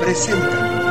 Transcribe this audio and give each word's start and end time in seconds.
presenta. 0.00 0.84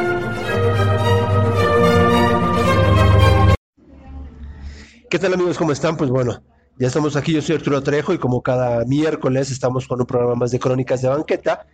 ¿Qué 5.09 5.19
tal 5.19 5.33
amigos? 5.33 5.57
¿Cómo 5.57 5.73
están? 5.73 5.97
Pues 5.97 6.09
bueno, 6.09 6.41
ya 6.79 6.87
estamos 6.87 7.15
aquí, 7.15 7.33
yo 7.33 7.41
soy 7.41 7.55
Arturo 7.55 7.81
Trejo 7.81 8.13
y 8.13 8.17
como 8.17 8.41
cada 8.41 8.85
miércoles 8.85 9.49
estamos 9.49 9.87
con 9.87 9.99
un 9.99 10.05
programa 10.05 10.35
más 10.35 10.51
de 10.51 10.59
Crónicas 10.59 11.01
de 11.01 11.07
Banqueta 11.07 11.65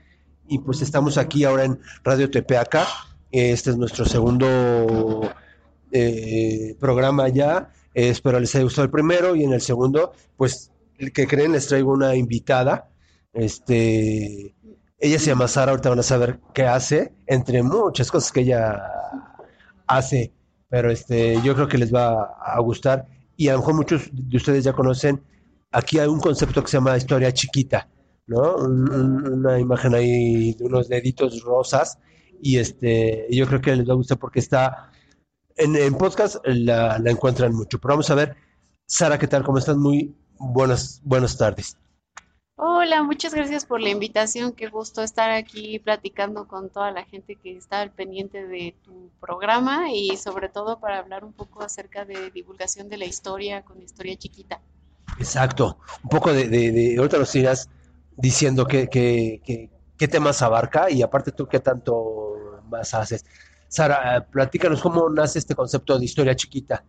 y 0.48 0.60
pues 0.60 0.82
estamos 0.82 1.18
aquí 1.18 1.44
ahora 1.44 1.66
en 1.66 1.80
Radio 2.04 2.30
Tepeaca. 2.30 2.88
Este 3.32 3.72
es 3.72 3.78
nuestro 3.78 4.06
segundo 4.06 5.30
eh, 5.92 6.76
programa 6.80 7.28
ya. 7.30 7.70
Espero 7.94 8.40
les 8.40 8.56
haya 8.56 8.64
gustado 8.64 8.86
el 8.86 8.92
primero 8.92 9.36
y 9.36 9.44
en 9.44 9.54
el 9.54 9.62
segundo, 9.62 10.14
pues, 10.38 10.72
el 10.98 11.12
que 11.12 11.28
creen, 11.28 11.52
les 11.52 11.68
traigo 11.68 11.92
una 11.92 12.16
invitada. 12.16 12.90
Este, 13.34 14.56
ella 15.00 15.20
se 15.20 15.26
llama 15.26 15.48
Sara, 15.48 15.72
ahorita 15.72 15.90
van 15.90 16.00
a 16.00 16.04
saber 16.04 16.40
qué 16.54 16.64
hace, 16.64 17.14
entre 17.28 17.62
muchas 17.62 18.10
cosas 18.10 18.32
que 18.32 18.42
ella 18.42 18.82
hace, 19.86 20.34
pero 20.70 20.90
este, 20.90 21.40
yo 21.44 21.56
creo 21.56 21.68
que 21.68 21.78
les 21.78 21.94
va 21.94 22.36
a 22.42 22.60
gustar 22.62 23.08
y 23.38 23.48
a 23.48 23.54
lo 23.54 23.60
mejor 23.60 23.74
muchos 23.76 24.10
de 24.12 24.38
ustedes 24.38 24.64
ya 24.64 24.74
conocen, 24.74 25.22
aquí 25.72 26.00
hay 26.00 26.08
un 26.08 26.20
concepto 26.20 26.62
que 26.62 26.70
se 26.70 26.78
llama 26.78 26.98
historia 26.98 27.34
chiquita, 27.34 27.90
¿no? 28.28 28.56
una 28.56 29.60
imagen 29.60 29.96
ahí 29.96 30.54
de 30.54 30.64
unos 30.66 30.88
deditos 30.88 31.42
rosas 31.44 31.98
y 32.42 32.58
este, 32.58 33.28
yo 33.30 33.48
creo 33.48 33.62
que 33.62 33.76
les 33.76 33.88
va 33.88 33.94
a 33.94 33.98
gustar 33.98 34.20
porque 34.20 34.40
está 34.40 34.92
en, 35.56 35.76
en 35.76 35.96
podcast 35.96 36.38
la, 36.46 37.00
la, 37.00 37.12
encuentran 37.12 37.54
mucho. 37.54 37.80
Pero 37.80 37.94
vamos 37.94 38.10
a 38.10 38.16
ver, 38.16 38.36
Sara, 38.86 39.18
¿qué 39.18 39.28
tal? 39.28 39.44
¿Cómo 39.44 39.58
están? 39.58 39.80
Muy 39.80 40.14
buenas, 40.38 41.02
buenas 41.04 41.38
tardes. 41.38 41.78
Hola, 42.56 43.04
muchas 43.04 43.34
gracias 43.34 43.66
por 43.66 43.82
la 43.82 43.90
invitación. 43.90 44.54
Qué 44.54 44.68
gusto 44.68 45.02
estar 45.02 45.32
aquí 45.32 45.80
platicando 45.80 46.48
con 46.48 46.70
toda 46.70 46.92
la 46.92 47.04
gente 47.04 47.36
que 47.36 47.58
está 47.58 47.82
al 47.82 47.92
pendiente 47.92 48.46
de 48.46 48.76
tu 48.84 49.12
programa 49.20 49.92
y 49.92 50.18
sobre 50.18 50.50
todo 50.50 50.80
para 50.80 51.00
hablar 51.00 51.26
un 51.26 51.34
poco 51.34 51.64
acerca 51.64 52.06
de 52.06 52.32
divulgación 52.32 52.90
de 52.90 52.98
la 52.98 53.06
historia 53.06 53.64
con 53.64 53.82
historia 53.82 54.16
chiquita. 54.18 54.62
Exacto, 55.18 55.80
un 56.04 56.10
poco 56.10 56.32
de, 56.32 56.48
de, 56.48 56.72
de 56.72 56.98
ahorita 56.98 57.18
nos 57.18 57.34
irás 57.36 57.70
diciendo 58.16 58.66
qué, 58.68 58.88
qué, 58.88 59.42
qué, 59.44 59.72
qué 59.98 60.08
temas 60.08 60.42
abarca 60.42 60.90
y 60.92 61.02
aparte 61.02 61.32
tú 61.32 61.48
qué 61.48 61.60
tanto 61.60 62.62
más 62.70 62.94
haces. 62.94 63.26
Sara, 63.68 64.28
platícanos 64.30 64.82
cómo 64.82 65.10
nace 65.10 65.40
este 65.40 65.56
concepto 65.56 65.98
de 65.98 66.06
historia 66.06 66.36
chiquita. 66.36 66.84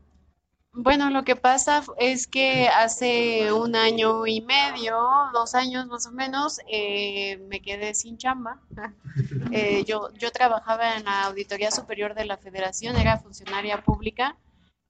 Bueno, 0.76 1.08
lo 1.10 1.22
que 1.22 1.36
pasa 1.36 1.84
es 1.98 2.26
que 2.26 2.66
hace 2.66 3.52
un 3.52 3.76
año 3.76 4.26
y 4.26 4.40
medio, 4.40 4.96
dos 5.32 5.54
años 5.54 5.86
más 5.86 6.06
o 6.06 6.10
menos, 6.10 6.58
eh, 6.66 7.38
me 7.48 7.60
quedé 7.60 7.94
sin 7.94 8.18
chamba. 8.18 8.60
Eh, 9.52 9.84
yo, 9.84 10.12
yo 10.14 10.32
trabajaba 10.32 10.96
en 10.96 11.04
la 11.04 11.26
Auditoría 11.26 11.70
Superior 11.70 12.14
de 12.14 12.24
la 12.24 12.36
Federación, 12.36 12.96
era 12.96 13.18
funcionaria 13.18 13.82
pública 13.82 14.36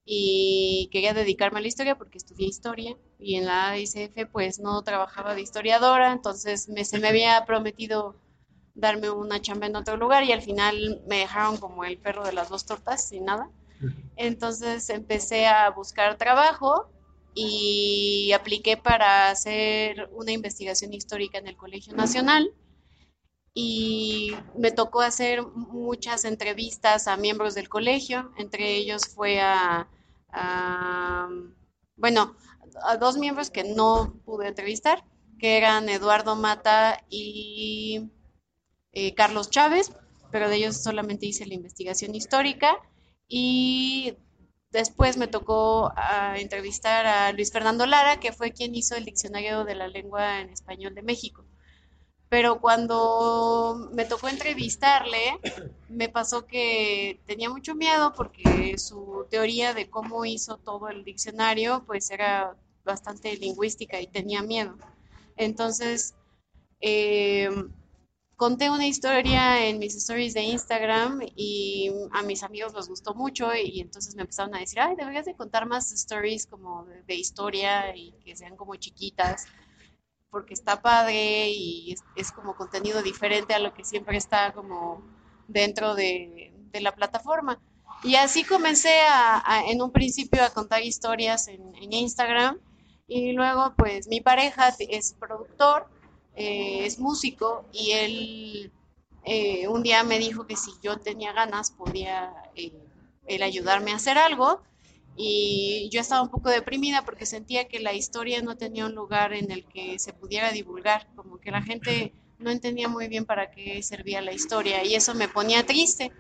y 0.07 0.89
quería 0.91 1.13
dedicarme 1.13 1.59
a 1.59 1.63
la 1.63 1.69
historia 1.69 1.99
porque 1.99 2.17
estudié 2.17 2.47
historia 2.47 2.97
y 3.19 3.35
en 3.35 3.45
la 3.45 3.77
ICF 3.79 4.31
pues 4.33 4.61
no 4.61 4.83
trabajaba 4.83 5.35
de 5.35 5.43
historiadora, 5.43 6.13
entonces 6.13 6.71
me, 6.71 6.87
se 6.87 6.99
me 7.01 7.09
había 7.09 7.45
prometido 7.45 8.17
darme 8.75 9.11
una 9.11 9.43
chamba 9.43 9.67
en 9.67 9.77
otro 9.77 9.99
lugar 9.99 10.25
y 10.25 10.33
al 10.33 10.41
final 10.41 11.03
me 11.07 11.19
dejaron 11.19 11.59
como 11.59 11.85
el 11.85 11.99
perro 11.99 12.25
de 12.25 12.33
las 12.33 12.49
dos 12.49 12.65
tortas 12.65 13.07
sin 13.07 13.27
nada. 13.27 13.51
Entonces 14.17 14.89
empecé 14.91 15.47
a 15.47 15.71
buscar 15.71 16.17
trabajo 16.17 16.89
y 17.35 18.33
apliqué 18.33 18.77
para 18.77 19.31
hacer 19.31 20.09
una 20.13 20.33
investigación 20.33 20.93
histórica 20.95 21.39
en 21.39 21.49
el 21.49 21.57
Colegio 21.57 21.95
Nacional. 21.95 22.53
Y 23.53 24.33
me 24.57 24.73
tocó 24.73 25.01
hacer 25.01 25.43
muchas 25.43 26.25
entrevistas 26.25 27.07
a 27.07 27.17
miembros 27.17 27.55
del 27.55 27.69
colegio, 27.69 28.33
entre 28.37 28.75
ellos 28.75 29.07
fue 29.07 29.41
a, 29.41 29.89
bueno, 31.97 32.35
a 32.85 32.97
dos 32.97 33.17
miembros 33.17 33.51
que 33.51 33.63
no 33.63 34.15
pude 34.25 34.49
entrevistar, 34.49 35.05
que 35.39 35.57
eran 35.57 35.89
Eduardo 35.89 36.35
Mata 36.35 37.05
y 37.09 38.11
eh, 38.93 39.15
Carlos 39.15 39.51
Chávez, 39.51 39.93
pero 40.33 40.49
de 40.49 40.57
ellos 40.57 40.83
solamente 40.83 41.27
hice 41.27 41.47
la 41.47 41.55
investigación 41.55 42.15
histórica 42.17 42.77
y 43.29 44.17
después 44.71 45.17
me 45.17 45.29
tocó 45.29 45.89
uh, 45.89 46.37
entrevistar 46.37 47.07
a 47.07 47.33
Luis 47.33 47.53
Fernando 47.53 47.87
Lara, 47.87 48.21
que 48.21 48.33
fue 48.33 48.53
quien 48.53 48.75
hizo 48.75 48.97
el 48.97 49.05
diccionario 49.05 49.65
de 49.65 49.75
la 49.75 49.89
lengua 49.89 50.41
en 50.41 50.51
español 50.51 50.95
de 50.95 51.03
México. 51.03 51.45
Pero 52.29 52.61
cuando 52.61 53.91
me 53.93 54.05
tocó 54.05 54.29
entrevistarle, 54.29 55.39
me 55.89 56.09
pasó 56.09 56.47
que 56.47 57.21
tenía 57.27 57.49
mucho 57.51 57.75
miedo 57.75 58.13
porque 58.17 58.77
su 58.79 59.27
teoría 59.31 59.73
de 59.75 59.89
cómo 59.89 60.25
hizo 60.25 60.57
todo 60.59 60.89
el 60.89 61.05
diccionario, 61.05 61.85
pues 61.87 62.11
era 62.11 62.57
bastante 62.85 63.37
lingüística 63.37 64.01
y 64.01 64.07
tenía 64.09 64.43
miedo. 64.43 64.77
Entonces, 65.37 66.15
eh, 66.81 67.49
conté 68.37 68.71
una 68.71 68.87
historia 68.87 69.67
en 69.67 69.79
mis 69.79 69.95
stories 69.95 70.35
de 70.35 70.43
Instagram 70.43 71.21
y 71.37 71.91
a 72.13 72.23
mis 72.23 72.43
amigos 72.43 72.75
les 72.75 72.89
gustó 72.89 73.15
mucho 73.15 73.55
y, 73.55 73.81
entonces 73.81 74.15
me 74.17 74.23
empezaron 74.23 74.55
a 74.55 74.61
decir, 74.61 74.81
ay, 74.81 74.97
deberías 74.97 75.27
de 75.27 75.37
contar 75.37 75.67
más 75.67 75.93
stories 75.93 76.47
como 76.47 76.85
de, 76.85 77.03
de 77.03 77.15
historia 77.15 77.97
y 77.97 78.13
que 78.25 78.37
sean 78.37 78.57
como 78.57 78.75
chiquitas, 78.77 79.47
porque 80.31 80.55
está 80.55 80.83
padre 80.83 81.51
y 81.51 81.93
es, 81.93 82.03
es, 82.17 82.33
como 82.33 82.57
contenido 82.57 83.03
diferente 83.03 83.55
a 83.55 83.61
lo 83.61 83.73
que 83.73 83.85
siempre 83.85 84.17
está 84.17 84.53
como 84.53 85.03
dentro 85.47 85.95
de, 85.95 86.53
de 86.73 86.81
la 86.81 86.95
plataforma. 86.95 87.61
Y 88.03 88.17
así 88.17 88.45
comencé 88.45 89.01
a, 89.09 89.43
a, 89.47 89.71
en 89.71 89.81
un 89.81 89.93
principio 89.93 90.43
a 90.43 90.51
contar 90.51 90.83
historias 90.83 91.47
en, 91.49 91.75
en 91.77 91.93
Instagram 91.93 92.59
y 93.07 93.33
luego 93.33 93.75
pues 93.77 94.09
mi 94.09 94.21
pareja 94.21 94.75
es 94.79 95.15
productor 95.19 95.89
eh, 96.37 96.85
es 96.85 96.99
músico 96.99 97.65
y 97.73 97.93
él 97.93 98.73
eh, 99.25 99.69
un 99.69 99.83
día 99.83 100.03
me 100.05 100.19
dijo 100.19 100.47
que 100.47 100.57
si 100.57 100.71
yo 100.83 100.99
tenía 100.99 101.33
ganas 101.33 101.71
podía 101.71 102.33
eh, 102.57 102.73
él 103.27 103.43
ayudarme 103.43 103.93
a 103.93 103.97
hacer 103.97 104.19
algo 104.19 104.63
y 105.17 105.89
yo 105.93 106.01
estaba 106.01 106.23
un 106.23 106.31
poco 106.31 106.51
deprimida 106.51 107.05
porque 107.05 107.25
sentía 107.25 107.69
que 107.69 107.79
la 107.79 107.93
historia 107.93 108.43
no 108.43 108.57
tenía 108.57 108.87
un 108.87 108.95
lugar 108.95 109.33
en 109.33 109.51
el 109.51 109.65
que 109.65 109.99
se 109.99 110.13
pudiera 110.13 110.51
divulgar, 110.51 111.07
como 111.15 111.39
que 111.39 111.53
la 111.53 111.63
gente 111.63 112.13
no 112.39 112.51
entendía 112.51 112.89
muy 112.89 113.09
bien 113.09 113.25
para 113.25 113.51
qué 113.51 113.83
servía 113.83 114.21
la 114.21 114.33
historia 114.33 114.85
y 114.85 114.95
eso 114.95 115.15
me 115.15 115.29
ponía 115.29 115.65
triste. 115.65 116.11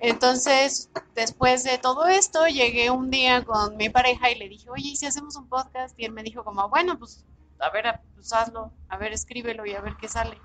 Entonces, 0.00 0.90
después 1.16 1.64
de 1.64 1.78
todo 1.78 2.06
esto, 2.06 2.46
llegué 2.46 2.90
un 2.90 3.10
día 3.10 3.44
con 3.44 3.76
mi 3.76 3.88
pareja 3.88 4.30
y 4.30 4.38
le 4.38 4.48
dije, 4.48 4.70
oye, 4.70 4.90
¿y 4.90 4.96
si 4.96 5.06
hacemos 5.06 5.34
un 5.34 5.48
podcast? 5.48 5.98
Y 5.98 6.04
él 6.04 6.12
me 6.12 6.22
dijo 6.22 6.44
como, 6.44 6.68
bueno, 6.68 6.96
pues 6.98 7.24
a 7.60 7.70
ver, 7.70 8.00
pues 8.14 8.32
hazlo, 8.32 8.72
a 8.88 8.96
ver, 8.96 9.12
escríbelo 9.12 9.66
y 9.66 9.74
a 9.74 9.80
ver 9.80 9.96
qué 10.00 10.08
sale. 10.08 10.38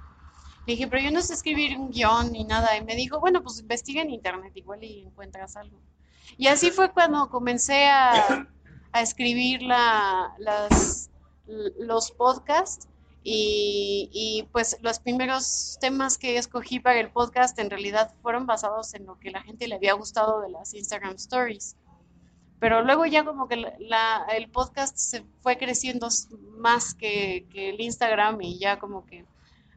Le 0.65 0.73
dije, 0.73 0.87
pero 0.87 1.01
yo 1.01 1.11
no 1.11 1.21
sé 1.21 1.33
escribir 1.33 1.77
un 1.77 1.91
guion 1.91 2.31
ni 2.31 2.45
nada. 2.45 2.75
Y 2.77 2.83
me 2.83 2.95
dijo, 2.95 3.19
bueno, 3.19 3.43
pues 3.43 3.59
investiga 3.59 4.01
en 4.01 4.11
internet 4.11 4.53
igual 4.55 4.83
y 4.83 5.01
encuentras 5.01 5.55
algo. 5.57 5.77
Y 6.37 6.47
así 6.47 6.71
fue 6.71 6.91
cuando 6.91 7.29
comencé 7.29 7.87
a, 7.87 8.47
a 8.91 9.01
escribir 9.01 9.61
la, 9.61 10.33
las, 10.37 11.09
los 11.45 12.11
podcasts. 12.11 12.87
Y, 13.25 14.09
y, 14.11 14.43
pues 14.51 14.77
los 14.81 14.99
primeros 14.99 15.77
temas 15.79 16.17
que 16.17 16.37
escogí 16.37 16.81
para 16.81 16.99
el 16.99 17.09
podcast 17.09 17.57
en 17.57 17.69
realidad 17.69 18.13
fueron 18.21 18.45
basados 18.45 18.93
en 18.95 19.05
lo 19.05 19.17
que 19.17 19.31
la 19.31 19.41
gente 19.41 19.65
le 19.69 19.75
había 19.75 19.93
gustado 19.93 20.41
de 20.41 20.49
las 20.49 20.73
Instagram 20.73 21.15
Stories 21.15 21.77
Pero 22.63 22.81
luego 22.81 23.05
ya 23.05 23.25
como 23.25 23.49
que 23.49 23.55
el 23.55 24.49
podcast 24.49 24.95
se 24.95 25.25
fue 25.41 25.57
creciendo 25.57 26.07
más 26.59 26.93
que, 26.93 27.45
el 27.53 27.81
Instagram 27.81 28.41
y 28.41 28.57
ya 28.57 28.79
como 28.79 29.05
que 29.05 29.25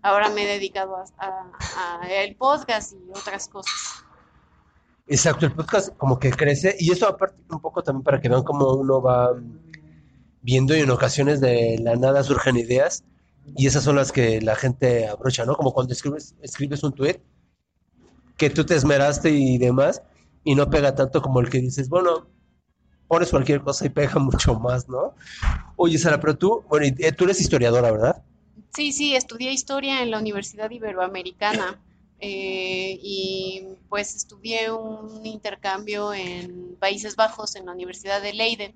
ahora 0.02 0.28
me 0.28 0.44
he 0.44 0.46
dedicado 0.46 0.94
a, 1.18 2.00
el 2.08 2.36
podcast 2.36 2.92
y 2.92 3.10
otras 3.10 3.48
cosas. 3.48 4.04
Exacto, 5.08 5.46
el 5.46 5.52
podcast 5.52 5.96
como 5.96 6.20
que 6.20 6.30
crece 6.30 6.76
y 6.78 6.92
eso 6.92 7.08
aparte 7.08 7.42
un 7.50 7.60
poco 7.60 7.82
también 7.82 8.04
para 8.04 8.20
que 8.20 8.28
vean 8.28 8.44
cómo 8.44 8.74
uno 8.74 9.02
va 9.02 9.34
viendo 10.42 10.76
y 10.76 10.82
en 10.82 10.90
ocasiones 10.90 11.40
de 11.40 11.80
la 11.80 11.96
nada 11.96 12.22
surgen 12.22 12.56
ideas 12.56 13.02
y 13.56 13.66
esas 13.66 13.82
son 13.82 13.96
las 13.96 14.12
que 14.12 14.40
la 14.40 14.54
gente 14.54 15.08
abrocha, 15.08 15.44
¿no? 15.44 15.56
Como 15.56 15.72
cuando 15.72 15.92
escribes, 15.92 16.36
escribes 16.40 16.84
un 16.84 16.92
tweet 16.92 17.20
que 18.36 18.48
tú 18.48 18.64
te 18.64 18.76
esmeraste 18.76 19.30
y 19.30 19.58
demás 19.58 20.02
y 20.44 20.54
no 20.54 20.70
pega 20.70 20.94
tanto 20.94 21.20
como 21.20 21.40
el 21.40 21.50
que 21.50 21.58
dices, 21.58 21.88
bueno, 21.88 22.35
pones 23.08 23.30
cualquier 23.30 23.60
cosa 23.62 23.86
y 23.86 23.90
pega 23.90 24.18
mucho 24.18 24.54
más, 24.58 24.88
¿no? 24.88 25.14
Oye, 25.76 25.98
Sara, 25.98 26.20
pero 26.20 26.36
tú, 26.36 26.64
bueno, 26.68 26.86
eh, 26.98 27.12
tú 27.12 27.24
eres 27.24 27.40
historiadora, 27.40 27.90
¿verdad? 27.90 28.22
Sí, 28.74 28.92
sí, 28.92 29.14
estudié 29.14 29.52
historia 29.52 30.02
en 30.02 30.10
la 30.10 30.18
Universidad 30.18 30.70
Iberoamericana 30.70 31.80
eh, 32.18 32.98
y 33.02 33.68
pues 33.88 34.14
estudié 34.16 34.70
un 34.70 35.24
intercambio 35.24 36.12
en 36.12 36.76
Países 36.78 37.16
Bajos 37.16 37.56
en 37.56 37.66
la 37.66 37.72
Universidad 37.72 38.20
de 38.22 38.32
Leiden. 38.32 38.74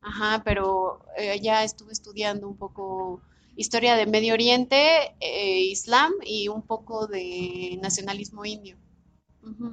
Ajá, 0.00 0.42
pero 0.44 1.04
eh, 1.16 1.40
ya 1.40 1.64
estuve 1.64 1.92
estudiando 1.92 2.46
un 2.46 2.56
poco 2.56 3.22
historia 3.56 3.96
de 3.96 4.06
Medio 4.06 4.34
Oriente, 4.34 5.14
Islam 5.20 6.12
y 6.24 6.48
un 6.48 6.62
poco 6.62 7.06
de 7.06 7.78
nacionalismo 7.80 8.44
indio. 8.44 8.76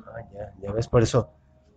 Ah, 0.07 0.21
ya, 0.33 0.53
ya 0.61 0.71
ves, 0.71 0.87
por 0.87 1.01
eso 1.01 1.29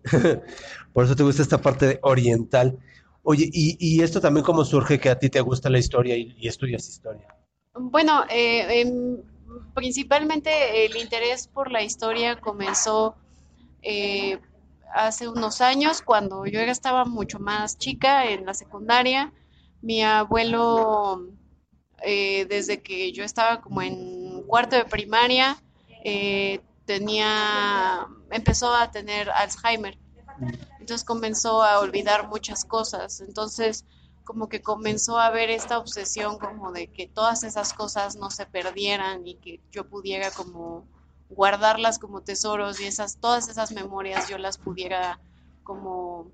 Por 0.92 1.04
eso 1.04 1.16
te 1.16 1.22
gusta 1.22 1.42
esta 1.42 1.60
parte 1.60 1.98
oriental. 2.02 2.78
Oye, 3.26 3.48
y, 3.50 4.02
esto 4.02 4.20
también 4.20 4.44
cómo 4.44 4.64
surge 4.64 5.00
que 5.00 5.08
a 5.08 5.18
ti 5.18 5.30
te 5.30 5.40
gusta 5.40 5.70
la 5.70 5.78
historia 5.78 6.14
y, 6.14 6.46
estudias 6.46 6.86
historia? 6.86 7.26
Bueno, 7.72 8.24
eh, 8.28 8.82
em, 8.82 9.16
principalmente 9.74 10.84
el 10.84 10.94
interés 10.96 11.48
por 11.48 11.72
la 11.72 11.82
historia 11.82 12.38
comenzó 12.38 13.16
eh, 13.80 14.38
hace 14.92 15.26
unos 15.26 15.62
años, 15.62 16.02
cuando 16.02 16.44
yo 16.44 16.60
estaba 16.60 17.06
mucho 17.06 17.38
más 17.38 17.78
chica 17.78 18.30
en 18.30 18.44
la 18.44 18.52
secundaria. 18.52 19.32
Mi 19.80 20.02
abuelo, 20.02 21.26
eh, 22.02 22.44
desde 22.46 22.82
que 22.82 23.10
yo 23.12 23.24
estaba 23.24 23.62
como 23.62 23.80
en 23.80 24.42
cuarto 24.42 24.76
de 24.76 24.84
primaria, 24.84 25.56
tenía, 26.84 28.06
empezó 28.34 28.74
a 28.74 28.90
tener 28.90 29.30
Alzheimer. 29.30 29.96
Entonces 30.80 31.04
comenzó 31.04 31.62
a 31.62 31.78
olvidar 31.78 32.28
muchas 32.28 32.64
cosas. 32.64 33.20
Entonces 33.20 33.84
como 34.24 34.48
que 34.48 34.62
comenzó 34.62 35.18
a 35.18 35.30
ver 35.30 35.50
esta 35.50 35.78
obsesión 35.78 36.38
como 36.38 36.72
de 36.72 36.88
que 36.88 37.06
todas 37.06 37.44
esas 37.44 37.72
cosas 37.72 38.16
no 38.16 38.30
se 38.30 38.46
perdieran 38.46 39.26
y 39.26 39.36
que 39.36 39.60
yo 39.70 39.88
pudiera 39.88 40.30
como 40.30 40.88
guardarlas 41.28 41.98
como 41.98 42.22
tesoros 42.22 42.80
y 42.80 42.84
esas 42.84 43.18
todas 43.18 43.48
esas 43.48 43.72
memorias 43.72 44.30
yo 44.30 44.38
las 44.38 44.56
pudiera 44.56 45.20
como 45.62 46.30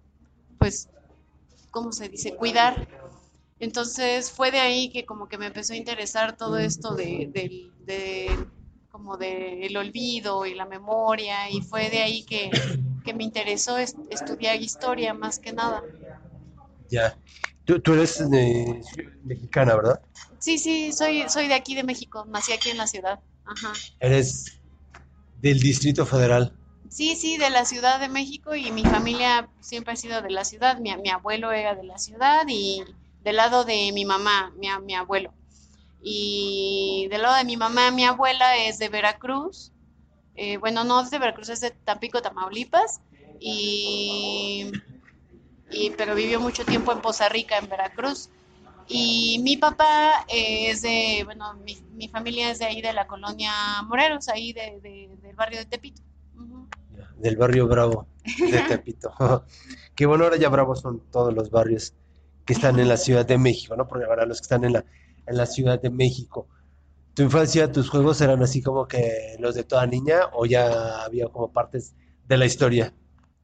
pues 0.59 0.89
cómo 1.73 1.91
se 1.91 2.09
dice 2.09 2.37
cuidar 2.37 2.87
entonces 3.59 4.31
fue 4.31 4.53
de 4.53 4.61
ahí 4.61 4.91
que 4.91 5.05
como 5.05 5.29
que 5.29 5.39
me 5.39 5.47
empezó 5.47 5.73
a 5.73 5.77
interesar 5.77 6.37
todo 6.37 6.59
esto 6.59 6.95
de, 6.95 7.29
de 7.33 8.37
como 8.91 9.17
del 9.17 9.77
olvido 9.77 10.47
y 10.47 10.55
la 10.55 10.67
memoria 10.67 11.49
y 11.51 11.63
fue 11.63 11.91
de 11.91 12.01
ahí 12.01 12.25
que, 12.25 12.51
me 13.15 13.25
interesó 13.25 13.77
estudiar 13.77 14.63
historia 14.63 15.15
más 15.15 15.41
que 15.41 15.53
nada. 15.53 15.83
Ya, 16.89 17.19
tú, 17.65 17.81
tú 17.81 17.95
eres 17.95 18.23
mexicana, 19.25 19.75
¿verdad? 19.75 20.01
Sí, 20.39 20.59
sí, 20.59 20.93
soy, 20.93 21.25
soy 21.29 21.49
de 21.49 21.55
aquí 21.55 21.75
de 21.75 21.83
México, 21.83 22.25
nací 22.29 22.53
aquí 22.53 22.71
en 22.71 22.79
la 22.79 22.87
ciudad. 22.87 23.19
Ajá. 23.45 23.73
¿Eres 23.99 24.61
del 25.41 25.59
Distrito 25.59 26.07
Federal? 26.07 26.57
Sí, 26.89 27.17
sí, 27.17 27.37
de 27.37 27.51
la 27.51 27.65
Ciudad 27.65 28.01
de 28.01 28.09
México 28.09 28.55
y 28.55 28.71
mi 28.71 28.83
familia 28.85 29.49
siempre 29.61 29.93
ha 29.93 29.97
sido 29.97 30.23
de 30.23 30.31
la 30.31 30.45
ciudad. 30.45 30.79
Mi, 30.79 30.95
mi 30.97 31.09
abuelo 31.11 31.53
era 31.53 31.75
de 31.75 31.85
la 31.85 31.99
ciudad 31.99 32.45
y 32.49 32.85
del 33.23 33.37
lado 33.37 33.65
de 33.65 33.91
mi 33.93 34.05
mamá, 34.05 34.53
mi, 34.57 34.69
mi 34.85 34.95
abuelo. 34.95 35.33
Y 36.03 37.09
del 37.11 37.23
lado 37.23 37.37
de 37.37 37.45
mi 37.45 37.57
mamá, 37.57 37.91
mi 37.91 38.05
abuela 38.05 38.57
es 38.57 38.79
de 38.79 38.89
Veracruz. 38.89 39.73
Eh, 40.35 40.57
bueno, 40.57 40.85
no 40.85 41.03
es 41.03 41.11
de 41.11 41.19
Veracruz, 41.19 41.51
es 41.51 41.61
de 41.61 41.71
Tampico, 41.71 42.23
Tamaulipas. 42.23 43.01
Y, 43.39 44.71
pero 45.97 46.15
vivió 46.15 46.41
mucho 46.41 46.65
tiempo 46.65 46.93
en 46.93 47.01
Poza 47.01 47.29
Rica, 47.29 47.59
en 47.59 47.69
Veracruz. 47.69 48.31
Y 48.89 49.41
mi 49.43 49.57
papá 49.57 50.25
es 50.29 50.83
de, 50.83 51.23
bueno, 51.25 51.55
mi, 51.55 52.09
familia 52.09 52.51
es 52.51 52.59
de 52.59 52.65
ahí, 52.65 52.83
de 52.83 52.93
la 52.93 53.07
colonia 53.07 53.53
Moreros, 53.85 54.29
ahí 54.29 54.53
de, 54.53 54.81
del 55.23 55.37
barrio 55.37 55.61
de 55.61 55.67
Tepito. 55.67 56.03
Del 57.19 57.37
barrio 57.37 57.69
Bravo 57.69 58.07
de 58.25 58.59
Tepito. 58.69 59.13
Qué 59.95 60.07
bueno, 60.07 60.25
ahora 60.25 60.37
ya 60.37 60.49
Bravo 60.49 60.75
son 60.75 61.01
todos 61.11 61.33
los 61.33 61.51
barrios 61.51 61.95
que 62.45 62.55
están 62.55 62.81
en 62.81 62.89
la 62.89 62.97
Ciudad 62.97 63.25
de 63.25 63.39
México, 63.39 63.77
¿no? 63.77 63.87
Porque 63.87 64.07
ahora 64.07 64.27
los 64.27 64.39
que 64.39 64.45
están 64.45 64.65
en 64.65 64.73
la 64.73 64.85
en 65.31 65.37
la 65.37 65.47
Ciudad 65.47 65.81
de 65.81 65.91
México. 65.91 66.49
¿Tu 67.15 67.23
infancia, 67.23 67.73
tus 67.73 67.89
juegos 67.89 68.21
eran 68.21 68.43
así 68.43 68.63
como 68.63 68.87
que 68.87 69.37
los 69.39 69.55
de 69.55 69.65
toda 69.65 69.87
niña 69.87 70.21
o 70.33 70.47
ya 70.47 71.05
había 71.05 71.29
como 71.29 71.53
partes 71.53 71.95
de 72.27 72.37
la 72.37 72.47
historia? 72.47 72.95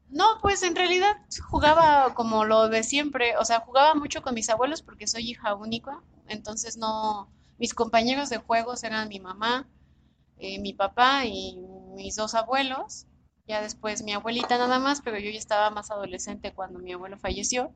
No, 0.09 0.25
pues 0.41 0.63
en 0.63 0.75
realidad 0.75 1.17
jugaba 1.49 2.13
como 2.13 2.45
lo 2.45 2.69
de 2.69 2.83
siempre, 2.83 3.35
o 3.37 3.43
sea, 3.43 3.59
jugaba 3.59 3.93
mucho 3.93 4.21
con 4.21 4.35
mis 4.35 4.49
abuelos 4.49 4.81
porque 4.81 5.05
soy 5.05 5.31
hija 5.31 5.53
única, 5.53 6.01
entonces 6.27 6.77
no, 6.77 7.29
mis 7.57 7.73
compañeros 7.73 8.29
de 8.29 8.37
juegos 8.37 8.83
eran 8.83 9.09
mi 9.09 9.19
mamá, 9.19 9.67
eh, 10.37 10.59
mi 10.59 10.73
papá 10.73 11.25
y 11.25 11.57
mis 11.95 12.15
dos 12.15 12.35
abuelos, 12.35 13.05
ya 13.47 13.61
después 13.61 14.01
mi 14.03 14.13
abuelita 14.13 14.57
nada 14.57 14.79
más, 14.79 15.01
pero 15.01 15.17
yo 15.17 15.29
ya 15.29 15.39
estaba 15.39 15.69
más 15.71 15.91
adolescente 15.91 16.53
cuando 16.53 16.79
mi 16.79 16.93
abuelo 16.93 17.17
falleció, 17.17 17.73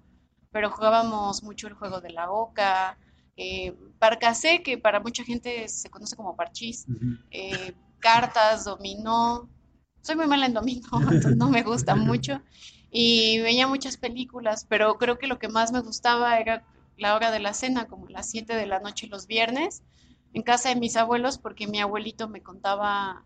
pero 0.51 0.69
jugábamos 0.69 1.43
mucho 1.43 1.67
el 1.67 1.73
juego 1.73 1.99
de 1.99 2.11
la 2.11 2.31
oca, 2.31 2.97
eh, 3.37 3.73
Parcasé, 3.99 4.61
que 4.63 4.77
para 4.77 4.99
mucha 4.99 5.23
gente 5.23 5.67
se 5.67 5.89
conoce 5.89 6.15
como 6.15 6.35
parchís, 6.35 6.85
eh, 7.31 7.73
cartas, 7.99 8.65
dominó. 8.65 9.49
Soy 10.01 10.15
muy 10.15 10.27
mala 10.27 10.47
en 10.47 10.53
dominó, 10.53 10.89
no 11.37 11.49
me 11.49 11.63
gusta 11.63 11.95
mucho. 11.95 12.41
Y 12.91 13.39
veía 13.39 13.67
muchas 13.67 13.97
películas, 13.97 14.65
pero 14.67 14.97
creo 14.97 15.17
que 15.17 15.27
lo 15.27 15.39
que 15.39 15.47
más 15.47 15.71
me 15.71 15.81
gustaba 15.81 16.39
era 16.39 16.65
la 16.97 17.15
hora 17.15 17.31
de 17.31 17.39
la 17.39 17.53
cena, 17.53 17.87
como 17.87 18.07
las 18.09 18.29
7 18.29 18.55
de 18.55 18.65
la 18.65 18.79
noche 18.79 19.07
los 19.07 19.27
viernes, 19.27 19.81
en 20.33 20.43
casa 20.43 20.69
de 20.69 20.75
mis 20.75 20.95
abuelos, 20.97 21.37
porque 21.37 21.67
mi 21.67 21.79
abuelito 21.79 22.27
me 22.27 22.41
contaba 22.41 23.23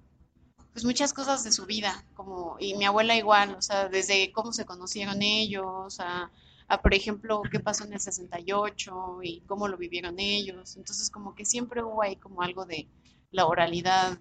pues 0.71 0.83
muchas 0.83 1.13
cosas 1.13 1.43
de 1.45 1.53
su 1.53 1.65
vida, 1.65 2.03
como, 2.15 2.57
y 2.59 2.75
mi 2.75 2.83
abuela 2.83 3.15
igual, 3.15 3.55
o 3.57 3.61
sea, 3.61 3.87
desde 3.87 4.33
cómo 4.33 4.51
se 4.51 4.65
conocieron 4.65 5.21
ellos, 5.21 5.99
a 6.01 6.29
a, 6.67 6.81
por 6.81 6.93
ejemplo, 6.93 7.41
qué 7.51 7.59
pasó 7.59 7.85
en 7.85 7.93
el 7.93 7.99
68 7.99 9.19
y 9.23 9.41
cómo 9.41 9.67
lo 9.67 9.77
vivieron 9.77 10.19
ellos. 10.19 10.75
Entonces, 10.77 11.09
como 11.09 11.35
que 11.35 11.45
siempre 11.45 11.83
hubo 11.83 12.01
ahí 12.01 12.15
como 12.15 12.41
algo 12.41 12.65
de 12.65 12.87
la 13.31 13.45
oralidad 13.45 14.17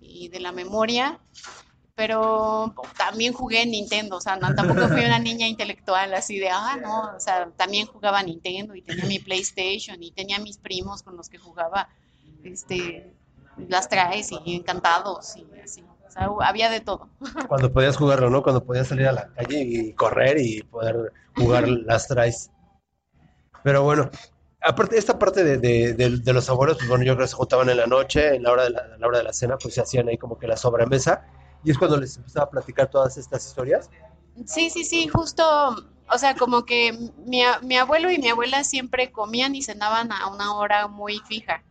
y 0.00 0.28
de 0.28 0.40
la 0.40 0.52
memoria, 0.52 1.20
pero 1.94 2.74
también 2.96 3.32
jugué 3.32 3.62
en 3.62 3.70
Nintendo, 3.70 4.16
o 4.16 4.20
sea, 4.20 4.38
tampoco 4.38 4.88
fui 4.88 5.04
una 5.04 5.18
niña 5.18 5.46
intelectual 5.46 6.12
así 6.14 6.38
de, 6.38 6.48
ah, 6.50 6.76
no, 6.80 7.16
o 7.16 7.20
sea, 7.20 7.50
también 7.56 7.86
jugaba 7.86 8.22
Nintendo 8.22 8.74
y 8.74 8.82
tenía 8.82 9.04
mi 9.06 9.18
PlayStation 9.18 10.02
y 10.02 10.10
tenía 10.12 10.38
mis 10.40 10.58
primos 10.58 11.02
con 11.02 11.16
los 11.16 11.28
que 11.28 11.38
jugaba, 11.38 11.88
este, 12.42 13.14
las 13.68 13.88
traes 13.88 14.30
y 14.44 14.56
encantados 14.56 15.36
y 15.36 15.46
así 15.60 15.82
había 16.16 16.70
de 16.70 16.80
todo. 16.80 17.08
Cuando 17.48 17.72
podías 17.72 17.96
jugarlo, 17.96 18.30
¿no? 18.30 18.42
Cuando 18.42 18.64
podías 18.64 18.88
salir 18.88 19.06
a 19.08 19.12
la 19.12 19.28
calle 19.34 19.60
y 19.60 19.92
correr 19.94 20.38
y 20.38 20.62
poder 20.62 21.12
jugar 21.36 21.68
las 21.86 22.08
traes. 22.08 22.50
Pero 23.62 23.82
bueno, 23.82 24.10
aparte, 24.62 24.98
esta 24.98 25.18
parte 25.18 25.42
de, 25.42 26.32
los 26.32 26.48
abuelos, 26.50 26.76
pues 26.76 26.88
bueno, 26.88 27.04
yo 27.04 27.14
creo 27.14 27.24
que 27.24 27.30
se 27.30 27.36
juntaban 27.36 27.68
en 27.70 27.78
la 27.78 27.86
noche, 27.86 28.34
en 28.36 28.42
la 28.42 28.52
hora 28.52 28.64
de 28.64 28.70
la, 28.70 28.96
la 28.98 29.06
hora 29.06 29.18
de 29.18 29.24
la 29.24 29.32
cena, 29.32 29.56
pues 29.56 29.74
se 29.74 29.80
hacían 29.80 30.08
ahí 30.08 30.18
como 30.18 30.38
que 30.38 30.46
la 30.46 30.56
sobremesa. 30.56 31.26
Y 31.64 31.70
es 31.70 31.78
cuando 31.78 31.96
les 31.96 32.16
empezaba 32.16 32.44
a 32.46 32.50
platicar 32.50 32.90
todas 32.90 33.16
estas 33.16 33.46
historias. 33.46 33.88
Sí, 34.44 34.68
sí, 34.68 34.84
sí, 34.84 35.08
justo, 35.08 35.42
o 36.12 36.18
sea, 36.18 36.34
como 36.34 36.64
que 36.64 36.92
mi, 37.24 37.42
mi 37.62 37.76
abuelo 37.76 38.10
y 38.10 38.18
mi 38.18 38.28
abuela 38.28 38.64
siempre 38.64 39.12
comían 39.12 39.54
y 39.54 39.62
cenaban 39.62 40.12
a 40.12 40.28
una 40.28 40.54
hora 40.54 40.88
muy 40.88 41.20
fija. 41.20 41.62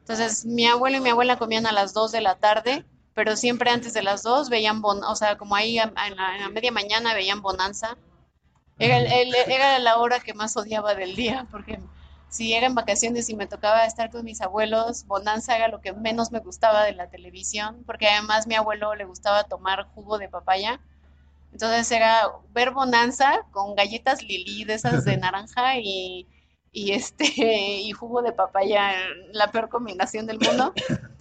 Entonces, 0.00 0.44
mi 0.44 0.66
abuelo 0.66 0.96
y 0.96 1.00
mi 1.00 1.10
abuela 1.10 1.38
comían 1.38 1.66
a 1.66 1.72
las 1.72 1.94
2 1.94 2.10
de 2.10 2.20
la 2.20 2.36
tarde 2.36 2.84
pero 3.14 3.36
siempre 3.36 3.70
antes 3.70 3.92
de 3.94 4.02
las 4.02 4.22
dos 4.22 4.48
veían, 4.48 4.80
bon 4.80 5.02
o 5.04 5.16
sea, 5.16 5.36
como 5.36 5.54
ahí 5.56 5.78
en 5.78 5.94
la, 5.94 6.48
media 6.52 6.72
mañana 6.72 7.14
veían 7.14 7.42
Bonanza. 7.42 7.96
Era, 8.78 8.98
era 8.98 9.78
la 9.78 9.98
hora 9.98 10.20
que 10.20 10.32
más 10.32 10.56
odiaba 10.56 10.94
del 10.94 11.14
día, 11.14 11.46
porque 11.50 11.78
si 12.30 12.54
eran 12.54 12.76
vacaciones 12.76 13.28
y 13.28 13.34
me 13.34 13.48
tocaba 13.48 13.84
estar 13.84 14.10
con 14.10 14.24
mis 14.24 14.40
abuelos, 14.40 15.04
Bonanza 15.06 15.56
era 15.56 15.68
lo 15.68 15.80
que 15.80 15.92
menos 15.92 16.30
me 16.30 16.38
gustaba 16.38 16.84
de 16.84 16.92
la 16.92 17.10
televisión, 17.10 17.82
porque 17.84 18.08
además 18.08 18.46
mi 18.46 18.54
abuelo 18.54 18.94
le 18.94 19.04
gustaba 19.04 19.44
tomar 19.44 19.88
jugo 19.94 20.16
de 20.16 20.28
papaya. 20.28 20.80
Entonces 21.52 21.90
era 21.90 22.30
ver 22.52 22.70
Bonanza 22.70 23.44
con 23.50 23.74
galletas 23.74 24.22
Lili 24.22 24.64
de 24.64 24.74
esas 24.74 25.04
de 25.04 25.16
naranja 25.18 25.76
y, 25.78 26.28
y 26.70 26.92
este 26.92 27.24
y 27.36 27.90
jugo 27.90 28.22
de 28.22 28.32
papaya, 28.32 28.92
la 29.32 29.50
peor 29.50 29.68
combinación 29.68 30.26
del 30.26 30.38
mundo. 30.38 30.72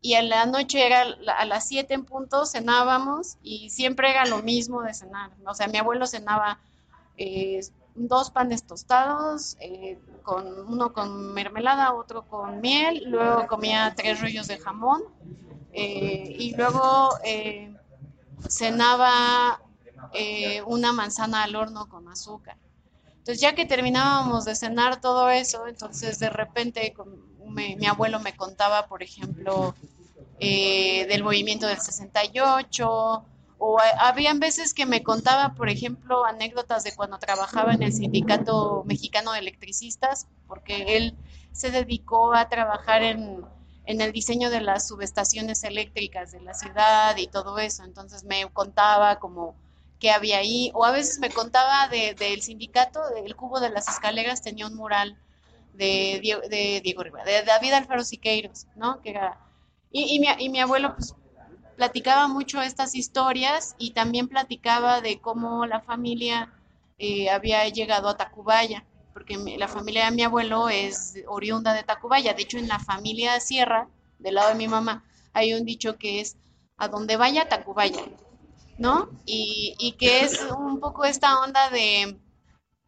Y 0.00 0.14
a 0.14 0.22
la 0.22 0.46
noche 0.46 0.86
era 0.86 1.02
a 1.36 1.44
las 1.44 1.66
7 1.68 1.92
en 1.92 2.04
punto, 2.04 2.46
cenábamos 2.46 3.36
y 3.42 3.70
siempre 3.70 4.10
era 4.10 4.26
lo 4.26 4.42
mismo 4.42 4.82
de 4.82 4.94
cenar. 4.94 5.30
O 5.44 5.54
sea, 5.54 5.66
mi 5.66 5.78
abuelo 5.78 6.06
cenaba 6.06 6.60
eh, 7.16 7.60
dos 7.98 8.30
panes 8.30 8.64
tostados, 8.64 9.56
eh, 9.60 9.98
con 10.22 10.46
uno 10.68 10.92
con 10.92 11.32
mermelada, 11.32 11.94
otro 11.94 12.22
con 12.22 12.60
miel, 12.60 13.02
luego 13.06 13.46
comía 13.46 13.94
tres 13.96 14.20
rollos 14.20 14.46
de 14.46 14.58
jamón 14.58 15.02
eh, 15.72 16.36
y 16.38 16.54
luego 16.54 17.10
eh, 17.24 17.74
cenaba 18.48 19.60
una 20.66 20.92
manzana 20.92 21.42
al 21.42 21.56
horno 21.56 21.88
con 21.88 22.08
azúcar. 22.08 22.56
Entonces 23.18 23.40
ya 23.40 23.54
que 23.54 23.66
terminábamos 23.66 24.44
de 24.46 24.54
cenar 24.54 25.00
todo 25.00 25.28
eso, 25.28 25.66
entonces 25.66 26.18
de 26.18 26.30
repente 26.30 26.94
mi 27.48 27.86
abuelo 27.86 28.20
me 28.20 28.36
contaba, 28.36 28.86
por 28.86 29.02
ejemplo, 29.02 29.74
del 30.40 31.24
movimiento 31.24 31.66
del 31.66 31.80
68, 31.80 33.24
o 33.58 33.78
habían 33.98 34.38
veces 34.38 34.72
que 34.72 34.86
me 34.86 35.02
contaba, 35.02 35.54
por 35.54 35.68
ejemplo, 35.68 36.24
anécdotas 36.24 36.84
de 36.84 36.94
cuando 36.94 37.18
trabajaba 37.18 37.74
en 37.74 37.82
el 37.82 37.92
Sindicato 37.92 38.84
Mexicano 38.86 39.32
de 39.32 39.40
Electricistas, 39.40 40.28
porque 40.46 40.96
él 40.96 41.16
se 41.52 41.72
dedicó 41.72 42.34
a 42.34 42.48
trabajar 42.48 43.02
en, 43.02 43.44
el 43.84 44.12
diseño 44.12 44.50
de 44.50 44.60
las 44.60 44.86
subestaciones 44.86 45.64
eléctricas 45.64 46.30
de 46.30 46.40
la 46.40 46.54
ciudad 46.54 47.16
y 47.16 47.26
todo 47.26 47.58
eso. 47.58 47.82
Entonces 47.82 48.22
me 48.22 48.46
contaba 48.52 49.18
como 49.18 49.56
qué 49.98 50.12
había 50.12 50.38
ahí, 50.38 50.70
o 50.74 50.84
a 50.84 50.92
veces 50.92 51.18
me 51.18 51.30
contaba 51.30 51.88
del 51.88 52.42
sindicato, 52.42 53.00
del 53.08 53.34
cubo 53.34 53.58
de 53.58 53.70
las 53.70 53.88
escaleras 53.88 54.42
tenía 54.42 54.68
un 54.68 54.76
mural 54.76 55.16
de, 55.78 56.20
de 56.50 56.80
Diego 56.82 57.02
Rivera, 57.02 57.24
de 57.24 57.42
David 57.42 57.72
Alfaro 57.72 58.04
Siqueiros, 58.04 58.66
¿no? 58.76 59.00
Que 59.00 59.18
y, 59.90 60.16
y, 60.16 60.18
mi, 60.18 60.26
y 60.38 60.48
mi 60.50 60.60
abuelo, 60.60 60.94
pues 60.94 61.14
platicaba 61.76 62.26
mucho 62.26 62.60
estas 62.60 62.94
historias 62.96 63.76
y 63.78 63.92
también 63.92 64.28
platicaba 64.28 65.00
de 65.00 65.20
cómo 65.20 65.64
la 65.64 65.80
familia 65.80 66.52
eh, 66.98 67.30
había 67.30 67.66
llegado 67.68 68.08
a 68.08 68.16
Tacubaya, 68.16 68.84
porque 69.14 69.38
la 69.56 69.68
familia 69.68 70.06
de 70.06 70.10
mi 70.10 70.24
abuelo 70.24 70.68
es 70.68 71.14
oriunda 71.28 71.72
de 71.72 71.84
Tacubaya. 71.84 72.34
De 72.34 72.42
hecho, 72.42 72.58
en 72.58 72.68
la 72.68 72.80
familia 72.80 73.38
Sierra, 73.38 73.88
del 74.18 74.34
lado 74.34 74.48
de 74.48 74.56
mi 74.56 74.66
mamá, 74.66 75.04
hay 75.32 75.54
un 75.54 75.64
dicho 75.64 75.96
que 75.96 76.20
es 76.20 76.36
a 76.76 76.88
donde 76.88 77.16
vaya 77.16 77.48
Tacubaya, 77.48 78.02
¿no? 78.76 79.08
Y, 79.24 79.76
y 79.78 79.92
que 79.92 80.22
es 80.22 80.44
un 80.50 80.80
poco 80.80 81.04
esta 81.04 81.40
onda 81.40 81.70
de, 81.70 82.18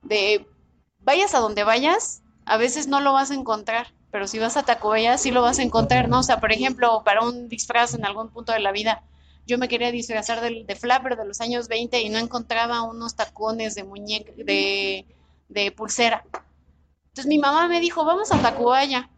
de 0.02 0.46
vayas 0.98 1.34
a 1.34 1.38
donde 1.38 1.64
vayas, 1.64 2.22
a 2.50 2.56
veces 2.56 2.86
no 2.86 3.00
lo 3.00 3.12
vas 3.12 3.30
a 3.30 3.34
encontrar 3.34 3.86
pero 4.10 4.26
si 4.26 4.38
vas 4.38 4.56
a 4.56 4.62
Tacubaya 4.62 5.18
sí 5.18 5.30
lo 5.30 5.42
vas 5.42 5.58
a 5.58 5.62
encontrar, 5.62 6.08
¿no? 6.08 6.20
O 6.20 6.22
sea, 6.22 6.40
por 6.40 6.52
ejemplo, 6.52 7.02
para 7.04 7.22
un 7.22 7.48
disfraz 7.48 7.94
en 7.94 8.04
algún 8.04 8.28
punto 8.28 8.52
de 8.52 8.60
la 8.60 8.72
vida, 8.72 9.02
yo 9.46 9.56
me 9.58 9.68
quería 9.68 9.92
disfrazar 9.92 10.40
de, 10.40 10.64
de 10.64 10.76
flapper 10.76 11.16
de 11.16 11.24
los 11.24 11.40
años 11.40 11.68
20 11.68 12.00
y 12.00 12.08
no 12.08 12.18
encontraba 12.18 12.82
unos 12.82 13.14
tacones 13.14 13.74
de 13.74 13.84
muñeca, 13.84 14.32
de, 14.36 15.06
de 15.48 15.72
pulsera. 15.72 16.24
Entonces 17.08 17.26
mi 17.26 17.38
mamá 17.38 17.68
me 17.68 17.80
dijo, 17.80 18.04
vamos 18.04 18.32
a 18.32 18.42
Tacubaya. 18.42 19.08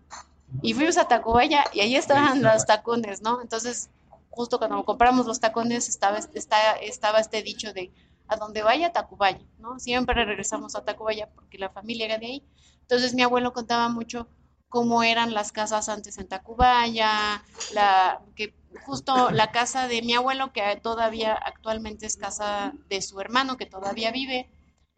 Y 0.61 0.75
fuimos 0.75 0.99
a 0.99 1.09
Tacubaya 1.09 1.65
y 1.73 1.81
ahí 1.81 1.97
estaban 1.97 2.43
los 2.43 2.67
tacones, 2.67 3.23
¿no? 3.23 3.41
Entonces, 3.41 3.89
justo 4.29 4.59
cuando 4.59 4.85
compramos 4.85 5.27
los 5.27 5.41
tacones 5.41 5.89
estaba, 5.89 6.19
está, 6.19 6.73
estaba 6.75 7.19
este 7.21 7.43
dicho 7.43 7.73
de 7.73 7.91
a 8.29 8.37
donde 8.37 8.63
vaya 8.63 8.93
Tacubaya, 8.93 9.45
¿no? 9.59 9.79
Siempre 9.79 10.25
regresamos 10.25 10.75
a 10.75 10.85
Tacubaya 10.85 11.29
porque 11.35 11.59
la 11.59 11.71
familia 11.71 12.07
era 12.07 12.19
de 12.19 12.27
ahí. 12.27 12.43
Entonces 12.83 13.15
mi 13.15 13.23
abuelo 13.23 13.53
contaba 13.53 13.89
mucho 13.89 14.29
cómo 14.69 15.03
eran 15.03 15.35
las 15.35 15.53
casas 15.53 15.89
antes 15.89 16.17
en 16.19 16.29
Tacubaya, 16.29 17.43
la, 17.75 18.23
que 18.35 18.55
justo 18.85 19.31
la 19.31 19.51
casa 19.51 19.87
de 19.87 20.01
mi 20.03 20.15
abuelo, 20.15 20.53
que 20.53 20.63
todavía 20.83 21.35
actualmente 21.35 22.07
es 22.07 22.17
casa 22.17 22.73
de 22.89 23.03
su 23.03 23.21
hermano, 23.21 23.59
que 23.59 23.67
todavía 23.67 24.11
vive, 24.11 24.49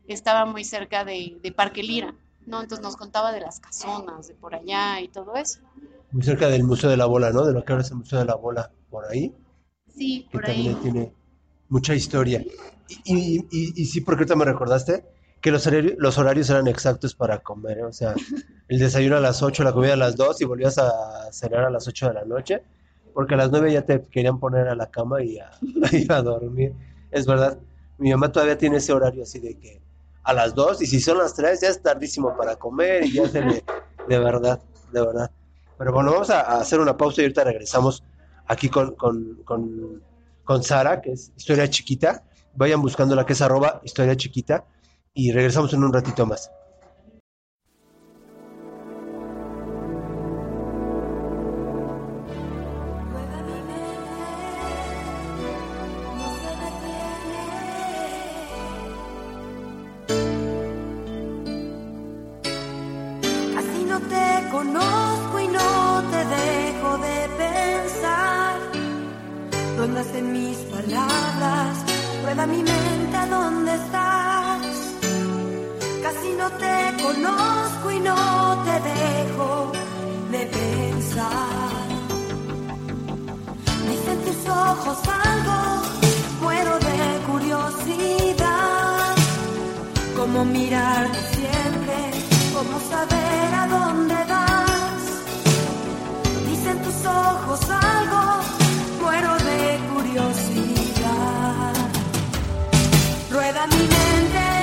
estaba 0.07 0.45
muy 0.45 0.65
cerca 0.65 1.05
de, 1.05 1.41
Parque 1.57 1.83
Lira, 1.83 2.15
¿no? 2.47 2.63
Entonces 2.63 2.85
nos 2.85 2.97
contaba 2.97 3.33
de 3.33 3.41
las 3.41 3.59
casonas, 3.59 4.29
de 4.29 4.35
por 4.35 4.55
allá 4.55 5.01
y 5.01 5.09
todo 5.09 5.35
eso. 5.35 5.61
Muy 6.13 6.23
cerca 6.23 6.49
del 6.49 6.63
Museo 6.63 6.89
de 6.89 6.97
la 6.97 7.07
Bola, 7.07 7.31
¿no? 7.31 7.45
De 7.45 7.53
lo 7.53 7.65
que 7.65 7.73
ahora 7.73 7.83
es 7.83 7.91
el 7.91 7.97
Museo 7.97 8.21
de 8.21 8.27
la 8.27 8.37
Bola, 8.37 8.71
por 8.91 9.05
ahí. 9.07 9.35
Sí, 9.93 10.29
por 10.31 10.43
que 10.43 10.53
también 10.53 10.81
tiene 10.81 11.13
mucha 11.75 11.93
historia. 11.93 12.41
Y, 13.05 13.39
y, 13.51 13.83
y, 13.83 13.85
sí, 13.87 14.01
porque 14.01 14.21
ahorita 14.21 14.37
me 14.37 14.45
recordaste, 14.45 15.05
que 15.41 15.51
los 15.51 15.67
horarios, 16.19 16.49
eran 16.49 16.69
exactos 16.69 17.17
para 17.17 17.41
comer, 17.41 17.83
o 17.83 17.93
sea, 17.93 18.15
el 18.69 18.79
desayuno 18.79 19.17
a 19.17 19.21
las 19.21 19.43
8, 19.43 19.65
la 19.65 19.73
comida 19.73 19.95
a 19.95 19.97
las 19.97 20.15
2 20.15 20.41
y 20.41 20.45
volvías 20.45 20.79
a 20.79 21.33
cenar 21.33 21.65
a 21.65 21.71
las 21.71 21.89
8 21.89 22.09
de 22.09 22.15
la 22.15 22.25
noche, 22.25 22.63
porque 23.13 23.35
a 23.35 23.39
las 23.39 23.51
9 23.51 23.73
ya 23.73 23.83
te 23.83 24.03
querían 24.05 24.39
poner 24.39 24.69
a 24.69 24.77
la 24.77 24.89
cama 24.89 25.21
y 25.25 25.39
a, 25.39 25.51
a 26.17 26.23
dormir. 26.23 26.73
Es 27.11 27.27
verdad, 27.27 27.59
mi 27.99 28.13
mamá 28.13 28.31
todavía 28.31 28.57
tiene 28.57 28.77
ese 28.77 28.93
horario 28.93 29.25
así 29.25 29.41
de 29.41 29.59
que 29.59 29.83
a 30.23 30.33
las 30.33 30.55
2 30.55 30.81
y 30.83 30.87
si 30.87 31.01
son 31.01 31.19
las 31.19 31.35
3 31.35 31.61
ya 31.61 31.69
es 31.71 31.83
tardísimo 31.83 32.37
para 32.37 32.55
comer 32.55 33.05
y 33.05 33.15
ya 33.15 33.29
se 33.29 33.43
le... 33.43 33.65
De 34.09 34.19
verdad, 34.19 34.61
de 34.93 35.01
verdad. 35.01 35.31
Pero 35.77 35.93
bueno, 35.93 36.13
vamos 36.13 36.31
a, 36.31 36.59
hacer 36.61 36.79
una 36.79 36.97
pausa 36.97 37.21
y 37.21 37.25
ahorita 37.25 37.43
regresamos 37.43 38.05
aquí 38.47 38.69
con, 38.69 38.95
con, 38.95 39.43
con, 39.45 40.03
con 40.45 40.63
Sara, 40.63 41.01
que 41.01 41.13
es 41.13 41.33
Historia 41.37 41.69
Chiquita. 41.69 42.23
Vayan 42.55 42.81
buscando 42.81 43.15
la 43.15 43.27
que 43.27 43.33
es 43.33 43.43
arroba 43.43 43.81
Historia 43.85 44.17
Chiquita 44.17 44.65
y 45.13 45.33
regresamos 45.33 45.73
en 45.73 45.83
un 45.83 45.93
ratito 45.93 46.27
más. 46.27 46.51
¿Dónde 70.05 70.19
hacen 70.19 70.33
mis 70.33 70.57
palabras? 70.59 71.79
Rueda 72.23 72.47
mi 72.47 72.63
mente 72.63 73.17
a 73.17 73.27
dónde 73.27 73.75
estás 73.75 74.35
si 76.23 76.33
no 76.33 76.49
te 76.51 77.03
conozco 77.03 77.91
y 77.91 78.01
no 78.01 78.63
te 78.67 78.75
dejo 78.91 79.73
de 80.31 80.47
pensar. 80.47 81.89
Dicen 83.89 84.19
tus 84.27 84.49
ojos 84.49 84.99
algo, 85.29 85.59
muero 86.43 86.79
de 86.79 86.99
curiosidad. 87.31 89.15
Cómo 90.17 90.45
mirar 90.45 91.11
siempre, 91.37 91.97
cómo 92.55 92.77
saber 92.93 93.55
a 93.63 93.67
dónde 93.67 94.15
vas. 94.35 95.03
Dicen 96.49 96.83
tus 96.83 97.07
ojos 97.07 97.61
algo, 97.71 98.23
curiosidad. 100.15 101.75
Rueda 103.31 103.67
mi 103.67 103.77
mente, 103.77 104.54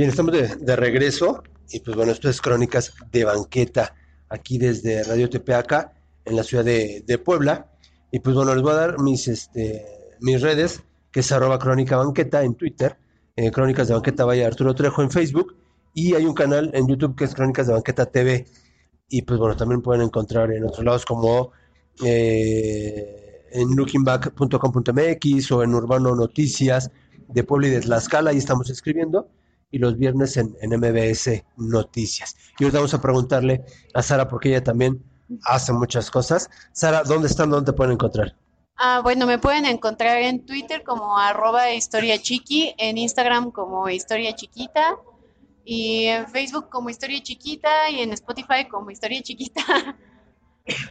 Bien, 0.00 0.08
estamos 0.08 0.32
de, 0.32 0.76
regreso 0.76 1.42
y 1.68 1.80
pues 1.80 1.94
bueno, 1.94 2.10
esto 2.10 2.30
es 2.30 2.40
Crónicas 2.40 2.94
de 3.12 3.26
Banqueta, 3.26 3.94
aquí 4.30 4.56
desde 4.56 5.04
Radio 5.04 5.28
Tepeaca, 5.28 5.92
en 6.24 6.36
la 6.36 6.42
ciudad 6.42 6.64
de, 6.64 7.04
de 7.06 7.18
Puebla. 7.18 7.70
Y 8.10 8.20
pues 8.20 8.34
bueno, 8.34 8.54
les 8.54 8.62
voy 8.62 8.72
a 8.72 8.76
dar 8.76 8.98
mis, 8.98 9.28
este, 9.28 9.84
mis 10.20 10.40
redes, 10.40 10.82
que 11.12 11.20
es 11.20 11.30
arroba 11.32 11.58
Crónica 11.58 11.98
Banqueta 11.98 12.42
en 12.42 12.54
Twitter, 12.54 12.96
eh, 13.36 13.50
Crónicas 13.50 13.88
de 13.88 13.92
Banqueta 13.92 14.24
vaya 14.24 14.46
Arturo 14.46 14.74
Trejo 14.74 15.02
en 15.02 15.10
Facebook, 15.10 15.54
y 15.92 16.14
hay 16.14 16.24
un 16.24 16.32
canal 16.32 16.70
en 16.72 16.88
YouTube 16.88 17.14
que 17.14 17.24
es 17.24 17.34
Crónicas 17.34 17.66
de 17.66 17.74
Banqueta 17.74 18.06
TV. 18.06 18.46
Y 19.10 19.20
pues 19.20 19.38
bueno, 19.38 19.54
también 19.54 19.82
pueden 19.82 20.00
encontrar 20.00 20.50
en 20.50 20.64
otros 20.64 20.82
lados 20.82 21.04
como 21.04 21.52
eh, 22.02 23.42
en 23.52 23.76
lookingback.com.mx 23.76 25.52
o 25.52 25.62
en 25.62 25.74
Urbano 25.74 26.16
Noticias 26.16 26.90
de 27.28 27.44
Puebla 27.44 27.68
y 27.68 27.70
de 27.72 27.80
Tlaxcala, 27.80 28.30
ahí 28.30 28.38
estamos 28.38 28.70
escribiendo 28.70 29.28
y 29.70 29.78
los 29.78 29.96
viernes 29.98 30.36
en, 30.36 30.56
en 30.60 30.70
MBS 30.78 31.44
Noticias. 31.56 32.36
Y 32.58 32.64
ahorita 32.64 32.78
vamos 32.78 32.94
a 32.94 33.00
preguntarle 33.00 33.64
a 33.94 34.02
Sara, 34.02 34.28
porque 34.28 34.48
ella 34.50 34.64
también 34.64 35.02
hace 35.44 35.72
muchas 35.72 36.10
cosas. 36.10 36.48
Sara, 36.72 37.02
¿dónde 37.04 37.28
están? 37.28 37.50
¿Dónde 37.50 37.70
te 37.72 37.76
pueden 37.76 37.92
encontrar? 37.94 38.36
Ah, 38.76 39.00
bueno, 39.02 39.26
me 39.26 39.38
pueden 39.38 39.66
encontrar 39.66 40.18
en 40.22 40.44
Twitter 40.46 40.82
como 40.82 41.18
arroba 41.18 41.70
historia 41.72 42.18
chiqui, 42.20 42.74
en 42.78 42.96
Instagram 42.98 43.50
como 43.50 43.88
historia 43.90 44.34
chiquita 44.34 44.96
y 45.64 46.06
en 46.06 46.26
Facebook 46.28 46.68
como 46.70 46.88
historia 46.90 47.22
chiquita 47.22 47.90
y 47.90 48.00
en 48.00 48.12
Spotify 48.14 48.66
como 48.70 48.90
historia 48.90 49.20
chiquita. 49.22 49.62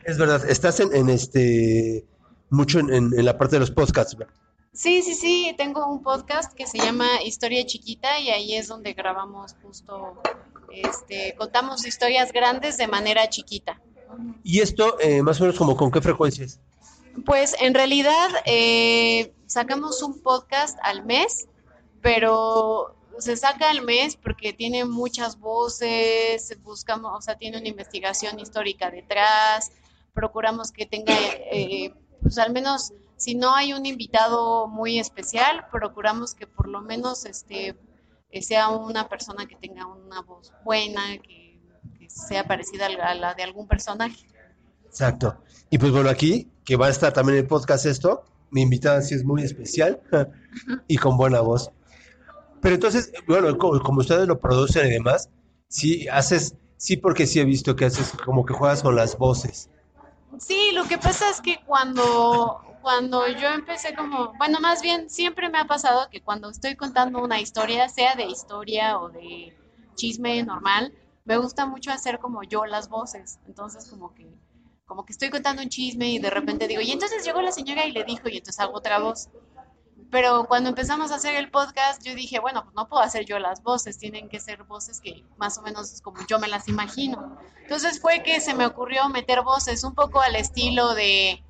Es 0.04 0.18
verdad, 0.18 0.48
estás 0.50 0.80
en, 0.80 0.94
en 0.96 1.10
este 1.10 2.06
mucho 2.50 2.80
en, 2.80 2.94
en- 2.94 3.14
en 3.18 3.26
la 3.26 3.38
parte 3.38 3.56
de 3.56 3.60
los 3.62 3.72
podcasts. 3.72 4.16
¿verdad? 4.16 4.34
Sí, 4.74 5.02
sí, 5.02 5.16
sí, 5.16 5.54
tengo 5.58 5.88
un 5.88 6.04
podcast 6.04 6.54
que 6.54 6.68
se 6.68 6.78
llama 6.78 7.24
Historia 7.24 7.66
Chiquita 7.66 8.20
y 8.20 8.30
ahí 8.30 8.56
es 8.56 8.68
donde 8.68 8.94
grabamos 8.94 9.56
justo, 9.64 10.22
este, 10.72 11.36
contamos 11.36 11.86
historias 11.86 12.32
grandes 12.32 12.78
de 12.78 12.88
manera 12.88 13.28
chiquita. 13.30 13.82
Y 14.44 14.60
esto, 14.60 15.00
eh, 15.00 15.22
más 15.22 15.40
o 15.40 15.44
menos, 15.44 15.58
como 15.58 15.76
con 15.76 15.92
qué 15.92 16.02
frecuencias. 16.02 16.60
Pues 17.26 17.56
en 17.60 17.74
realidad 17.74 18.30
eh, 18.46 19.34
sacamos 19.48 20.02
un 20.04 20.22
podcast 20.22 20.78
al 20.84 21.06
mes, 21.06 21.48
pero 22.02 22.96
se 23.18 23.36
saca 23.36 23.70
al 23.70 23.82
mes 23.82 24.16
porque 24.16 24.54
tiene 24.54 24.86
muchas 24.86 25.40
voces, 25.40 26.58
buscamos, 26.64 27.12
o 27.18 27.22
sea, 27.22 27.36
tiene 27.36 27.58
una 27.58 27.68
investigación 27.68 28.40
histórica 28.40 28.90
detrás, 28.90 29.72
procuramos 30.14 30.72
que 30.72 30.86
tenga, 30.86 31.14
eh, 31.52 31.94
pues 32.22 32.38
al 32.38 32.54
menos, 32.54 32.94
si 33.20 33.36
no 33.36 33.54
hay 33.54 33.74
un 33.74 33.86
invitado 33.86 34.68
muy 34.68 34.98
especial, 34.98 35.66
procuramos 35.72 36.34
que 36.34 36.48
por 36.48 36.68
lo 36.68 36.82
menos 36.82 37.26
este 37.26 37.76
eh, 38.32 38.42
sea 38.42 38.70
una 38.70 39.08
persona 39.08 39.46
que 39.46 39.56
tenga 39.56 39.86
una 39.86 40.22
voz 40.22 40.52
buena, 40.64 41.02
que, 41.22 41.60
que 42.00 42.10
sea 42.10 42.46
parecida 42.46 42.88
a 42.88 43.14
la- 43.16 43.34
de 43.36 43.44
algún 43.44 43.68
personaje. 43.68 44.26
Exacto. 44.86 45.38
Y 45.70 45.78
pues 45.78 45.92
bueno, 45.92 46.10
aquí, 46.10 46.50
que 46.64 46.76
va 46.76 46.88
a 46.88 46.90
estar 46.90 47.14
también 47.14 47.38
el 47.40 47.46
podcast 47.48 47.86
esto, 47.86 48.24
mi 48.52 48.62
invitada 48.62 49.02
sí 49.02 49.14
es 49.16 49.24
muy 49.24 49.44
especial 49.44 50.02
y 50.88 50.98
con 50.98 51.18
buena 51.18 51.42
voz. 51.42 51.72
Pero 52.62 52.76
entonces, 52.76 53.12
bueno, 53.28 53.58
como, 53.58 53.80
como 53.82 54.00
ustedes 54.00 54.28
lo 54.28 54.40
producen 54.40 54.88
y 54.88 54.92
demás, 54.92 55.30
sí 55.68 56.08
haces, 56.08 56.56
sí 56.78 56.98
porque 56.98 57.28
sí 57.28 57.40
he 57.40 57.46
visto 57.46 57.76
que 57.76 57.86
haces 57.86 58.14
como 58.26 58.46
que 58.46 58.54
juegas 58.54 58.82
con 58.82 58.96
las 58.96 59.18
voces. 59.18 59.70
Sí, 60.40 60.72
lo 60.74 60.86
que 60.86 60.98
pasa 60.98 61.30
es 61.30 61.42
que 61.42 61.60
cuando, 61.66 62.62
cuando 62.82 63.28
yo 63.28 63.48
empecé 63.50 63.94
como, 63.96 64.34
bueno, 64.38 64.60
más 64.60 64.82
bien 64.82 65.10
siempre 65.10 65.50
me 65.50 65.58
ha 65.58 65.66
pasado 65.66 66.10
que 66.10 66.22
cuando 66.22 66.50
estoy 66.50 66.76
contando 66.76 67.22
una 67.22 67.40
historia, 67.40 67.90
sea 67.90 68.16
de 68.16 68.26
historia 68.26 69.00
o 69.00 69.10
de 69.10 69.58
chisme 69.96 70.42
normal, 70.44 70.94
me 71.26 71.38
gusta 71.38 71.66
mucho 71.66 71.92
hacer 71.92 72.20
como 72.20 72.44
yo 72.44 72.66
las 72.66 72.90
voces. 72.90 73.40
Entonces 73.48 73.90
como 73.90 74.14
que, 74.14 74.28
como 74.86 75.06
que 75.06 75.14
estoy 75.14 75.30
contando 75.30 75.62
un 75.62 75.70
chisme 75.70 76.10
y 76.10 76.20
de 76.20 76.30
repente 76.30 76.68
digo, 76.68 76.82
y 76.82 76.92
entonces 76.92 77.24
llegó 77.24 77.42
la 77.42 77.52
señora 77.52 77.86
y 77.86 77.92
le 77.92 78.04
dijo, 78.04 78.30
y 78.30 78.38
entonces 78.38 78.60
hago 78.60 78.78
otra 78.78 79.00
voz. 79.00 79.30
Pero 80.12 80.46
cuando 80.46 80.70
empezamos 80.70 81.12
a 81.12 81.16
hacer 81.16 81.36
el 81.36 81.52
podcast, 81.52 82.04
yo 82.04 82.16
dije, 82.16 82.40
bueno, 82.40 82.64
pues 82.64 82.74
no 82.76 82.88
puedo 82.88 83.04
hacer 83.04 83.26
yo 83.26 83.38
las 83.38 83.62
voces, 83.62 84.00
tienen 84.00 84.28
que 84.28 84.40
ser 84.40 84.64
voces 84.64 85.00
que 85.00 85.24
más 85.38 85.58
o 85.60 85.62
menos 85.62 86.02
como 86.02 86.26
yo 86.26 86.40
me 86.40 86.48
las 86.48 86.68
imagino. 86.68 87.38
Entonces 87.62 88.02
fue 88.02 88.24
que 88.24 88.40
se 88.42 88.56
me 88.56 88.66
ocurrió 88.66 89.08
meter 89.10 89.44
voces 89.44 89.84
un 89.84 89.94
poco 89.94 90.20
al 90.20 90.36
estilo 90.36 90.96
de, 90.96 91.44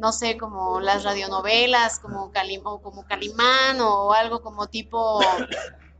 no 0.00 0.12
sé, 0.12 0.36
como 0.38 0.80
las 0.80 1.04
radionovelas, 1.04 1.98
como, 2.00 2.32
Calim 2.32 2.62
o 2.64 2.80
como 2.80 3.04
Calimán 3.04 3.80
o 3.80 4.12
algo 4.12 4.40
como 4.40 4.66
tipo 4.66 5.20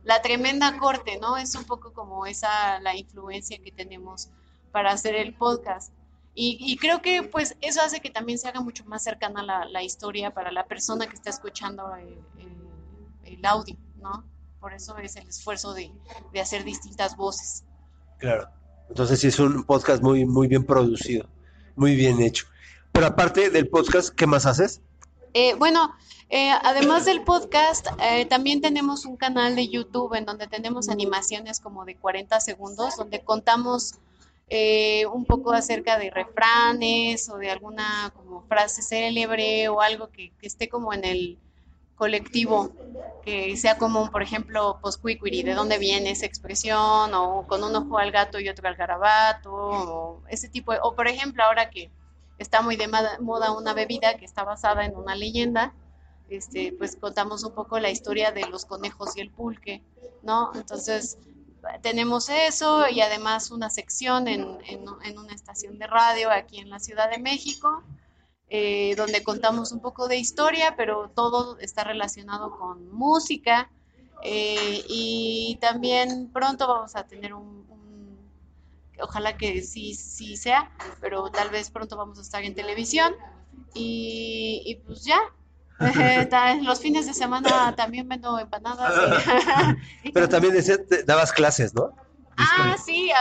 La 0.03 0.21
Tremenda 0.21 0.77
Corte, 0.79 1.19
¿no? 1.21 1.37
Es 1.37 1.53
un 1.55 1.63
poco 1.65 1.93
como 1.93 2.25
esa 2.25 2.79
la 2.79 2.95
influencia 2.95 3.59
que 3.63 3.71
tenemos 3.71 4.29
para 4.71 4.91
hacer 4.91 5.15
el 5.15 5.35
podcast. 5.35 5.93
Y, 6.33 6.57
y 6.59 6.77
creo 6.77 7.01
que 7.01 7.23
pues 7.23 7.55
eso 7.61 7.81
hace 7.81 7.99
que 7.99 8.09
también 8.09 8.39
se 8.39 8.47
haga 8.47 8.61
mucho 8.61 8.83
más 8.85 9.03
cercana 9.03 9.43
la, 9.43 9.65
la 9.65 9.83
historia 9.83 10.31
para 10.33 10.51
la 10.51 10.65
persona 10.65 11.05
que 11.07 11.13
está 11.15 11.29
escuchando 11.29 11.93
el, 11.95 12.19
el- 12.39 13.35
el 13.35 13.45
audio, 13.45 13.77
¿no? 13.97 14.25
Por 14.59 14.73
eso 14.73 14.97
es 14.97 15.15
el 15.15 15.27
esfuerzo 15.27 15.73
de, 15.73 15.91
de 16.33 16.41
hacer 16.41 16.63
distintas 16.63 17.15
voces. 17.15 17.63
Claro. 18.17 18.49
Entonces 18.89 19.19
sí 19.19 19.27
es 19.27 19.39
un 19.39 19.63
podcast 19.63 20.01
muy, 20.03 20.25
muy 20.25 20.47
bien 20.47 20.65
producido, 20.65 21.27
muy 21.75 21.95
bien 21.95 22.19
hecho. 22.21 22.45
Pero 22.91 23.07
aparte 23.07 23.49
del 23.49 23.67
podcast, 23.67 24.09
¿qué 24.09 24.27
más 24.27 24.45
haces? 24.45 24.81
Eh, 25.33 25.53
bueno, 25.55 25.95
eh, 26.33 26.51
además 26.63 27.03
del 27.03 27.23
podcast, 27.23 27.87
eh, 28.01 28.25
también 28.25 28.61
tenemos 28.61 29.05
un 29.05 29.17
canal 29.17 29.53
de 29.53 29.67
YouTube 29.67 30.13
en 30.13 30.23
donde 30.23 30.47
tenemos 30.47 30.87
animaciones 30.87 31.59
como 31.59 31.83
de 31.83 31.97
40 31.97 32.39
segundos, 32.39 32.95
donde 32.95 33.21
contamos 33.21 33.95
eh, 34.47 35.05
un 35.07 35.25
poco 35.25 35.51
acerca 35.51 35.97
de 35.97 36.09
refranes 36.09 37.29
o 37.29 37.37
de 37.37 37.51
alguna 37.51 38.13
como 38.15 38.43
frase 38.43 38.81
célebre 38.81 39.67
o 39.67 39.81
algo 39.81 40.09
que, 40.09 40.31
esté 40.41 40.69
como 40.69 40.93
en 40.93 41.03
el 41.03 41.37
colectivo, 41.95 42.71
que 43.25 43.57
sea 43.57 43.77
común, 43.77 44.09
por 44.09 44.23
ejemplo, 44.23 44.79
posquiquiri, 44.81 45.43
de 45.43 45.53
dónde 45.53 45.79
viene 45.79 46.11
esa 46.11 46.25
expresión, 46.27 47.13
o 47.13 47.45
con 47.45 47.61
un 47.61 47.75
ojo 47.75 47.97
al 47.97 48.11
gato 48.11 48.39
y 48.39 48.47
otro 48.47 48.69
al 48.69 48.75
garabato, 48.75 49.53
o 49.53 50.21
ese 50.29 50.47
tipo 50.47 50.71
de, 50.71 50.79
o 50.81 50.95
por 50.95 51.09
ejemplo, 51.09 51.43
ahora 51.43 51.69
que 51.69 51.91
está 52.41 52.61
muy 52.61 52.75
de 52.75 52.87
moda- 52.87 53.51
una 53.51 53.73
bebida 53.73 54.17
que 54.17 54.25
está 54.25 54.43
basada 54.43 54.85
en 54.85 54.95
una 54.95 55.15
leyenda, 55.15 55.73
este, 56.29 56.73
pues 56.77 56.95
contamos 56.95 57.43
un 57.43 57.53
poco 57.53 57.79
la 57.79 57.89
historia 57.89 58.31
de 58.31 58.47
los 58.47 58.65
conejos 58.65 59.15
y 59.17 59.21
el 59.21 59.29
pulque, 59.31 59.83
¿no? 60.23 60.51
Entonces, 60.55 61.17
tenemos 61.81 62.29
eso 62.29 62.87
y 62.89 63.01
además 63.01 63.51
una 63.51 63.69
sección 63.69 64.27
en, 64.27 64.57
en- 64.65 65.17
una 65.19 65.33
estación 65.33 65.77
de 65.77 65.87
radio 65.87 66.31
aquí 66.31 66.59
en 66.59 66.69
la 66.69 66.79
Ciudad 66.79 67.09
de 67.11 67.19
México, 67.19 67.83
eh, 68.49 68.95
donde 68.95 69.23
contamos 69.23 69.71
un 69.71 69.79
poco 69.79 70.07
de 70.07 70.17
historia, 70.17 70.75
pero 70.75 71.09
todo 71.15 71.57
está 71.59 71.83
relacionado 71.83 72.57
con 72.57 72.91
música. 72.91 73.69
eh, 74.23 74.83
y 74.87 75.57
también 75.59 76.29
pronto 76.31 76.67
vamos 76.67 76.95
a 76.95 77.03
tener 77.07 77.33
un- 77.33 77.65
ojalá 79.01 79.37
que 79.37 79.61
sí, 79.61 79.93
sí 79.93 80.37
sea, 80.37 80.71
pero 80.99 81.29
tal 81.31 81.49
vez 81.49 81.69
pronto 81.69 81.97
vamos 81.97 82.17
a 82.19 82.21
estar 82.21 82.43
en 82.43 82.55
televisión 82.55 83.13
y, 83.73 84.79
pues 84.85 85.03
ya. 85.03 85.19
los 86.61 86.79
fines 86.79 87.07
de 87.07 87.13
semana 87.13 87.75
también 87.75 88.07
vendo 88.07 88.37
empanadas. 88.37 88.93
pero 90.13 90.29
también 90.29 90.53
dabas 91.05 91.31
clases, 91.33 91.73
¿no? 91.73 91.95
Ah, 92.37 92.75
sí, 92.83 93.11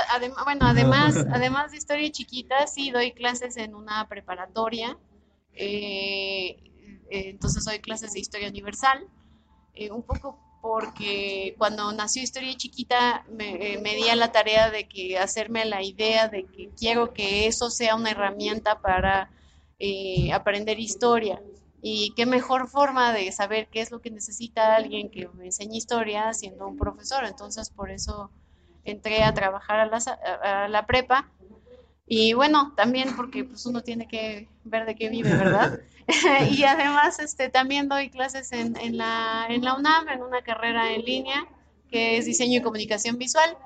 bueno, 0.44 0.66
además, 0.66 1.26
además 1.32 1.72
de 1.72 1.78
historia 1.78 2.10
chiquita, 2.10 2.66
sí 2.66 2.90
doy 2.90 3.12
clases 3.12 3.56
en 3.56 3.74
una 3.74 4.06
preparatoria. 4.08 4.96
Eh, 5.52 6.56
eh, 7.10 7.30
entonces 7.30 7.64
doy 7.64 7.80
clases 7.80 8.12
de 8.12 8.20
historia 8.20 8.48
universal. 8.48 9.06
Eh, 9.74 9.90
un 9.90 10.02
poco 10.02 10.38
porque 10.60 11.54
cuando 11.58 11.90
nació 11.92 12.22
Historia 12.22 12.56
Chiquita 12.56 13.24
me, 13.30 13.78
me, 13.82 13.94
di 13.94 14.08
a 14.08 14.16
la 14.16 14.32
tarea 14.32 14.70
de 14.70 14.86
que 14.86 15.18
hacerme 15.18 15.64
la 15.64 15.82
idea 15.82 16.28
de 16.28 16.44
que 16.44 16.70
quiero 16.78 17.12
que 17.12 17.46
eso 17.46 17.70
sea 17.70 17.94
una 17.94 18.10
herramienta 18.10 18.80
para 18.80 19.30
aprender 20.34 20.78
historia. 20.78 21.40
Y 21.82 22.12
qué 22.14 22.26
mejor 22.26 22.68
forma 22.68 23.14
de 23.14 23.32
saber 23.32 23.68
qué 23.68 23.80
es 23.80 23.90
lo 23.90 24.02
que 24.02 24.10
necesita 24.10 24.76
alguien 24.76 25.10
que 25.10 25.28
me 25.28 25.46
enseñe 25.46 25.76
historia 25.76 26.32
siendo 26.34 26.66
un 26.66 26.76
profesor. 26.76 27.24
Entonces, 27.24 27.70
por 27.70 27.90
eso 27.90 28.30
entré 28.84 29.22
a 29.22 29.32
trabajar 29.32 29.80
a 29.80 29.86
la, 29.86 29.98
a 30.42 30.68
la 30.68 30.86
prepa. 30.86 31.30
Y 32.06 32.34
bueno, 32.34 32.74
también 32.76 33.16
porque 33.16 33.44
pues 33.44 33.64
uno 33.64 33.82
tiene 33.82 34.06
que 34.08 34.48
ver 34.64 34.84
de 34.84 34.94
qué 34.94 35.08
vive, 35.08 35.30
¿verdad? 35.30 35.80
y 36.50 36.64
además 36.64 37.18
este, 37.18 37.48
también 37.48 37.88
doy 37.88 38.10
clases 38.10 38.52
en, 38.52 38.76
en, 38.76 38.96
la, 38.96 39.46
en 39.48 39.64
la 39.64 39.74
UNAM, 39.74 40.08
en 40.08 40.22
una 40.22 40.42
carrera 40.42 40.92
en 40.92 41.04
línea 41.04 41.46
que 41.90 42.18
es 42.18 42.24
diseño 42.24 42.58
y 42.58 42.62
comunicación 42.62 43.18
visual. 43.18 43.56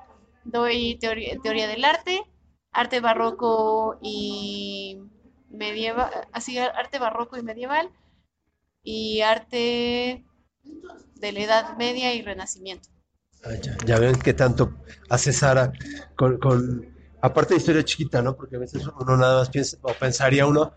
Doy 0.44 0.96
teoría, 0.96 1.36
teoría 1.42 1.68
del 1.68 1.84
arte, 1.84 2.22
arte 2.72 3.00
barroco 3.00 3.98
y 4.02 4.98
medieval, 5.50 6.10
así 6.32 6.58
arte 6.58 6.98
barroco 6.98 7.36
y 7.36 7.42
medieval 7.42 7.90
y 8.82 9.20
arte 9.22 10.24
de 11.14 11.32
la 11.32 11.40
Edad 11.40 11.76
Media 11.76 12.14
y 12.14 12.22
Renacimiento. 12.22 12.88
Ah, 13.44 13.50
ya, 13.84 13.98
ven 13.98 14.18
qué 14.18 14.32
tanto 14.34 14.74
hace 15.10 15.32
Sara 15.32 15.72
con, 16.16 16.38
con, 16.38 16.94
aparte 17.20 17.54
de 17.54 17.58
historia 17.58 17.84
chiquita, 17.84 18.22
¿no? 18.22 18.36
Porque 18.36 18.56
a 18.56 18.58
veces 18.58 18.86
uno 18.86 19.16
nada 19.16 19.40
más 19.40 19.50
piensa, 19.50 19.76
o 19.82 19.92
pensaría 19.94 20.46
uno 20.46 20.72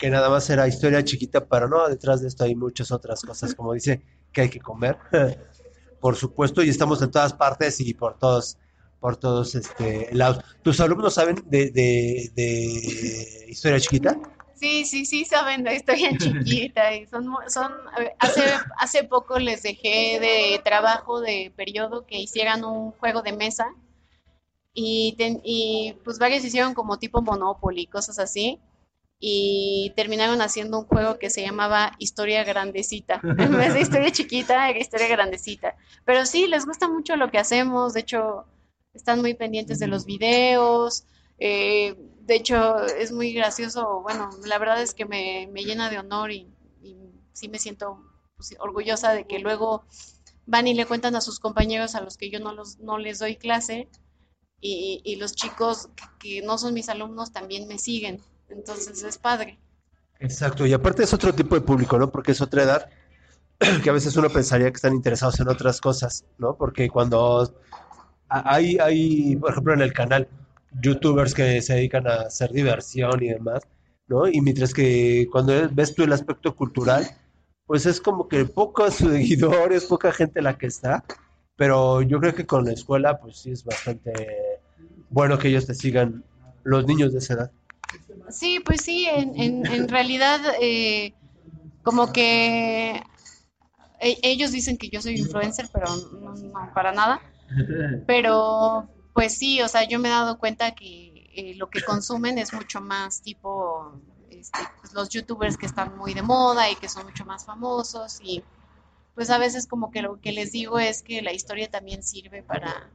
que 0.00 0.08
nada 0.08 0.30
más 0.30 0.48
era 0.48 0.66
historia 0.66 1.04
chiquita, 1.04 1.46
pero 1.46 1.68
no, 1.68 1.86
detrás 1.86 2.22
de 2.22 2.28
esto 2.28 2.44
hay 2.44 2.54
muchas 2.54 2.90
otras 2.90 3.20
cosas, 3.20 3.54
como 3.54 3.74
dice, 3.74 4.02
que 4.32 4.40
hay 4.40 4.48
que 4.48 4.58
comer, 4.58 4.96
por 6.00 6.16
supuesto, 6.16 6.62
y 6.62 6.70
estamos 6.70 7.02
en 7.02 7.10
todas 7.10 7.34
partes 7.34 7.78
y 7.80 7.92
por 7.92 8.18
todos, 8.18 8.56
por 8.98 9.18
todos 9.18 9.54
este 9.54 10.08
lados. 10.12 10.42
¿Tus 10.62 10.80
alumnos 10.80 11.14
saben 11.14 11.36
de, 11.44 11.70
de, 11.70 12.30
de 12.34 13.46
historia 13.48 13.78
chiquita? 13.78 14.18
Sí, 14.54 14.86
sí, 14.86 15.04
sí, 15.04 15.26
saben 15.26 15.64
la 15.64 15.74
historia 15.74 16.10
chiquita 16.18 16.94
y 16.94 17.06
son, 17.06 17.26
son, 17.48 17.70
hace, 18.18 18.42
hace 18.78 19.04
poco 19.04 19.38
les 19.38 19.62
dejé 19.62 20.18
de 20.18 20.60
trabajo 20.64 21.20
de 21.20 21.52
periodo 21.54 22.06
que 22.06 22.18
hicieran 22.18 22.64
un 22.64 22.92
juego 22.92 23.20
de 23.20 23.34
mesa 23.34 23.66
y, 24.72 25.14
y 25.44 25.94
pues 26.04 26.18
varios 26.18 26.42
hicieron 26.42 26.72
como 26.72 26.98
tipo 26.98 27.20
Monopoly, 27.20 27.86
cosas 27.86 28.18
así 28.18 28.58
y 29.22 29.92
terminaron 29.96 30.40
haciendo 30.40 30.78
un 30.78 30.86
juego 30.86 31.18
que 31.18 31.28
se 31.28 31.42
llamaba 31.42 31.92
Historia 31.98 32.42
Grandecita. 32.42 33.20
En 33.38 33.52
vez 33.56 33.74
de 33.74 33.82
historia 33.82 34.10
chiquita, 34.10 34.70
era 34.70 34.78
historia 34.78 35.08
grandecita. 35.08 35.76
Pero 36.06 36.24
sí, 36.24 36.46
les 36.46 36.64
gusta 36.64 36.88
mucho 36.88 37.16
lo 37.16 37.30
que 37.30 37.38
hacemos, 37.38 37.92
de 37.92 38.00
hecho, 38.00 38.46
están 38.94 39.20
muy 39.20 39.34
pendientes 39.34 39.78
de 39.78 39.86
los 39.86 40.06
videos. 40.06 41.04
Eh, 41.38 41.96
de 42.22 42.34
hecho, 42.34 42.84
es 42.86 43.12
muy 43.12 43.32
gracioso. 43.34 44.00
Bueno, 44.00 44.30
la 44.46 44.58
verdad 44.58 44.82
es 44.82 44.94
que 44.94 45.04
me, 45.04 45.46
llena 45.54 45.90
de 45.90 45.98
honor 45.98 46.32
y, 46.32 46.48
sí 47.32 47.48
me 47.48 47.58
siento 47.58 48.02
pues, 48.36 48.54
orgullosa 48.58 49.12
de 49.12 49.24
que 49.24 49.38
luego 49.38 49.84
van 50.46 50.66
y 50.66 50.74
le 50.74 50.86
cuentan 50.86 51.14
a 51.14 51.20
sus 51.20 51.38
compañeros 51.38 51.94
a 51.94 52.00
los 52.00 52.16
que 52.16 52.30
yo 52.30 52.40
no, 52.40 52.52
los, 52.52 52.78
no 52.80 52.98
les 52.98 53.18
doy 53.18 53.36
clase 53.36 53.88
y, 54.60 55.16
los 55.16 55.34
chicos 55.34 55.88
que, 56.18 56.42
no 56.42 56.58
son 56.58 56.74
mis 56.74 56.88
alumnos 56.88 57.32
también 57.32 57.68
me 57.68 57.78
siguen. 57.78 58.20
Entonces 58.50 59.02
es 59.02 59.18
padre. 59.18 59.58
Exacto, 60.18 60.66
y 60.66 60.72
aparte 60.72 61.02
es 61.02 61.14
otro 61.14 61.32
tipo 61.34 61.54
de 61.54 61.62
público, 61.62 61.98
¿no? 61.98 62.10
Porque 62.10 62.32
es 62.32 62.40
otra 62.40 62.62
edad 62.62 62.90
que 63.82 63.90
a 63.90 63.92
veces 63.92 64.16
uno 64.16 64.28
pensaría 64.28 64.70
que 64.70 64.76
están 64.76 64.94
interesados 64.94 65.40
en 65.40 65.48
otras 65.48 65.80
cosas, 65.80 66.24
¿no? 66.38 66.56
Porque 66.56 66.88
cuando 66.88 67.54
hay, 68.28 68.78
hay 68.78 69.36
por 69.36 69.52
ejemplo, 69.52 69.74
en 69.74 69.80
el 69.80 69.92
canal, 69.92 70.28
youtubers 70.80 71.34
que 71.34 71.60
se 71.62 71.74
dedican 71.74 72.06
a 72.06 72.22
hacer 72.22 72.52
diversión 72.52 73.22
y 73.22 73.28
demás, 73.28 73.62
¿no? 74.08 74.28
Y 74.28 74.40
mientras 74.40 74.74
que 74.74 75.26
cuando 75.32 75.52
ves 75.72 75.94
tú 75.94 76.04
el 76.04 76.12
aspecto 76.12 76.54
cultural, 76.54 77.06
pues 77.66 77.86
es 77.86 78.00
como 78.00 78.28
que 78.28 78.44
pocos 78.44 78.94
seguidores, 78.96 79.86
poca 79.86 80.12
gente 80.12 80.42
la 80.42 80.58
que 80.58 80.66
está, 80.66 81.04
pero 81.56 82.02
yo 82.02 82.20
creo 82.20 82.34
que 82.34 82.46
con 82.46 82.64
la 82.64 82.72
escuela, 82.72 83.18
pues 83.20 83.38
sí 83.38 83.50
es 83.52 83.64
bastante 83.64 84.12
bueno 85.10 85.38
que 85.38 85.48
ellos 85.48 85.66
te 85.66 85.74
sigan, 85.74 86.24
los 86.62 86.86
niños 86.86 87.12
de 87.12 87.18
esa 87.18 87.34
edad. 87.34 87.50
Sí, 88.30 88.60
pues 88.60 88.82
sí, 88.82 89.06
en, 89.08 89.66
en, 89.66 89.88
realidad, 89.88 90.40
eh, 90.60 91.14
como 91.82 92.12
que 92.12 93.02
e, 94.00 94.18
ellos 94.22 94.52
dicen 94.52 94.76
que 94.76 94.88
yo 94.88 95.02
soy 95.02 95.16
influencer, 95.18 95.68
pero 95.72 95.86
no 96.20 96.34
para 96.74 96.92
nada. 96.92 97.20
Pero 98.06 98.88
pues 99.12 99.36
sí, 99.36 99.60
o 99.60 99.68
sea, 99.68 99.86
yo 99.88 99.98
me 99.98 100.08
he 100.08 100.12
dado 100.12 100.38
cuenta 100.38 100.72
que 100.72 101.30
eh, 101.34 101.54
lo 101.56 101.68
que 101.68 101.82
consumen 101.82 102.38
es 102.38 102.52
mucho 102.52 102.80
más 102.80 103.22
tipo 103.22 104.00
este, 104.30 104.60
pues, 104.80 104.92
los 104.92 105.08
youtubers 105.08 105.56
que 105.56 105.66
están 105.66 105.96
muy 105.96 106.14
de 106.14 106.22
moda 106.22 106.70
y 106.70 106.76
que 106.76 106.88
son 106.88 107.04
mucho 107.04 107.24
más 107.24 107.44
famosos 107.44 108.20
y 108.22 108.42
pues 109.14 109.28
a 109.30 109.38
veces 109.38 109.66
como 109.66 109.90
que 109.90 110.02
lo 110.02 110.20
que 110.20 110.32
les 110.32 110.52
digo 110.52 110.78
es 110.78 111.02
que 111.02 111.20
la 111.20 111.32
historia 111.32 111.68
también 111.68 112.02
sirve 112.02 112.42
para, 112.42 112.90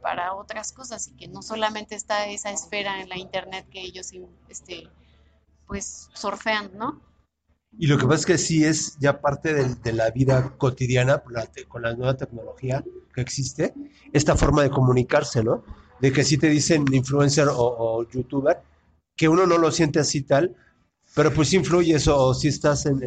para 0.00 0.34
otras 0.34 0.72
cosas 0.72 1.08
y 1.08 1.12
que 1.12 1.28
no 1.28 1.42
solamente 1.42 1.94
está 1.94 2.26
esa 2.28 2.50
esfera 2.50 3.00
en 3.00 3.08
la 3.08 3.18
internet 3.18 3.66
que 3.70 3.80
ellos 3.80 4.12
este, 4.48 4.88
pues 5.66 6.08
surfean, 6.14 6.70
¿no? 6.76 7.00
Y 7.76 7.86
lo 7.86 7.98
que 7.98 8.06
pasa 8.06 8.20
es 8.20 8.26
que 8.26 8.38
sí 8.38 8.64
es 8.64 8.96
ya 8.98 9.20
parte 9.20 9.52
de, 9.52 9.92
la 9.92 10.10
vida 10.10 10.54
cotidiana 10.56 11.22
con 11.68 11.82
la 11.82 11.94
nueva 11.94 12.16
tecnología 12.16 12.82
que 13.14 13.20
existe, 13.20 13.74
esta 14.12 14.36
forma 14.36 14.62
de 14.62 14.70
comunicarse, 14.70 15.44
¿no? 15.44 15.64
De 16.00 16.12
que 16.12 16.24
si 16.24 16.38
te 16.38 16.48
dicen 16.48 16.86
influencer 16.92 17.48
o, 17.50 18.06
youtuber, 18.10 18.62
que 19.16 19.28
uno 19.28 19.46
no 19.46 19.58
lo 19.58 19.70
siente 19.70 19.98
así 19.98 20.22
tal, 20.22 20.56
pero 21.14 21.32
pues 21.32 21.52
influye 21.52 21.94
eso, 21.94 22.16
o 22.16 22.34
si 22.34 22.48
estás 22.48 22.86
en, 22.86 23.02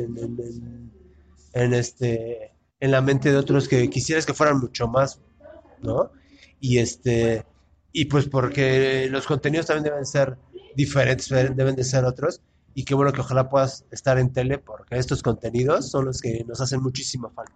en, 1.54 1.74
este, 1.74 2.52
en 2.80 2.92
la 2.92 3.02
mente 3.02 3.32
de 3.32 3.38
otros 3.38 3.68
que 3.68 3.90
quisieras 3.90 4.26
que 4.26 4.34
fueran 4.34 4.60
mucho 4.60 4.88
más, 4.88 5.20
¿no? 5.82 6.12
Y 6.62 6.78
este, 6.78 7.46
y 7.92 8.06
pues 8.06 8.28
porque 8.28 9.10
los 9.12 9.28
contenidos 9.28 9.66
también 9.66 9.84
deben 9.84 10.06
ser 10.06 10.38
diferentes, 10.76 11.28
deben 11.28 11.76
de 11.76 11.84
ser 11.84 12.06
otros, 12.06 12.40
y 12.74 12.86
qué 12.86 12.96
bueno 12.96 13.12
que 13.12 13.22
ojalá 13.22 13.50
puedas 13.50 13.86
estar 13.92 14.18
en 14.18 14.32
tele 14.32 14.58
porque 14.58 14.98
estos 14.98 15.22
contenidos 15.22 15.90
son 15.90 16.06
los 16.06 16.22
que 16.22 16.46
nos 16.48 16.62
hacen 16.62 16.82
muchísima 16.82 17.30
falta. 17.30 17.54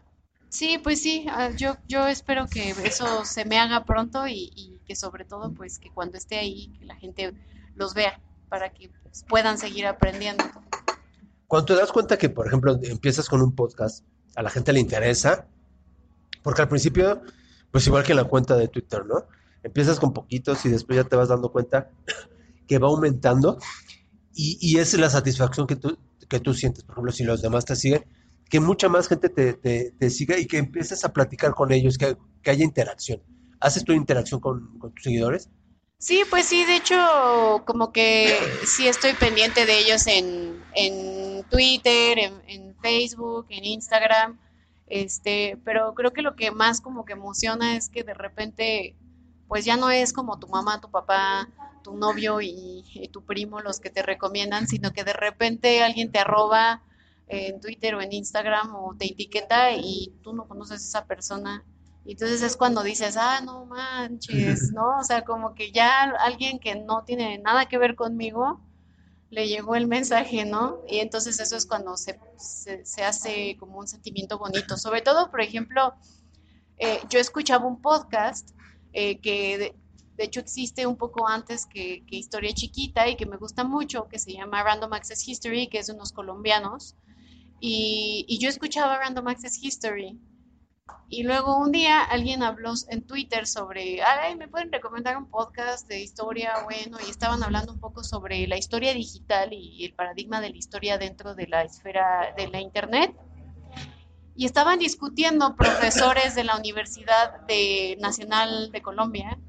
Sí, 0.50 0.80
pues 0.82 1.02
sí, 1.02 1.26
ah, 1.30 1.52
yo, 1.56 1.78
yo 1.88 2.08
espero 2.08 2.48
que 2.48 2.74
eso 2.84 3.26
se 3.26 3.46
me 3.46 3.60
haga 3.60 3.86
pronto 3.86 4.28
y, 4.28 4.80
que 4.86 4.96
sobre 4.96 5.26
todo 5.26 5.52
pues 5.52 5.80
que 5.80 5.90
cuando 5.90 6.18
esté 6.18 6.38
ahí 6.38 6.68
que 6.80 6.86
la 6.86 6.96
gente 6.96 7.34
los 7.76 7.96
vea 7.96 8.20
para 8.50 8.72
que 8.72 8.90
pues, 9.04 9.26
puedan 9.28 9.58
seguir 9.58 9.88
aprendiendo. 9.88 10.44
Cuando 11.48 11.66
te 11.66 11.76
das 11.76 11.92
cuenta 11.92 12.18
que, 12.18 12.30
por 12.30 12.48
ejemplo, 12.48 12.80
empiezas 12.84 13.28
con 13.28 13.42
un 13.42 13.54
podcast, 13.54 14.04
a 14.36 14.44
la 14.44 14.50
gente 14.50 14.74
le 14.74 14.80
interesa, 14.80 15.48
porque 16.44 16.62
al 16.62 16.68
principio, 16.68 17.22
pues 17.76 17.88
igual 17.88 18.06
que 18.06 18.14
la 18.14 18.24
cuenta 18.24 18.56
de 18.56 18.70
Twitter, 18.70 19.06
¿no? 19.06 19.26
Empiezas 19.62 20.00
con 20.00 20.14
poquitos 20.14 20.66
y 20.66 20.70
después 20.70 20.96
ya 20.96 21.04
te 21.04 21.18
vas 21.18 21.28
dando 21.28 21.52
cuenta 21.52 21.90
que 22.70 22.80
va 22.80 22.88
aumentando 22.88 23.60
y, 24.34 24.58
y 24.62 24.80
es 24.80 24.98
la 24.98 25.10
satisfacción 25.10 25.68
que 25.68 25.76
tú, 25.76 25.98
que 26.30 26.40
tú 26.40 26.54
sientes, 26.54 26.86
por 26.86 26.94
ejemplo, 26.94 27.12
si 27.12 27.26
los 27.26 27.42
demás 27.42 27.66
te 27.66 27.76
siguen, 27.76 28.06
que 28.50 28.62
mucha 28.62 28.88
más 28.88 29.10
gente 29.10 29.28
te, 29.28 29.56
te, 29.92 30.10
siga 30.10 30.40
y 30.40 30.46
que 30.46 30.58
empieces 30.58 31.04
a 31.04 31.12
platicar 31.12 31.54
con 31.54 31.74
ellos, 31.74 31.98
que, 31.98 32.16
haya 32.50 32.64
interacción. 32.64 33.22
¿Haces 33.60 33.84
tu 33.84 33.92
interacción 33.92 34.40
con, 34.40 34.80
tus 34.80 35.04
seguidores? 35.04 35.50
Sí, 35.98 36.24
pues 36.30 36.46
sí, 36.46 36.64
de 36.64 36.78
hecho, 36.78 36.96
como 37.66 37.92
que 37.92 38.40
sí 38.66 38.88
estoy 38.88 39.16
pendiente 39.16 39.66
de 39.66 39.80
ellos 39.80 40.08
en, 40.08 40.64
en 40.76 41.44
Twitter, 41.50 42.20
en, 42.20 42.74
Facebook, 42.82 43.48
en 43.50 43.66
Instagram, 43.66 44.40
este, 44.88 45.58
pero 45.64 45.94
creo 45.96 46.14
que 46.14 46.22
lo 46.22 46.36
que 46.36 46.52
más 46.52 46.82
como 46.82 47.06
que 47.06 47.14
emociona 47.14 47.76
es 47.76 47.90
que 47.90 48.04
de 48.04 48.14
repente, 48.14 48.96
pues 49.48 49.66
ya 49.66 49.78
no 49.78 49.90
es 49.90 50.14
como 50.14 50.40
tu 50.40 50.48
mamá, 50.48 50.82
tu 50.82 50.92
papá, 50.92 51.50
tu 51.84 51.96
novio 51.96 52.42
y, 52.42 52.84
tu 53.12 53.24
primo 53.24 53.62
los 53.62 53.80
que 53.80 53.90
te 53.90 54.02
recomiendan, 54.02 54.68
sino 54.68 54.92
que 54.92 55.04
de 55.04 55.14
repente 55.14 55.84
alguien 55.84 56.12
te 56.12 56.20
arroba 56.20 56.82
en 57.28 57.60
Twitter 57.62 57.96
o 57.96 58.02
en 58.02 58.14
Instagram 58.14 58.76
o 58.76 58.96
te 58.98 59.06
etiqueta 59.06 59.72
y 59.72 60.14
tú 60.24 60.34
no 60.34 60.48
conoces 60.48 60.82
a 60.82 60.86
esa 61.00 61.06
persona 61.06 61.64
Y 62.06 62.12
entonces 62.12 62.42
es 62.44 62.56
cuando 62.56 62.84
dices, 62.84 63.18
ah, 63.18 63.42
no 63.44 63.66
manches, 63.66 64.72
¿no? 64.74 65.00
O 65.00 65.04
sea, 65.04 65.24
como 65.24 65.56
que 65.56 65.72
ya 65.72 66.04
alguien 66.04 66.60
que 66.60 66.76
no 66.76 67.04
tiene 67.04 67.40
nada 67.40 67.68
que 67.68 67.78
ver 67.78 67.96
conmigo, 67.96 68.60
le 69.30 69.48
llegó 69.48 69.76
el 69.76 69.88
mensaje, 69.88 70.46
¿no? 70.46 70.82
Y 70.88 71.00
entonces 71.00 71.40
eso 71.40 71.58
es 71.58 71.66
cuando 71.66 71.98
se, 71.98 72.20
se, 72.38 73.04
hace 73.04 73.58
como 73.58 73.80
un 73.80 73.88
sentimiento 73.88 74.38
bonito. 74.38 74.78
Sobre 74.78 75.02
todo, 75.02 75.32
por 75.32 75.42
ejemplo, 75.42 75.94
eh, 76.78 77.00
yo 77.10 77.20
escuchaba 77.20 77.66
un 77.66 77.82
podcast 77.82 78.52
eh, 78.94 79.20
que 79.20 79.58
de, 79.58 79.76
hecho 80.18 80.40
existe 80.40 80.88
un 80.88 80.96
poco 80.96 81.28
antes 81.28 81.66
que, 81.66 82.04
Historia 82.10 82.54
Chiquita 82.54 83.08
y 83.10 83.16
que 83.18 83.26
me 83.26 83.38
gusta 83.38 83.64
mucho, 83.64 84.08
que 84.08 84.20
se 84.20 84.32
llama 84.32 84.64
Random 84.64 84.94
Access 84.94 85.28
History, 85.28 85.68
que 85.68 85.80
es 85.80 85.88
de 85.88 85.94
unos 85.94 86.14
colombianos. 86.14 86.96
Y, 87.60 88.26
y 88.28 88.40
yo 88.40 88.50
escuchaba 88.50 89.00
Random 89.00 89.28
Access 89.28 89.62
History 89.62 90.20
y 91.08 91.24
luego 91.24 91.58
un 91.58 91.72
día 91.72 92.02
alguien 92.02 92.44
habló 92.44 92.74
en 92.90 93.06
Twitter 93.06 93.46
sobre, 93.48 94.02
ay, 94.04 94.36
me 94.36 94.48
pueden 94.48 94.72
recomendar 94.72 95.18
un 95.18 95.30
podcast 95.30 95.88
de 95.88 96.02
historia, 96.02 96.54
bueno, 96.64 96.98
y 97.06 97.10
estaban 97.10 97.44
hablando 97.44 97.74
un 97.74 97.80
poco 97.80 98.04
sobre 98.04 98.48
la 98.48 98.58
historia 98.58 98.94
digital 98.94 99.54
y 99.54 99.86
el 99.86 99.94
paradigma 99.94 100.42
de 100.42 100.50
la 100.50 100.58
historia 100.58 100.98
dentro 100.98 101.36
de 101.36 101.48
la 101.48 101.62
esfera 101.62 102.34
de 102.36 102.48
la 102.48 102.60
Internet. 102.60 103.16
Y 104.36 104.46
estaban 104.46 104.80
discutiendo 104.80 105.56
profesores 105.56 106.36
de 106.36 106.44
la 106.44 106.58
Universidad 106.58 107.48
Nacional 108.00 108.72
de 108.72 108.82
Colombia. 108.82 109.40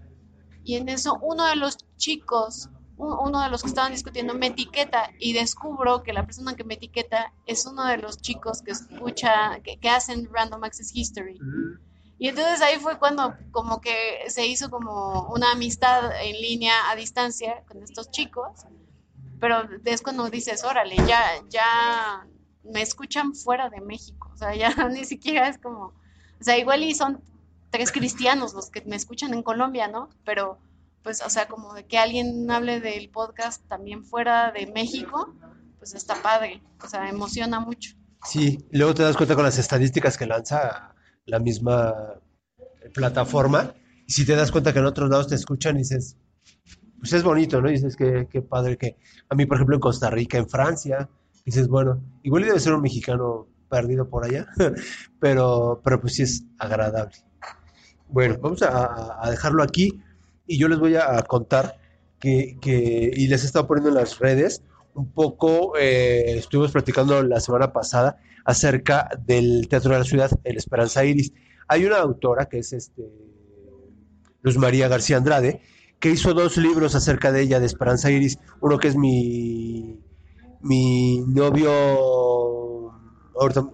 Y 0.62 0.76
en 0.76 0.88
eso 0.88 1.18
uno 1.20 1.46
de 1.46 1.56
los 1.56 1.78
chicos 1.96 2.68
uno 2.98 3.42
de 3.42 3.50
los 3.50 3.62
que 3.62 3.68
estaban 3.68 3.92
discutiendo 3.92 4.34
me 4.34 4.46
etiqueta 4.48 5.10
y 5.18 5.32
descubro 5.34 6.02
que 6.02 6.12
la 6.12 6.24
persona 6.24 6.56
que 6.56 6.64
me 6.64 6.74
etiqueta 6.74 7.32
es 7.46 7.66
uno 7.66 7.84
de 7.84 7.98
los 7.98 8.20
chicos 8.20 8.62
que 8.62 8.72
escucha, 8.72 9.60
que, 9.60 9.88
hacen 9.88 10.28
Random 10.32 10.64
Access 10.64 10.92
History. 10.94 11.38
Y 12.18 12.28
entonces 12.28 12.62
ahí 12.62 12.78
fue 12.78 12.98
cuando 12.98 13.34
como 13.50 13.80
que 13.80 14.24
se 14.28 14.46
hizo 14.46 14.70
como 14.70 15.28
una 15.28 15.52
amistad 15.52 16.10
en 16.22 16.40
línea 16.40 16.90
a 16.90 16.96
distancia 16.96 17.62
con 17.68 17.82
estos 17.82 18.10
chicos, 18.10 18.64
pero 19.38 19.68
es 19.84 20.00
cuando 20.00 20.30
dices, 20.30 20.64
órale, 20.64 20.96
ya, 21.06 21.22
ya 21.50 22.26
me 22.64 22.80
escuchan 22.80 23.34
fuera 23.34 23.68
de 23.68 23.82
México, 23.82 24.30
o 24.32 24.36
sea, 24.36 24.54
ya 24.54 24.70
ni 24.90 25.04
siquiera 25.04 25.48
es 25.48 25.58
como, 25.58 25.92
o 26.40 26.44
sea, 26.44 26.56
igual 26.56 26.82
y 26.82 26.94
son 26.94 27.22
tres 27.70 27.92
cristianos 27.92 28.54
los 28.54 28.70
que 28.70 28.80
me 28.86 28.96
escuchan 28.96 29.34
en 29.34 29.42
Colombia, 29.42 29.86
¿no? 29.86 30.08
Pero 30.24 30.58
pues, 31.06 31.22
o 31.24 31.30
sea, 31.30 31.46
como 31.46 31.72
de 31.72 31.86
que 31.86 31.98
alguien 31.98 32.50
hable 32.50 32.80
del 32.80 33.10
podcast 33.10 33.64
también 33.68 34.02
fuera 34.02 34.50
de 34.50 34.66
México, 34.66 35.36
pues 35.78 35.94
está 35.94 36.20
padre, 36.20 36.60
o 36.82 36.88
sea, 36.88 37.08
emociona 37.08 37.60
mucho. 37.60 37.92
Sí, 38.24 38.66
luego 38.72 38.92
te 38.92 39.04
das 39.04 39.16
cuenta 39.16 39.36
con 39.36 39.44
las 39.44 39.56
estadísticas 39.56 40.18
que 40.18 40.26
lanza 40.26 40.96
la 41.24 41.38
misma 41.38 41.94
plataforma, 42.92 43.72
y 44.04 44.12
si 44.14 44.26
te 44.26 44.34
das 44.34 44.50
cuenta 44.50 44.72
que 44.72 44.80
en 44.80 44.86
otros 44.86 45.08
lados 45.08 45.28
te 45.28 45.36
escuchan 45.36 45.76
dices, 45.76 46.16
pues 46.98 47.12
es 47.12 47.22
bonito, 47.22 47.62
¿no? 47.62 47.68
Dices 47.68 47.94
que 47.94 48.26
qué 48.28 48.42
padre 48.42 48.76
que 48.76 48.96
a 49.28 49.36
mí, 49.36 49.46
por 49.46 49.58
ejemplo, 49.58 49.76
en 49.76 49.80
Costa 49.82 50.10
Rica, 50.10 50.38
en 50.38 50.48
Francia, 50.48 51.08
dices, 51.44 51.68
bueno, 51.68 52.02
igual 52.24 52.42
debe 52.42 52.58
ser 52.58 52.72
un 52.72 52.82
mexicano 52.82 53.46
perdido 53.70 54.08
por 54.10 54.24
allá, 54.24 54.48
pero, 55.20 55.80
pero 55.84 56.00
pues 56.00 56.16
sí 56.16 56.24
es 56.24 56.42
agradable. 56.58 57.14
Bueno, 58.08 58.38
vamos 58.40 58.60
a 58.62 59.30
dejarlo 59.30 59.62
aquí 59.62 60.02
y 60.46 60.58
yo 60.58 60.68
les 60.68 60.78
voy 60.78 60.96
a 60.96 61.22
contar 61.22 61.78
que, 62.20 63.10
y 63.14 63.26
les 63.26 63.42
he 63.42 63.46
estado 63.46 63.66
poniendo 63.66 63.90
en 63.90 63.96
las 63.96 64.18
redes, 64.18 64.62
un 64.94 65.12
poco, 65.12 65.76
eh, 65.78 66.38
estuvimos 66.38 66.72
platicando 66.72 67.22
la 67.22 67.40
semana 67.40 67.72
pasada 67.72 68.18
acerca 68.44 69.08
del 69.26 69.68
Teatro 69.68 69.92
de 69.92 69.98
la 69.98 70.04
Ciudad, 70.04 70.30
El 70.44 70.56
Esperanza 70.56 71.04
Iris. 71.04 71.32
Hay 71.68 71.84
una 71.84 71.98
autora 71.98 72.46
que 72.46 72.58
es 72.58 72.72
este, 72.72 73.02
Luz 74.42 74.56
María 74.56 74.88
García 74.88 75.18
Andrade, 75.18 75.60
que 76.00 76.10
hizo 76.10 76.32
dos 76.32 76.56
libros 76.56 76.94
acerca 76.94 77.32
de 77.32 77.42
ella, 77.42 77.60
de 77.60 77.66
Esperanza 77.66 78.10
Iris. 78.10 78.38
Uno 78.60 78.78
que 78.78 78.88
es 78.88 78.96
mi, 78.96 80.00
mi 80.62 81.18
novio, 81.26 81.70
ahorita, 83.38 83.62
me 83.62 83.70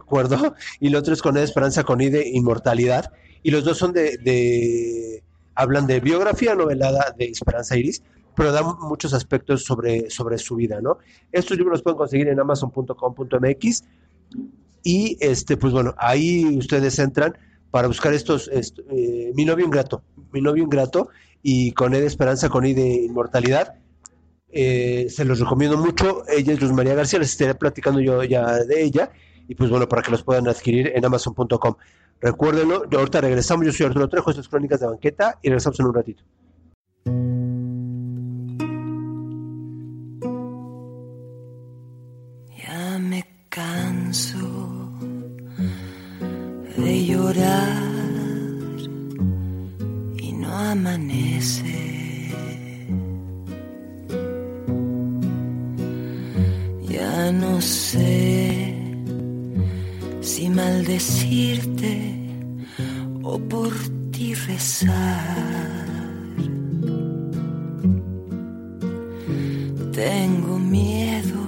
acuerdo, 0.00 0.54
y 0.80 0.88
el 0.88 0.96
otro 0.96 1.12
es 1.12 1.20
con 1.20 1.36
Esperanza 1.36 1.84
con 1.84 2.00
I 2.00 2.08
de 2.08 2.28
Inmortalidad. 2.28 3.12
Y 3.42 3.50
los 3.50 3.64
dos 3.64 3.76
son 3.76 3.92
de 3.92 5.22
hablan 5.54 5.86
de 5.86 6.00
biografía 6.00 6.54
novelada 6.54 7.14
de 7.16 7.26
Esperanza 7.26 7.76
Iris, 7.76 8.02
pero 8.34 8.52
dan 8.52 8.64
muchos 8.80 9.12
aspectos 9.14 9.64
sobre, 9.64 10.10
sobre 10.10 10.38
su 10.38 10.56
vida, 10.56 10.80
¿no? 10.80 10.98
Estos 11.30 11.56
libros 11.56 11.74
los 11.74 11.82
pueden 11.82 11.98
conseguir 11.98 12.28
en 12.28 12.40
amazon.com.mx 12.40 13.84
y, 14.82 15.16
este, 15.20 15.56
pues 15.56 15.72
bueno, 15.72 15.94
ahí 15.98 16.56
ustedes 16.58 16.98
entran 16.98 17.36
para 17.70 17.88
buscar 17.88 18.12
estos, 18.12 18.50
eh, 18.52 19.32
Mi 19.34 19.44
novio 19.44 19.64
ingrato, 19.64 20.02
Mi 20.32 20.40
novio 20.40 20.64
ingrato 20.64 21.08
y 21.42 21.72
con 21.72 21.94
Ed 21.94 22.04
Esperanza, 22.04 22.48
con 22.48 22.66
I 22.66 22.74
de 22.74 22.88
Inmortalidad. 23.04 23.74
Eh, 24.50 25.06
se 25.08 25.24
los 25.24 25.40
recomiendo 25.40 25.78
mucho. 25.78 26.24
Ella 26.28 26.52
es 26.52 26.60
Luz 26.60 26.72
María 26.72 26.94
García, 26.94 27.18
les 27.18 27.30
estaré 27.30 27.54
platicando 27.54 28.00
yo 28.00 28.22
ya 28.24 28.58
de 28.64 28.82
ella. 28.82 29.10
Y 29.48 29.54
pues 29.54 29.70
bueno, 29.70 29.88
para 29.88 30.02
que 30.02 30.10
los 30.10 30.22
puedan 30.22 30.48
adquirir 30.48 30.92
en 30.94 31.04
amazon.com. 31.04 31.76
Recuérdenlo, 32.20 32.88
yo 32.88 33.00
ahorita 33.00 33.20
regresamos, 33.20 33.66
yo 33.66 33.72
soy 33.72 33.86
Arturo 33.86 34.08
Trejo, 34.08 34.30
estas 34.30 34.48
Crónicas 34.48 34.78
de 34.78 34.86
Banqueta 34.86 35.38
y 35.42 35.48
regresamos 35.48 35.80
en 35.80 35.86
un 35.86 35.94
ratito. 35.94 36.22
Ya 42.56 42.98
me 43.00 43.46
canso 43.48 44.92
de 46.76 47.06
llorar 47.06 47.82
y 50.16 50.32
no 50.32 50.56
amanece. 50.56 51.90
Ya 56.88 57.32
no 57.32 57.60
sé 57.60 58.71
si 60.34 60.48
maldecirte 60.48 61.94
o 63.22 63.38
por 63.50 63.72
ti 64.12 64.32
rezar. 64.34 65.86
Tengo 69.92 70.58
miedo 70.58 71.42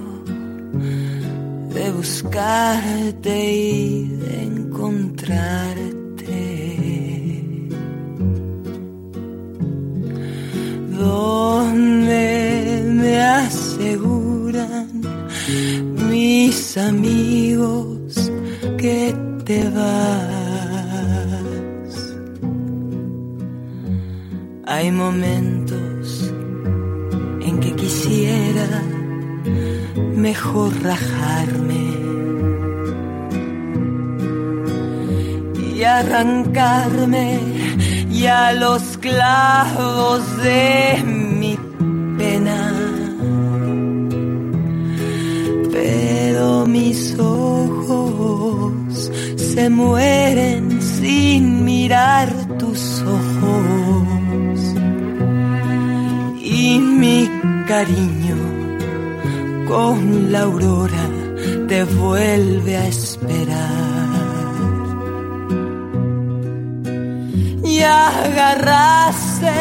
de 1.73 1.85
buscarte 1.97 3.35
y 3.53 4.07
de 4.23 4.43
encontrarte. 4.51 5.95
Donde 10.99 12.23
me 12.99 13.19
aseguran 13.19 15.01
mis 16.07 16.77
amigos 16.77 17.94
que 18.85 19.15
te 19.45 19.59
vas. 19.77 20.75
Hay 24.67 24.91
momentos 24.91 26.31
en 27.47 27.53
que 27.63 27.71
quisiera 27.81 28.83
mejor 30.27 30.69
rajarme 30.83 31.83
y 35.67 35.83
arrancarme 35.83 37.39
ya 38.11 38.53
los 38.53 38.83
clavos 38.97 40.21
de 40.43 41.03
mi 41.39 41.57
pena. 42.19 42.59
Pero 45.71 46.67
mis 46.67 47.17
ojos 47.19 48.34
se 49.55 49.69
mueren 49.69 50.81
sin 50.81 51.63
mirar 51.63 52.29
tus 52.59 53.01
ojos. 53.01 54.59
Y 56.41 56.79
mi 56.79 57.29
cariño 57.65 58.35
con 59.65 60.31
la 60.31 60.41
aurora 60.41 61.07
te 61.69 61.85
vuelve 61.85 62.75
a 62.75 62.87
esperar. 62.87 64.15
Y 67.63 67.79
agarraste 67.81 69.53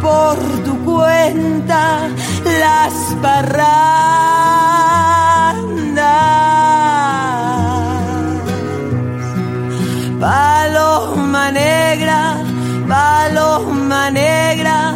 por 0.00 0.36
tu 0.64 0.84
cuenta 0.84 2.08
las 2.60 2.94
parrandas 3.22 5.01
Paloma 10.22 11.50
negra, 11.50 12.36
paloma 12.86 14.08
negra, 14.12 14.94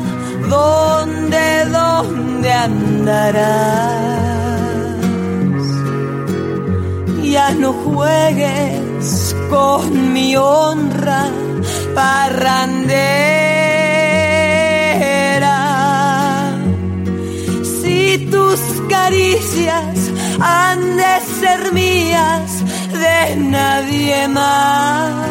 ¿dónde, 0.49 1.65
dónde 1.65 2.53
andarás? 2.53 3.97
Ya 7.25 7.51
no 7.59 7.73
juegues 7.73 9.35
con 9.51 10.13
mi 10.13 10.37
honra 10.37 11.25
parrandera. 11.93 13.17
Si 17.81 18.29
tus 18.31 18.61
caricias 18.89 19.99
han 20.41 20.97
de 20.97 21.21
ser 21.41 21.73
mías, 21.73 22.46
nadie 23.37 24.29
más. 24.29 25.27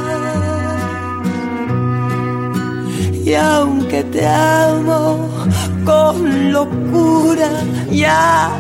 Y 3.25 3.33
aunque 3.33 4.03
te 4.03 4.27
amo 4.27 5.27
con 5.83 6.51
locura, 6.51 7.49
ya, 7.89 8.51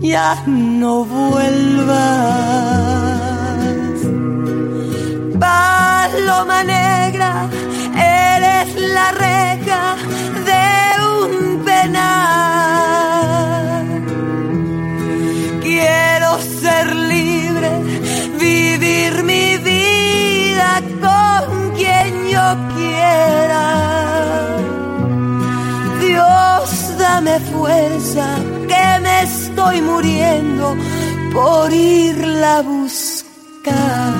ya 0.00 0.42
no 0.46 1.04
vuelvas. 1.04 2.02
Paloma 5.38 6.64
negra, 6.64 7.48
eres 7.94 8.68
la 8.96 9.06
reja 9.12 9.96
de 10.48 10.64
un 11.04 11.64
penal. 11.64 12.61
Vivir 18.42 19.22
mi 19.22 19.56
vida 19.70 20.70
con 21.04 21.70
quien 21.78 22.10
yo 22.34 22.46
quiera. 22.74 23.66
Dios, 26.00 26.68
dame 26.98 27.34
fuerza, 27.52 28.26
que 28.70 28.86
me 29.04 29.16
estoy 29.22 29.76
muriendo 29.80 30.66
por 31.32 31.72
irla 31.72 32.58
a 32.58 32.62
buscar. 32.62 34.14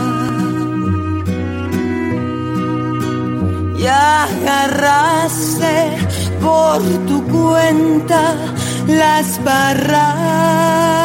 Y 3.83 3.85
agarraste 3.87 5.75
por 6.41 6.81
tu 7.09 7.19
cuenta 7.37 8.23
las 8.87 9.43
barranas. 9.45 11.02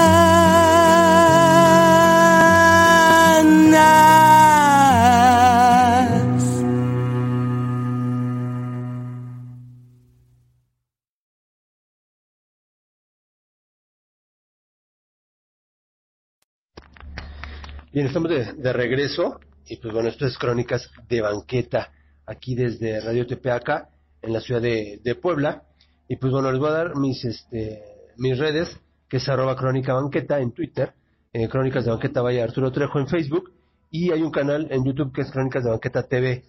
Bien, 17.97 18.05
estamos 18.05 18.29
de, 18.29 18.53
de 18.53 18.73
regreso 18.73 19.39
y 19.65 19.77
pues 19.77 19.91
bueno, 19.91 20.07
esto 20.07 20.27
es 20.27 20.37
Crónicas 20.37 20.87
de 21.09 21.19
Banqueta, 21.19 21.91
aquí 22.27 22.53
desde 22.53 23.01
Radio 23.01 23.25
Tepeaca, 23.25 23.89
en 24.21 24.33
la 24.33 24.39
ciudad 24.39 24.61
de, 24.61 25.17
Puebla. 25.19 25.63
Y 26.07 26.17
pues 26.17 26.31
bueno, 26.31 26.51
les 26.51 26.59
voy 26.59 26.69
a 26.69 26.73
dar 26.73 26.95
mis, 26.95 27.25
este, 27.25 27.81
mis 28.17 28.37
redes, 28.37 28.79
que 29.09 29.17
es 29.17 29.27
arroba 29.27 29.55
Crónica 29.55 29.95
Banqueta 29.95 30.39
en 30.39 30.51
Twitter, 30.51 30.93
eh, 31.33 31.49
Crónicas 31.49 31.85
de 31.85 31.89
Banqueta 31.89 32.21
vaya 32.21 32.43
Arturo 32.43 32.71
Trejo 32.71 32.99
en 32.99 33.07
Facebook, 33.07 33.51
y 33.89 34.11
hay 34.11 34.21
un 34.21 34.29
canal 34.29 34.67
en 34.69 34.85
YouTube 34.85 35.11
que 35.11 35.21
es 35.21 35.31
Crónicas 35.31 35.63
de 35.63 35.71
Banqueta 35.71 36.03
TV. 36.03 36.43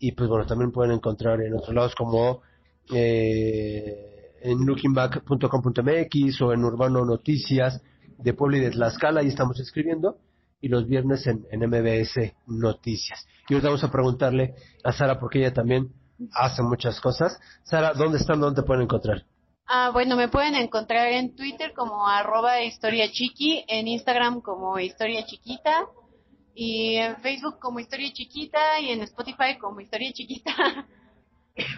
Y 0.00 0.10
pues 0.10 0.28
bueno, 0.28 0.44
también 0.44 0.72
pueden 0.72 0.90
encontrar 0.90 1.40
en 1.40 1.54
otros 1.54 1.72
lados 1.72 1.94
como 1.94 2.42
eh, 2.92 4.32
en 4.42 4.66
lookingback.com.mx 4.66 6.42
o 6.42 6.52
en 6.52 6.64
Urbano 6.64 7.04
Noticias 7.04 7.80
de 8.18 8.34
Puebla 8.34 8.56
y 8.56 8.60
de 8.62 8.70
Tlaxcala, 8.72 9.20
ahí 9.20 9.28
estamos 9.28 9.60
escribiendo 9.60 10.18
y 10.60 10.68
los 10.68 10.86
viernes 10.86 11.26
en, 11.26 11.46
en 11.50 11.60
MBS 11.68 12.32
Noticias. 12.46 13.26
Y 13.48 13.54
hoy 13.54 13.60
vamos 13.60 13.82
a 13.84 13.90
preguntarle 13.90 14.54
a 14.84 14.92
Sara, 14.92 15.18
porque 15.18 15.38
ella 15.40 15.52
también 15.52 15.88
hace 16.34 16.62
muchas 16.62 17.00
cosas. 17.00 17.38
Sara, 17.64 17.92
¿dónde 17.94 18.18
están? 18.18 18.40
¿Dónde 18.40 18.60
te 18.62 18.66
pueden 18.66 18.82
encontrar? 18.84 19.24
Ah, 19.66 19.90
bueno, 19.92 20.16
me 20.16 20.28
pueden 20.28 20.54
encontrar 20.56 21.08
en 21.12 21.34
Twitter 21.36 21.72
como 21.74 22.06
arroba 22.06 22.60
historia 22.62 23.08
chiqui, 23.10 23.64
en 23.68 23.86
Instagram 23.88 24.40
como 24.40 24.78
historia 24.78 25.24
chiquita 25.24 25.86
y 26.54 26.96
en 26.96 27.16
Facebook 27.18 27.58
como 27.60 27.78
historia 27.78 28.10
chiquita 28.12 28.80
y 28.80 28.90
en 28.90 29.02
Spotify 29.02 29.56
como 29.60 29.80
historia 29.80 30.10
chiquita. 30.12 30.50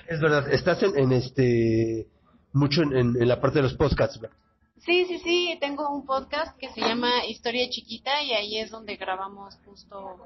Es 0.06 0.20
verdad, 0.20 0.50
estás 0.52 0.82
en, 0.82 0.98
en 0.98 1.12
este 1.12 2.06
mucho 2.52 2.82
en, 2.82 2.96
en- 2.96 3.22
en 3.22 3.28
la 3.28 3.40
parte 3.40 3.58
de 3.58 3.62
los 3.64 3.74
podcasts. 3.74 4.18
¿verdad? 4.20 4.36
Sí, 4.84 5.04
sí, 5.06 5.18
sí, 5.20 5.56
tengo 5.60 5.88
un 5.90 6.04
podcast 6.04 6.56
que 6.58 6.68
se 6.70 6.80
llama 6.80 7.24
Historia 7.26 7.68
Chiquita 7.70 8.20
y 8.22 8.32
ahí 8.32 8.58
es 8.58 8.70
donde 8.70 8.96
grabamos 8.96 9.56
justo, 9.64 10.24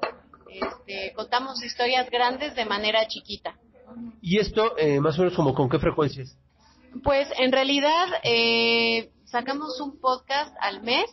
este, 0.49 1.13
contamos 1.13 1.63
historias 1.63 2.09
grandes 2.09 2.55
de 2.55 2.65
manera 2.65 3.07
chiquita. 3.07 3.55
Y 4.19 4.39
esto, 4.39 4.75
eh, 4.77 4.99
más 4.99 5.17
o 5.17 5.21
menos, 5.21 5.35
como 5.35 5.53
con 5.53 5.69
qué 5.69 5.77
frecuencias. 5.77 6.35
Pues 7.03 7.27
en 7.37 7.51
realidad 7.51 8.07
eh, 8.23 9.11
sacamos 9.25 9.79
un 9.79 9.99
podcast 9.99 10.55
al 10.59 10.81
mes, 10.81 11.05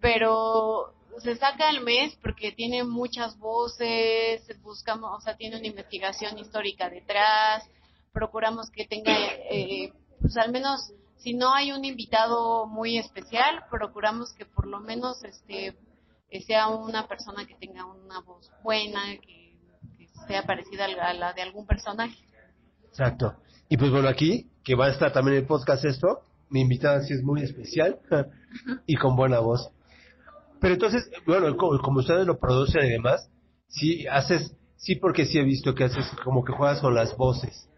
pero 0.00 0.94
se 1.18 1.34
saca 1.34 1.68
al 1.68 1.80
mes 1.80 2.16
porque 2.22 2.52
tiene 2.52 2.84
muchas 2.84 3.36
voces, 3.38 4.46
buscamos, 4.62 5.10
o 5.16 5.20
sea, 5.20 5.36
tiene 5.36 5.56
una 5.56 5.66
investigación 5.66 6.38
histórica 6.38 6.88
detrás, 6.88 7.68
procuramos 8.12 8.70
que 8.70 8.86
tenga, 8.86 9.16
eh, 9.50 9.92
pues 10.20 10.36
al 10.36 10.52
menos, 10.52 10.92
si 11.18 11.34
no 11.34 11.52
hay 11.54 11.72
un 11.72 11.84
invitado 11.84 12.66
muy 12.66 12.98
especial, 12.98 13.64
procuramos 13.70 14.32
que 14.34 14.44
por 14.46 14.66
lo 14.66 14.80
menos 14.80 15.22
este 15.24 15.76
eh, 16.30 16.42
sea 16.42 16.68
una 16.68 17.06
persona 17.06 17.46
que 17.46 17.54
tenga 17.54 17.84
una 17.86 18.20
voz 18.20 18.50
buena, 18.62 19.00
que, 19.20 19.56
que 19.96 20.08
sea 20.26 20.42
parecida 20.44 20.84
a 20.84 20.88
la- 20.88 21.08
a 21.08 21.14
la 21.14 21.32
de 21.32 21.42
algún 21.42 21.66
personaje. 21.66 22.16
Exacto. 22.88 23.34
Y 23.68 23.76
pues 23.76 23.90
bueno, 23.90 24.08
aquí, 24.08 24.46
que 24.64 24.74
va 24.74 24.86
a 24.86 24.90
estar 24.90 25.12
también 25.12 25.38
el 25.38 25.46
podcast 25.46 25.84
esto, 25.84 26.20
mi 26.50 26.60
invitada 26.60 27.02
sí 27.02 27.14
es 27.14 27.22
muy 27.22 27.42
especial 27.42 27.98
y 28.86 28.96
con 28.96 29.16
buena 29.16 29.38
voz. 29.40 29.70
Pero 30.60 30.74
entonces, 30.74 31.08
bueno, 31.26 31.56
co- 31.56 31.78
como 31.80 32.00
ustedes 32.00 32.26
lo 32.26 32.38
producen 32.38 32.84
y 32.86 32.90
demás, 32.90 33.30
sí 33.68 34.06
haces, 34.06 34.54
sí 34.76 34.96
porque 34.96 35.24
sí 35.26 35.38
he 35.38 35.44
visto 35.44 35.74
que 35.74 35.84
haces 35.84 36.04
como 36.24 36.44
que 36.44 36.52
juegas 36.52 36.80
con 36.80 36.94
las 36.94 37.16
voces. 37.16 37.68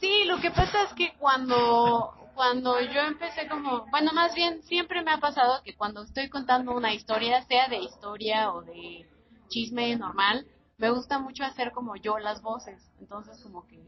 Sí, 0.00 0.24
lo 0.26 0.38
que 0.40 0.50
pasa 0.50 0.84
es 0.84 0.92
que 0.94 1.14
cuando 1.18 2.12
cuando 2.34 2.80
yo 2.80 3.00
empecé 3.00 3.48
como, 3.48 3.86
bueno, 3.90 4.12
más 4.12 4.34
bien 4.34 4.62
siempre 4.62 5.02
me 5.02 5.12
ha 5.12 5.18
pasado 5.18 5.62
que 5.62 5.74
cuando 5.74 6.02
estoy 6.02 6.28
contando 6.28 6.74
una 6.74 6.94
historia, 6.94 7.42
sea 7.42 7.68
de 7.68 7.78
historia 7.78 8.52
o 8.52 8.62
de 8.62 9.06
chisme 9.48 9.94
normal, 9.96 10.46
me 10.78 10.90
gusta 10.90 11.18
mucho 11.18 11.44
hacer 11.44 11.72
como 11.72 11.96
yo 11.96 12.18
las 12.18 12.42
voces. 12.42 12.82
Entonces 13.00 13.40
como 13.42 13.66
que 13.66 13.82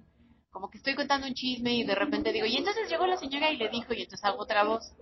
como 0.50 0.70
que 0.70 0.78
estoy 0.78 0.94
contando 0.94 1.26
un 1.26 1.34
chisme 1.34 1.74
y 1.74 1.82
de 1.82 1.96
repente 1.96 2.32
digo, 2.32 2.46
y 2.46 2.56
entonces 2.56 2.88
llegó 2.88 3.08
la 3.08 3.16
señora 3.16 3.50
y 3.50 3.56
le 3.56 3.68
dijo 3.70 3.92
y 3.92 4.02
entonces 4.02 4.24
hago 4.24 4.40
otra 4.40 4.62
voz. 4.62 4.92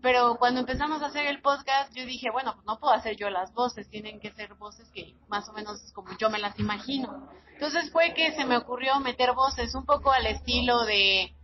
Pero 0.00 0.36
cuando 0.38 0.60
empezamos 0.60 1.02
a 1.02 1.06
hacer 1.06 1.26
el 1.26 1.42
podcast, 1.42 1.94
yo 1.94 2.06
dije, 2.06 2.30
bueno, 2.30 2.54
pues 2.54 2.64
no 2.64 2.80
puedo 2.80 2.94
hacer 2.94 3.14
yo 3.16 3.28
las 3.28 3.52
voces, 3.52 3.90
tienen 3.90 4.18
que 4.20 4.32
ser 4.32 4.54
voces 4.54 4.88
que 4.88 5.14
más 5.28 5.46
o 5.50 5.52
menos 5.52 5.92
como 5.92 6.16
yo 6.16 6.30
me 6.30 6.38
las 6.38 6.58
imagino. 6.58 7.28
Entonces 7.52 7.90
fue 7.92 8.14
que 8.14 8.32
se 8.32 8.46
me 8.46 8.56
ocurrió 8.56 8.98
meter 9.00 9.34
voces 9.34 9.74
un 9.74 9.84
poco 9.84 10.12
al 10.12 10.24
estilo 10.24 10.86
de, 10.86 11.34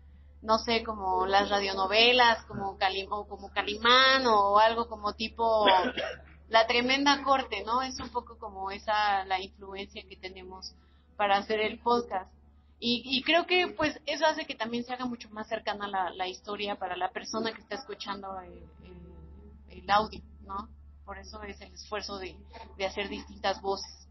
no 0.42 0.58
sé, 0.58 0.82
como 0.84 1.26
las 1.26 1.48
radionovelas, 1.48 2.44
como, 2.44 2.76
Calim 2.78 3.10
o 3.12 3.26
como 3.26 3.50
Calimán 3.50 4.26
o 4.26 4.58
algo 4.58 4.88
como 4.88 5.12
tipo 5.14 5.66
La 6.48 6.66
Tremenda 6.66 7.22
Corte, 7.22 7.64
¿no? 7.64 7.82
Es 7.82 7.98
un 7.98 8.08
poco 8.10 8.38
como 8.38 8.70
esa 8.70 9.24
la 9.24 9.40
influencia 9.40 10.02
que 10.08 10.16
tenemos 10.16 10.74
para 11.16 11.38
hacer 11.38 11.60
el 11.60 11.78
podcast. 11.80 12.30
Y, 12.78 13.02
y 13.04 13.22
creo 13.22 13.46
que 13.46 13.68
pues 13.68 13.98
eso 14.06 14.26
hace 14.26 14.44
que 14.44 14.54
también 14.54 14.84
se 14.84 14.92
haga 14.92 15.06
mucho 15.06 15.30
más 15.30 15.48
cercana 15.48 15.88
la, 15.88 16.10
la 16.10 16.28
historia 16.28 16.76
para 16.76 16.94
la 16.96 17.10
persona 17.10 17.52
que 17.52 17.62
está 17.62 17.76
escuchando 17.76 18.38
el, 18.40 18.52
el- 18.84 19.80
el 19.80 19.90
audio, 19.90 20.20
¿no? 20.46 20.68
Por 21.04 21.18
eso 21.18 21.42
es 21.42 21.60
el 21.60 21.72
esfuerzo 21.72 22.18
de, 22.18 22.36
de 22.76 22.86
hacer 22.86 23.08
distintas 23.08 23.60
voces. 23.62 24.08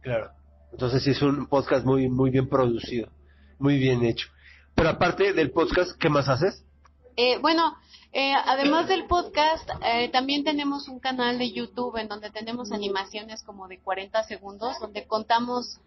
Claro. 0.00 0.30
Entonces 0.72 1.02
sí 1.04 1.10
es 1.10 1.22
un 1.22 1.46
podcast 1.46 1.84
muy, 1.86 2.08
muy 2.08 2.30
bien 2.30 2.48
producido, 2.48 3.08
muy 3.58 3.78
bien 3.78 4.04
hecho. 4.04 4.28
Pero 4.74 4.88
aparte 4.88 5.32
del 5.32 5.50
podcast, 5.50 5.98
¿qué 5.98 6.08
más 6.08 6.28
haces? 6.28 6.64
Eh, 7.16 7.38
bueno, 7.38 7.76
eh, 8.12 8.32
además 8.32 8.86
del 8.86 9.06
podcast, 9.06 9.68
eh, 9.84 10.08
también 10.08 10.44
tenemos 10.44 10.86
un 10.88 11.00
canal 11.00 11.36
de 11.36 11.50
YouTube 11.50 11.96
en 11.96 12.06
donde 12.06 12.30
tenemos 12.30 12.70
animaciones 12.70 13.42
como 13.42 13.66
de 13.66 13.80
40 13.80 14.22
segundos, 14.22 14.78
donde 14.80 15.04
contamos 15.06 15.80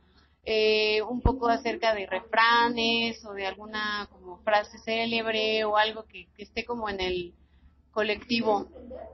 eh, 0.44 1.02
un 1.04 1.22
poco 1.22 1.48
acerca 1.48 1.94
de 1.94 2.06
refranes 2.06 3.24
o 3.26 3.34
de 3.34 3.46
alguna 3.46 4.08
como 4.12 4.38
frase 4.40 4.78
célebre 4.80 5.66
o 5.66 5.78
algo 5.78 6.04
que, 6.04 6.28
esté 6.38 6.66
como 6.66 6.90
en 6.90 7.02
el 7.02 7.34
colectivo, 7.92 8.68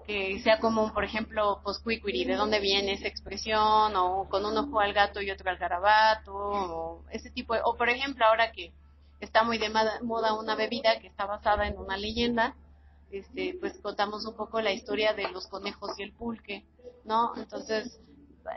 que 0.07 0.39
sea 0.41 0.59
común, 0.59 0.91
por 0.91 1.03
ejemplo, 1.03 1.61
posquiquiri, 1.63 2.25
de 2.25 2.35
dónde 2.35 2.59
viene 2.59 2.93
esa 2.93 3.07
expresión, 3.07 3.95
o 3.95 4.27
con 4.29 4.45
un 4.45 4.57
ojo 4.57 4.79
al 4.79 4.93
gato 4.93 5.21
y 5.21 5.31
otro 5.31 5.49
al 5.49 5.57
garabato, 5.57 6.33
o 6.35 7.03
ese 7.11 7.29
tipo 7.29 7.53
de, 7.53 7.61
o 7.63 7.77
por 7.77 7.89
ejemplo 7.89 8.25
ahora 8.25 8.51
que 8.51 8.73
está 9.23 9.43
muy 9.43 9.57
de 9.57 9.69
moda- 9.69 10.33
una 10.33 10.55
bebida 10.55 10.99
que 10.99 11.07
está 11.07 11.25
basada 11.25 11.67
en 11.67 11.77
una 11.77 11.97
leyenda, 11.97 12.55
este, 13.11 13.55
pues 13.59 13.77
contamos 13.79 14.25
un 14.25 14.35
poco 14.35 14.59
la 14.61 14.71
historia 14.71 15.13
de 15.13 15.29
los 15.29 15.47
conejos 15.47 15.97
y 15.99 16.03
el 16.03 16.13
pulque, 16.13 16.65
¿no? 17.05 17.33
Entonces, 17.37 17.99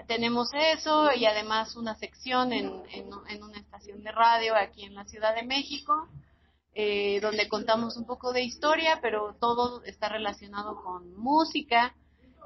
tenemos 0.07 0.49
eso 0.55 1.13
y 1.13 1.27
además 1.27 1.77
una 1.77 1.95
sección 1.97 2.53
en, 2.53 2.83
en, 2.91 3.43
una 3.43 3.59
estación 3.59 4.03
de 4.03 4.11
radio 4.13 4.55
aquí 4.57 4.85
en 4.85 4.95
la 4.95 5.05
Ciudad 5.05 5.35
de 5.35 5.43
México, 5.45 6.09
eh, 6.75 7.21
donde 7.21 7.49
contamos 7.49 7.97
un 7.97 8.05
poco 8.07 8.33
de 8.33 8.43
historia, 8.43 8.99
pero 9.01 9.37
todo 9.41 9.83
está 9.85 10.09
relacionado 10.09 10.83
con 10.83 11.15
música. 11.17 11.95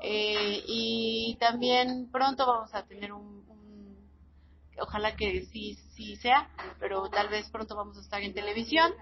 Eh, 0.02 0.62
y 0.66 1.36
también 1.38 2.10
pronto 2.10 2.46
vamos 2.46 2.74
a 2.74 2.84
tener 2.84 3.12
un- 3.12 3.39
ojalá 4.81 5.16
que 5.16 5.45
sí, 5.47 5.74
sí 5.95 6.16
sea, 6.16 6.49
pero 6.78 7.09
tal 7.11 7.28
vez 7.28 7.49
pronto 7.51 7.76
vamos 7.76 7.97
a 7.99 8.01
estar 8.01 8.22
en 8.22 8.35
televisión. 8.35 8.93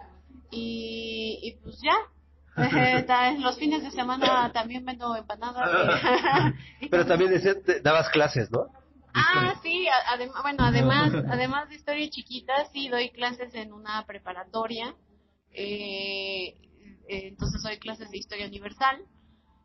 Y, 0.51 1.39
y 1.43 1.53
pues 1.63 1.81
ya, 1.83 1.95
Eh, 2.59 3.39
los 3.39 3.57
fines 3.57 3.83
de 3.85 3.91
semana 3.93 4.51
también 4.53 4.85
vendo 4.85 5.15
empanadas. 5.15 5.71
y- 6.81 6.89
Pero 6.91 7.07
también 7.07 7.33
dabas 7.83 8.09
clases, 8.11 8.51
¿no? 8.51 8.67
Ah, 9.15 9.55
sí, 9.63 9.87
adem- 10.13 10.33
bueno, 10.43 10.65
además, 10.65 11.13
además 11.31 11.69
de 11.69 11.77
historia 11.77 12.09
chiquita, 12.11 12.53
sí 12.73 12.89
doy 12.89 13.11
clases 13.11 13.55
en 13.55 13.73
una 13.73 14.05
preparatoria. 14.07 14.95
Eh, 15.53 16.49
eh, 17.09 17.29
entonces 17.29 17.63
doy 17.63 17.79
clases 17.79 18.11
de 18.11 18.19
historia 18.19 18.47
universal. 18.47 19.01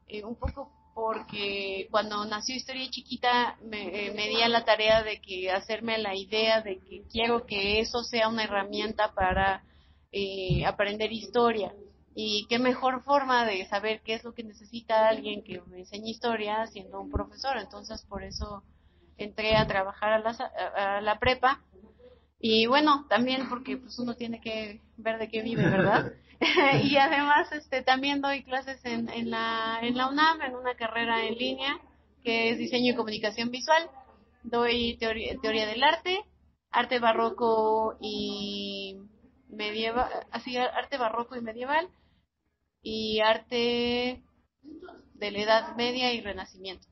eh, 0.07 0.23
un 0.23 0.35
poco 0.35 0.71
porque 0.93 1.87
cuando 1.91 2.23
nació 2.25 2.55
Historia 2.55 2.89
Chiquita 2.89 3.57
me, 3.63 4.07
eh, 4.07 4.11
di 4.11 4.41
a 4.41 4.49
la 4.49 4.65
tarea 4.65 5.03
de 5.03 5.19
que 5.21 5.51
hacerme 5.51 5.97
la 5.97 6.15
idea 6.15 6.61
de 6.61 6.79
que 6.79 7.03
quiero 7.11 7.45
que 7.45 7.79
eso 7.79 8.03
sea 8.03 8.27
una 8.27 8.43
herramienta 8.43 9.13
para 9.13 9.63
eh, 10.11 10.65
aprender 10.65 11.11
historia. 11.11 11.73
Y 12.15 12.45
qué 12.47 12.59
mejor 12.59 13.03
forma 13.03 13.45
de 13.45 13.65
saber 13.65 14.01
qué 14.01 14.13
es 14.13 14.23
lo 14.23 14.33
que 14.33 14.43
necesita 14.43 15.07
alguien 15.07 15.43
que 15.43 15.61
me 15.61 15.79
enseñe 15.79 16.11
historia 16.11 16.67
siendo 16.67 17.01
un 17.01 17.09
profesor. 17.09 17.57
Entonces 17.57 18.05
por 18.07 18.23
eso 18.23 18.63
entré 19.17 19.55
a 19.55 19.67
trabajar 19.67 20.13
a 20.13 20.19
la, 20.19 20.31
a 20.75 21.01
la 21.01 21.17
prepa. 21.17 21.61
Y 22.39 22.67
bueno, 22.67 23.07
también 23.09 23.49
porque 23.49 23.77
pues 23.77 23.97
uno 23.97 24.15
tiene 24.15 24.41
que 24.41 24.81
ver 24.97 25.17
de 25.17 25.29
qué 25.29 25.41
vive, 25.41 25.63
¿verdad? 25.63 26.13
y 26.83 26.97
además 26.97 27.51
este 27.51 27.81
también 27.81 28.21
doy 28.21 28.43
clases 28.43 28.83
en, 28.85 29.09
en 29.09 29.29
la 29.29 29.79
en 29.81 29.97
la 29.97 30.07
UNAM 30.09 30.41
en 30.41 30.55
una 30.55 30.75
carrera 30.75 31.25
en 31.25 31.35
línea 31.35 31.79
que 32.23 32.51
es 32.51 32.57
diseño 32.57 32.93
y 32.93 32.95
comunicación 32.95 33.51
visual. 33.51 33.89
Doy 34.43 34.97
teoría, 34.97 35.35
teoría 35.41 35.65
del 35.65 35.83
arte, 35.83 36.21
arte 36.71 36.99
barroco 36.99 37.97
y 38.01 38.97
medieval, 39.49 40.09
así 40.31 40.57
arte 40.57 40.97
barroco 40.97 41.35
y 41.35 41.41
medieval 41.41 41.87
y 42.81 43.19
arte 43.19 44.21
de 45.13 45.31
la 45.31 45.39
Edad 45.39 45.75
Media 45.75 46.13
y 46.13 46.21
Renacimiento. 46.21 46.87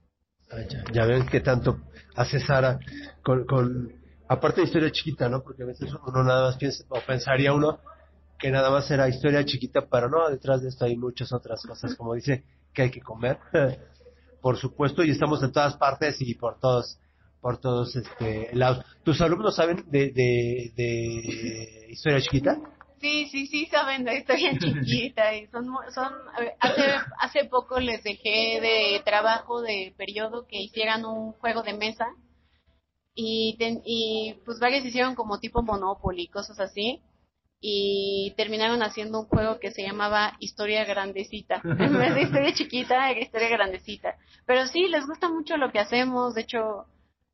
Ah, 0.50 0.62
ya, 0.70 0.84
ya 0.92 1.06
ven 1.06 1.26
qué 1.28 1.40
tanto 1.42 1.80
hace 2.16 2.40
Sara 2.40 2.80
con, 3.24 3.46
con 3.46 3.94
aparte 4.28 4.62
de 4.62 4.68
historia 4.68 4.92
chiquita, 4.92 5.30
¿no? 5.30 5.44
Porque 5.44 5.64
a 5.64 5.66
veces 5.66 5.92
uno 6.08 6.24
nada 6.24 6.48
más 6.48 6.58
piensa, 6.58 6.84
o 6.90 7.00
pensaría 7.02 7.54
uno 7.54 7.80
que 8.42 8.50
nada 8.50 8.72
más 8.72 8.90
era 8.90 9.08
historia 9.08 9.46
chiquita, 9.46 9.88
pero 9.88 10.10
no, 10.10 10.28
detrás 10.30 10.64
de 10.64 10.70
esto 10.70 10.86
hay 10.86 10.98
muchas 10.98 11.32
otras 11.32 11.62
cosas, 11.64 11.96
como 11.96 12.16
dice, 12.16 12.44
que 12.74 12.82
hay 12.82 12.92
que 12.92 13.02
comer, 13.02 13.38
por 14.42 14.58
supuesto, 14.58 15.04
y 15.04 15.12
estamos 15.12 15.44
en 15.44 15.52
todas 15.52 15.78
partes 15.78 16.20
y 16.20 16.34
por 16.34 16.60
todos, 16.60 17.00
por 17.40 17.60
todos 17.60 17.96
este 17.96 18.50
lados. 18.56 18.84
¿Tus 19.04 19.22
alumnos 19.22 19.56
saben 19.56 19.86
de, 19.88 20.12
de, 20.12 21.88
historia 21.90 22.20
chiquita? 22.20 22.58
Sí, 23.00 23.28
sí, 23.32 23.46
sí, 23.46 23.68
saben 23.68 24.04
de 24.04 24.18
historia 24.18 24.58
chiquita 24.60 25.36
y 25.36 25.46
son, 25.48 25.68
son, 25.94 26.12
hace, 26.60 26.82
hace 27.20 27.46
poco 27.46 27.80
les 27.80 28.04
dejé 28.04 28.60
de 28.60 29.02
trabajo 29.06 29.62
de 29.62 29.94
periodo 29.96 30.48
que 30.48 30.60
hicieran 30.60 31.06
un 31.06 31.34
juego 31.34 31.62
de 31.62 31.74
mesa 31.74 32.08
y, 33.14 33.56
y 33.86 34.34
pues 34.46 34.60
varios 34.60 34.84
hicieron 34.84 35.14
como 35.14 35.40
tipo 35.40 35.62
Monopoly, 35.62 36.28
cosas 36.28 36.60
así 36.60 37.02
y 37.64 38.34
terminaron 38.36 38.82
haciendo 38.82 39.20
un 39.20 39.28
juego 39.28 39.60
que 39.60 39.72
se 39.72 39.84
llamaba 39.84 40.36
Historia 40.40 40.84
Grandecita. 40.84 41.62
En 41.64 41.98
vez 41.98 42.16
de 42.16 42.24
historia 42.24 42.54
chiquita, 42.54 43.12
Historia 43.18 43.50
Grandecita. 43.50 44.18
Pero 44.48 44.66
sí, 44.66 44.88
les 44.88 45.06
gusta 45.06 45.30
mucho 45.30 45.58
lo 45.58 45.72
que 45.72 45.78
hacemos, 45.78 46.34
de 46.34 46.42
hecho, 46.42 46.86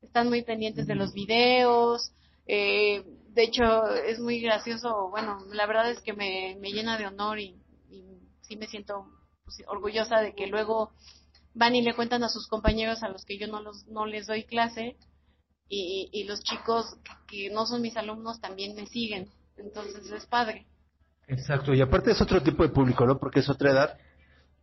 están 0.02 0.28
muy 0.28 0.42
pendientes 0.42 0.86
de 0.86 0.94
los 0.94 1.14
videos, 1.14 2.12
eh, 2.46 3.02
de 3.30 3.42
hecho, 3.42 3.86
es 3.94 4.20
muy 4.20 4.40
gracioso. 4.40 5.08
Bueno, 5.10 5.38
la 5.52 5.66
verdad 5.66 5.90
es 5.90 6.00
que 6.00 6.12
me, 6.12 6.56
me 6.60 6.72
llena 6.72 6.98
de 6.98 7.06
honor 7.06 7.38
y, 7.38 7.56
y 7.90 8.18
sí 8.42 8.56
me 8.56 8.66
siento 8.66 9.06
pues, 9.44 9.62
orgullosa 9.66 10.20
de 10.20 10.34
que 10.34 10.46
luego 10.46 10.92
van 11.54 11.74
y 11.74 11.82
le 11.82 11.94
cuentan 11.94 12.22
a 12.22 12.28
sus 12.28 12.46
compañeros 12.48 13.02
a 13.02 13.08
los 13.08 13.24
que 13.24 13.38
yo 13.38 13.46
no, 13.46 13.62
los, 13.62 13.86
no 13.86 14.04
les 14.04 14.26
doy 14.26 14.44
clase 14.44 14.96
y, 15.68 16.10
y 16.12 16.24
los 16.24 16.42
chicos 16.42 16.96
que 17.26 17.48
no 17.50 17.64
son 17.66 17.80
mis 17.80 17.96
alumnos 17.96 18.40
también 18.40 18.74
me 18.74 18.86
siguen. 18.86 19.30
Entonces 19.58 20.10
es 20.10 20.26
padre. 20.26 20.66
Exacto, 21.26 21.74
y 21.74 21.80
aparte 21.80 22.12
es 22.12 22.20
otro 22.22 22.42
tipo 22.42 22.62
de 22.62 22.70
público, 22.70 23.04
¿no? 23.04 23.18
Porque 23.18 23.40
es 23.40 23.48
otra 23.50 23.70
edad 23.70 23.98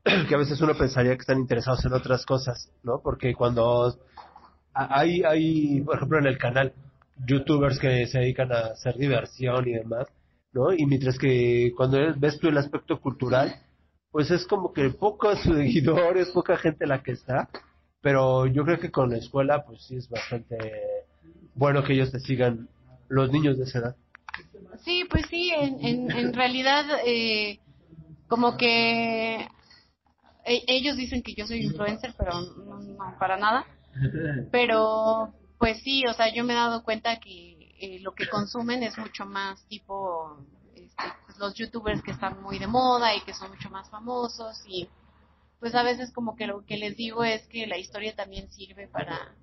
que 0.27 0.35
a 0.35 0.37
veces 0.37 0.59
uno 0.61 0.75
pensaría 0.75 1.13
que 1.13 1.21
están 1.21 1.39
interesados 1.39 1.85
en 1.85 1.93
otras 1.93 2.25
cosas, 2.25 2.71
¿no? 2.83 3.01
Porque 3.03 3.35
cuando 3.35 3.97
hay, 4.73 5.23
hay, 5.23 5.81
por 5.81 5.97
ejemplo, 5.97 6.19
en 6.19 6.25
el 6.25 6.37
canal, 6.37 6.73
youtubers 7.25 7.79
que 7.79 8.07
se 8.07 8.19
dedican 8.19 8.51
a 8.51 8.71
hacer 8.71 8.95
diversión 8.97 9.67
y 9.67 9.73
demás, 9.73 10.07
¿no? 10.53 10.73
Y 10.73 10.85
mientras 10.85 11.17
que 11.17 11.71
cuando 11.75 11.97
ves 12.17 12.39
tú 12.39 12.47
el 12.47 12.57
aspecto 12.57 12.99
cultural, 12.99 13.55
pues 14.11 14.31
es 14.31 14.45
como 14.47 14.73
que 14.73 14.89
pocos 14.89 15.39
seguidores, 15.43 16.29
poca 16.31 16.57
gente 16.57 16.87
la 16.87 17.03
que 17.03 17.11
está, 17.11 17.49
pero 18.01 18.47
yo 18.47 18.63
creo 18.65 18.79
que 18.79 18.91
con 18.91 19.09
la 19.09 19.17
escuela, 19.17 19.65
pues 19.65 19.83
sí 19.85 19.95
es 19.95 20.09
bastante 20.09 20.57
bueno 21.53 21.83
que 21.83 21.93
ellos 21.93 22.11
te 22.11 22.19
sigan, 22.19 22.69
los 23.07 23.31
niños 23.31 23.57
de 23.57 23.65
esa 23.65 23.79
edad. 23.79 23.95
Sí, 24.83 25.05
pues 25.09 25.25
sí, 25.29 25.51
en, 25.55 26.11
en, 26.11 26.33
realidad 26.33 26.85
eh, 27.05 27.59
como 28.27 28.57
que 28.57 29.47
e- 30.45 30.63
ellos 30.67 30.97
dicen 30.97 31.23
que 31.23 31.33
yo 31.33 31.47
soy 31.47 31.63
influencer, 31.63 32.13
pero 32.17 32.41
no, 32.41 32.79
no, 32.79 33.15
para 33.19 33.37
nada. 33.37 33.65
Pero 34.51 35.33
pues 35.57 35.81
sí, 35.81 36.03
o 36.07 36.13
sea, 36.13 36.33
yo 36.33 36.43
me 36.43 36.53
he 36.53 36.57
dado 36.57 36.83
cuenta 36.83 37.19
que 37.19 37.75
eh, 37.79 37.99
lo 38.01 38.13
que 38.13 38.27
consumen 38.27 38.83
es 38.83 38.97
mucho 38.97 39.25
más 39.25 39.65
tipo 39.67 40.37
este, 40.75 41.03
pues, 41.25 41.37
los 41.37 41.55
youtubers 41.55 42.01
que 42.01 42.11
están 42.11 42.41
muy 42.41 42.59
de 42.59 42.67
moda 42.67 43.15
y 43.15 43.21
que 43.21 43.33
son 43.33 43.49
mucho 43.49 43.69
más 43.69 43.89
famosos 43.89 44.61
y 44.67 44.87
pues 45.59 45.73
a 45.73 45.83
veces 45.83 46.11
como 46.11 46.35
que 46.35 46.47
lo 46.47 46.65
que 46.65 46.77
les 46.77 46.95
digo 46.95 47.23
es 47.23 47.47
que 47.47 47.65
la 47.65 47.77
historia 47.77 48.15
también 48.15 48.49
sirve 48.51 48.87
para 48.87 49.33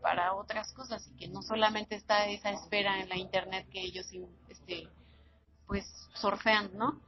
para 0.00 0.34
otras 0.34 0.72
cosas 0.72 1.06
y 1.08 1.16
que 1.16 1.28
no 1.28 1.42
solamente 1.42 1.94
está 1.96 2.26
esa 2.28 2.50
espera 2.50 3.00
en 3.00 3.08
la 3.08 3.16
internet 3.16 3.66
que 3.70 3.80
ellos 3.80 4.06
este 4.48 4.88
pues 5.66 5.84
surfean, 6.14 6.70
¿no? 6.76 7.00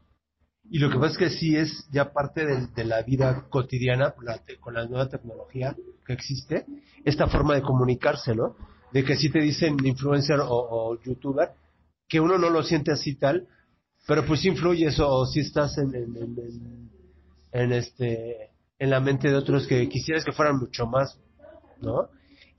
Y 0.70 0.78
lo 0.78 0.90
que 0.90 0.98
pasa 0.98 1.12
es 1.12 1.18
que 1.18 1.30
sí 1.30 1.56
es 1.56 1.88
ya 1.90 2.12
parte 2.12 2.44
de, 2.44 2.66
de 2.68 2.84
la 2.84 3.02
vida 3.02 3.46
cotidiana 3.48 4.14
la 4.22 4.38
te- 4.38 4.58
con 4.58 4.74
la 4.74 4.86
nueva 4.86 5.08
tecnología 5.08 5.74
que 6.06 6.12
existe, 6.12 6.66
esta 7.04 7.26
forma 7.28 7.54
de 7.54 7.62
comunicarse, 7.62 8.34
¿no? 8.34 8.56
De 8.92 9.02
que 9.04 9.16
si 9.16 9.30
te 9.30 9.40
dicen 9.40 9.76
influencer 9.84 10.38
o, 10.42 10.98
youtuber, 11.02 11.52
que 12.08 12.20
uno 12.20 12.36
no 12.38 12.50
lo 12.50 12.62
siente 12.62 12.92
así 12.92 13.14
tal, 13.14 13.48
pero 14.06 14.26
pues 14.26 14.40
sí 14.40 14.48
influyes 14.48 14.98
o 15.00 15.24
si 15.26 15.40
estás 15.40 15.78
en, 15.78 15.94
en- 15.94 16.16
en- 16.16 16.90
en 17.52 17.72
este 17.72 18.50
en 18.78 18.90
la 18.90 19.00
mente 19.00 19.28
de 19.28 19.34
otros 19.36 19.66
que 19.66 19.88
quisieras 19.88 20.24
que 20.24 20.32
fueran 20.32 20.58
mucho 20.58 20.86
más, 20.86 21.18
¿no? 21.80 22.08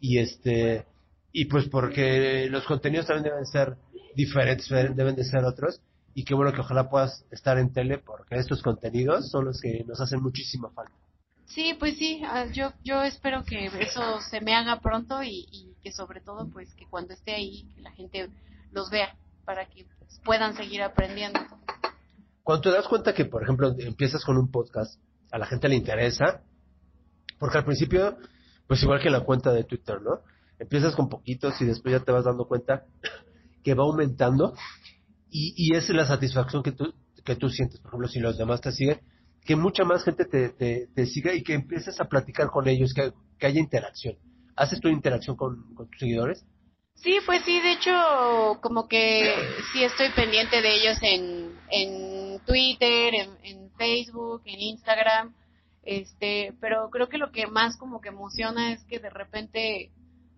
Y 0.01 0.17
este 0.17 0.85
y 1.31 1.45
pues 1.45 1.69
porque 1.69 2.47
los 2.49 2.65
contenidos 2.65 3.07
también 3.07 3.31
deben 3.31 3.45
ser 3.45 3.77
diferentes, 4.15 4.67
deben 4.69 5.15
de 5.15 5.23
ser 5.23 5.45
otros 5.45 5.79
y 6.13 6.25
qué 6.25 6.33
bueno 6.33 6.51
que 6.51 6.59
ojalá 6.59 6.89
puedas 6.89 7.23
estar 7.31 7.57
en 7.57 7.71
tele 7.71 7.99
porque 7.99 8.35
estos 8.35 8.61
contenidos 8.61 9.29
son 9.29 9.45
los 9.45 9.61
que 9.61 9.85
nos 9.85 10.01
hacen 10.01 10.21
muchísima 10.21 10.69
falta. 10.71 10.91
Sí, 11.45 11.73
pues 11.79 11.97
sí, 11.97 12.21
ah, 12.25 12.47
yo 12.51 12.73
yo 12.83 13.01
espero 13.03 13.45
que 13.45 13.67
eso 13.79 14.19
se 14.29 14.41
me 14.41 14.53
haga 14.53 14.81
pronto 14.81 15.23
y, 15.23 15.47
y 15.51 15.73
que 15.81 15.93
sobre 15.93 16.19
todo 16.19 16.49
pues 16.49 16.73
que 16.73 16.85
cuando 16.87 17.13
esté 17.13 17.33
ahí 17.33 17.63
que 17.73 17.81
la 17.81 17.91
gente 17.91 18.29
los 18.73 18.89
vea 18.89 19.15
para 19.45 19.65
que 19.65 19.85
pues, 19.99 20.19
puedan 20.23 20.55
seguir 20.55 20.81
aprendiendo. 20.81 21.39
Cuando 22.43 22.61
te 22.61 22.71
das 22.71 22.87
cuenta 22.87 23.13
que, 23.13 23.25
por 23.25 23.43
ejemplo, 23.43 23.75
empiezas 23.77 24.23
con 24.23 24.37
un 24.37 24.49
podcast, 24.49 24.99
a 25.31 25.37
la 25.37 25.45
gente 25.45 25.69
le 25.69 25.75
interesa, 25.75 26.41
porque 27.39 27.57
al 27.57 27.65
principio, 27.65 28.17
pues 28.71 28.83
igual 28.83 29.01
que 29.01 29.09
la 29.09 29.25
cuenta 29.25 29.51
de 29.51 29.65
Twitter, 29.65 30.01
¿no? 30.01 30.21
Empiezas 30.57 30.95
con 30.95 31.09
poquitos 31.09 31.61
y 31.61 31.65
después 31.65 31.91
ya 31.91 32.05
te 32.05 32.13
vas 32.13 32.23
dando 32.23 32.47
cuenta 32.47 32.85
que 33.65 33.73
va 33.73 33.83
aumentando 33.83 34.53
y, 35.29 35.53
y 35.57 35.75
esa 35.75 35.91
es 35.91 35.97
la 35.97 36.05
satisfacción 36.05 36.63
que 36.63 36.71
tú, 36.71 36.93
que 37.25 37.35
tú 37.35 37.49
sientes, 37.49 37.81
por 37.81 37.89
ejemplo, 37.89 38.07
si 38.07 38.21
los 38.21 38.37
demás 38.37 38.61
te 38.61 38.71
siguen, 38.71 39.01
que 39.43 39.57
mucha 39.57 39.83
más 39.83 40.05
gente 40.05 40.23
te, 40.23 40.51
te, 40.51 40.87
te 40.95 41.05
siga 41.05 41.33
y 41.33 41.43
que 41.43 41.53
empieces 41.53 41.99
a 41.99 42.05
platicar 42.05 42.47
con 42.47 42.65
ellos, 42.69 42.93
que, 42.93 43.11
que 43.37 43.45
haya 43.45 43.59
interacción. 43.59 44.15
¿Haces 44.55 44.79
tu 44.79 44.87
interacción 44.87 45.35
con, 45.35 45.75
con 45.75 45.89
tus 45.89 45.99
seguidores? 45.99 46.45
Sí, 46.95 47.17
pues 47.25 47.43
sí, 47.43 47.59
de 47.59 47.73
hecho, 47.73 47.91
como 48.61 48.87
que 48.87 49.35
sí 49.73 49.83
estoy 49.83 50.11
pendiente 50.15 50.61
de 50.61 50.75
ellos 50.75 50.97
en, 51.01 51.59
en 51.71 52.39
Twitter, 52.45 53.15
en 53.43 53.69
Facebook, 53.71 54.43
en 54.45 54.61
Instagram, 54.61 55.33
este, 55.83 56.53
pero 56.59 56.89
creo 56.89 57.09
que 57.09 57.17
lo 57.17 57.31
que 57.31 57.47
más 57.47 57.77
como 57.77 58.01
que 58.01 58.09
emociona 58.09 58.73
es 58.73 58.83
que 58.85 58.99
de 58.99 59.09
repente 59.09 59.91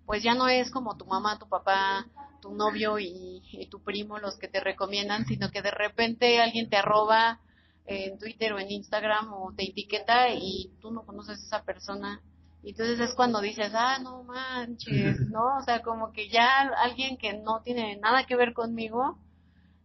pues 0.06 0.24
ya 0.24 0.34
no 0.34 0.48
es 0.48 0.70
como 0.70 0.98
tu 0.98 1.06
mamá, 1.06 1.40
tu 1.40 1.48
papá, 1.48 2.06
tu 2.42 2.54
novio 2.54 3.00
y, 3.00 3.42
y 3.52 3.68
tu 3.68 3.82
primo 3.82 4.20
los 4.20 4.38
que 4.38 4.50
te 4.50 4.60
recomiendan, 4.60 5.26
sino 5.26 5.50
que 5.50 5.62
de 5.62 5.72
repente 5.72 6.42
alguien 6.42 6.70
te 6.70 6.78
arroba 6.78 7.40
en 7.86 8.18
Twitter 8.18 8.54
o 8.54 8.60
en 8.60 8.72
Instagram 8.72 9.34
o 9.34 9.54
te 9.56 9.64
etiqueta 9.64 10.30
y 10.30 10.72
tú 10.82 10.92
no 10.92 11.06
conoces 11.06 11.40
a 11.40 11.46
esa 11.46 11.64
persona. 11.64 12.22
Y 12.64 12.70
entonces 12.70 13.00
es 13.00 13.14
cuando 13.16 13.42
dices, 13.42 13.72
ah, 13.74 14.00
no 14.00 14.24
manches, 14.24 15.20
¿no? 15.30 15.58
O 15.58 15.62
sea, 15.64 15.82
como 15.82 16.14
que 16.14 16.30
ya 16.30 16.62
alguien 16.82 17.18
que 17.18 17.34
no 17.34 17.62
tiene 17.62 17.98
nada 17.98 18.26
que 18.26 18.38
ver 18.38 18.54
conmigo 18.54 19.18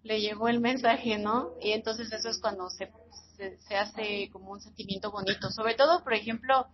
le 0.05 0.21
llegó 0.21 0.49
el 0.49 0.61
mensaje, 0.61 1.19
¿no? 1.19 1.51
Y 1.61 1.73
entonces 1.73 2.13
eso 2.13 2.29
es 2.29 2.39
cuando 2.41 2.71
se, 2.71 2.89
se, 3.39 3.57
se 3.59 3.77
hace 3.77 4.29
como 4.31 4.51
un 4.51 4.61
sentimiento 4.61 5.11
bonito. 5.11 5.51
Sobre 5.51 5.75
todo, 5.75 6.03
por 6.03 6.13
ejemplo, 6.13 6.67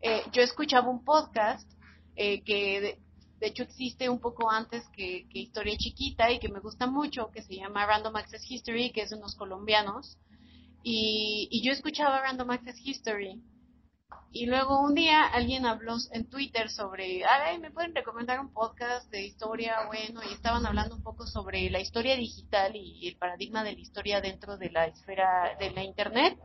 eh, 0.00 0.22
yo 0.32 0.42
escuchaba 0.42 0.88
un 0.88 1.04
podcast 1.04 1.68
eh, 2.14 2.42
que 2.42 2.80
de, 2.80 2.98
de 3.40 3.46
hecho 3.46 3.62
existe 3.62 4.08
un 4.08 4.20
poco 4.20 4.50
antes 4.50 4.84
que, 4.90 5.26
Historia 5.32 5.76
Chiquita 5.78 6.30
y 6.30 6.38
que 6.38 6.48
me 6.48 6.60
gusta 6.60 6.86
mucho, 6.86 7.30
que 7.32 7.42
se 7.42 7.56
llama 7.56 7.86
Random 7.86 8.14
Access 8.16 8.48
History, 8.48 8.90
que 8.90 9.02
es 9.02 9.10
de 9.10 9.16
unos 9.16 9.34
colombianos. 9.34 10.18
Y, 10.82 11.48
y 11.50 11.66
yo 11.66 11.72
escuchaba 11.72 12.20
Random 12.20 12.50
Access 12.50 12.80
History. 12.84 13.42
Y 14.30 14.46
luego 14.46 14.80
un 14.80 14.94
día 14.94 15.24
alguien 15.24 15.64
habló 15.64 15.96
en 16.12 16.28
Twitter 16.28 16.68
sobre, 16.68 17.24
ay, 17.24 17.58
me 17.58 17.70
pueden 17.70 17.94
recomendar 17.94 18.40
un 18.40 18.52
podcast 18.52 19.10
de 19.10 19.24
historia, 19.24 19.86
bueno, 19.86 20.20
y 20.28 20.34
estaban 20.34 20.66
hablando 20.66 20.96
un 20.96 21.02
poco 21.02 21.26
sobre 21.26 21.70
la 21.70 21.80
historia 21.80 22.14
digital 22.14 22.76
y 22.76 23.08
el 23.08 23.16
paradigma 23.16 23.64
de 23.64 23.72
la 23.72 23.80
historia 23.80 24.20
dentro 24.20 24.58
de 24.58 24.70
la 24.70 24.86
esfera 24.86 25.56
de 25.58 25.70
la 25.70 25.82
Internet. 25.82 26.38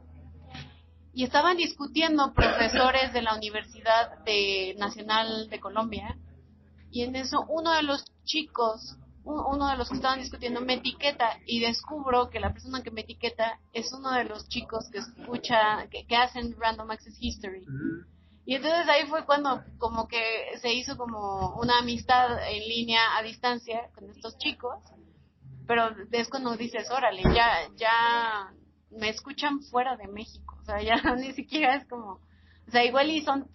Y 1.13 1.25
estaban 1.25 1.57
discutiendo 1.57 2.33
profesores 2.33 3.11
de 3.13 3.21
la 3.21 3.35
Universidad 3.35 4.23
de, 4.23 4.75
Nacional 4.79 5.49
de 5.49 5.59
Colombia. 5.59 6.17
Y 6.89 7.03
en 7.03 7.15
eso 7.15 7.45
uno 7.49 7.73
de 7.73 7.83
los 7.83 8.05
chicos 8.23 8.97
uno 9.23 9.69
de 9.69 9.77
los 9.77 9.89
que 9.89 9.95
estaban 9.95 10.19
discutiendo 10.19 10.61
me 10.61 10.75
etiqueta 10.75 11.37
y 11.45 11.61
descubro 11.61 12.29
que 12.29 12.39
la 12.39 12.51
persona 12.51 12.83
que 12.83 12.91
me 12.91 13.01
etiqueta 13.01 13.59
es 13.71 13.91
uno 13.93 14.11
de 14.11 14.25
los 14.25 14.47
chicos 14.49 14.89
que 14.91 14.99
escucha, 14.99 15.87
que, 15.89 16.05
que 16.05 16.15
hacen 16.15 16.55
Random 16.59 16.91
Access 16.91 17.17
History. 17.19 17.65
Y 18.45 18.55
entonces 18.55 18.87
ahí 18.89 19.07
fue 19.07 19.25
cuando 19.25 19.63
como 19.77 20.07
que 20.07 20.21
se 20.61 20.73
hizo 20.73 20.97
como 20.97 21.55
una 21.55 21.79
amistad 21.79 22.37
en 22.49 22.67
línea 22.67 23.17
a 23.17 23.23
distancia 23.23 23.89
con 23.95 24.09
estos 24.09 24.37
chicos, 24.37 24.79
pero 25.65 25.91
es 26.11 26.27
cuando 26.27 26.57
dices, 26.57 26.91
órale, 26.91 27.23
ya, 27.33 27.69
ya 27.77 28.53
me 28.91 29.09
escuchan 29.09 29.61
fuera 29.61 29.95
de 29.95 30.07
México, 30.09 30.57
o 30.61 30.65
sea, 30.65 30.81
ya 30.81 30.95
ni 31.15 31.31
siquiera 31.31 31.75
es 31.75 31.87
como, 31.87 32.19
o 32.67 32.71
sea, 32.71 32.83
igual 32.83 33.09
y 33.09 33.21
son 33.21 33.47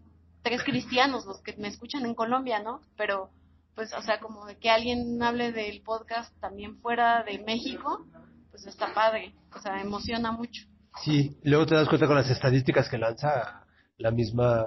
tres 0.42 0.62
cristianos 0.62 1.26
los 1.26 1.42
que 1.42 1.54
me 1.58 1.68
escuchan 1.68 2.06
en 2.06 2.14
Colombia, 2.14 2.60
¿no? 2.60 2.80
Pero 2.96 3.30
pues, 3.78 3.94
o 3.96 4.02
sea, 4.02 4.18
como 4.18 4.44
de 4.44 4.56
que 4.56 4.70
alguien 4.70 5.22
hable 5.22 5.52
del 5.52 5.82
podcast 5.82 6.36
también 6.40 6.80
fuera 6.80 7.22
de 7.22 7.38
México, 7.44 8.08
pues 8.50 8.66
está 8.66 8.92
padre, 8.92 9.36
o 9.54 9.60
sea, 9.60 9.80
emociona 9.80 10.32
mucho. 10.32 10.64
Sí, 11.04 11.38
luego 11.44 11.64
te 11.64 11.76
das 11.76 11.88
cuenta 11.88 12.08
con 12.08 12.16
las 12.16 12.28
estadísticas 12.28 12.88
que 12.88 12.98
lanza 12.98 13.64
la 13.98 14.10
misma 14.10 14.66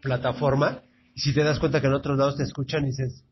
plataforma, 0.00 0.80
y 1.12 1.22
si 1.22 1.34
te 1.34 1.42
das 1.42 1.58
cuenta 1.58 1.80
que 1.80 1.88
en 1.88 1.94
otros 1.94 2.16
lados 2.16 2.36
te 2.36 2.44
escuchan 2.44 2.84
y 2.84 2.90
dices, 2.90 3.24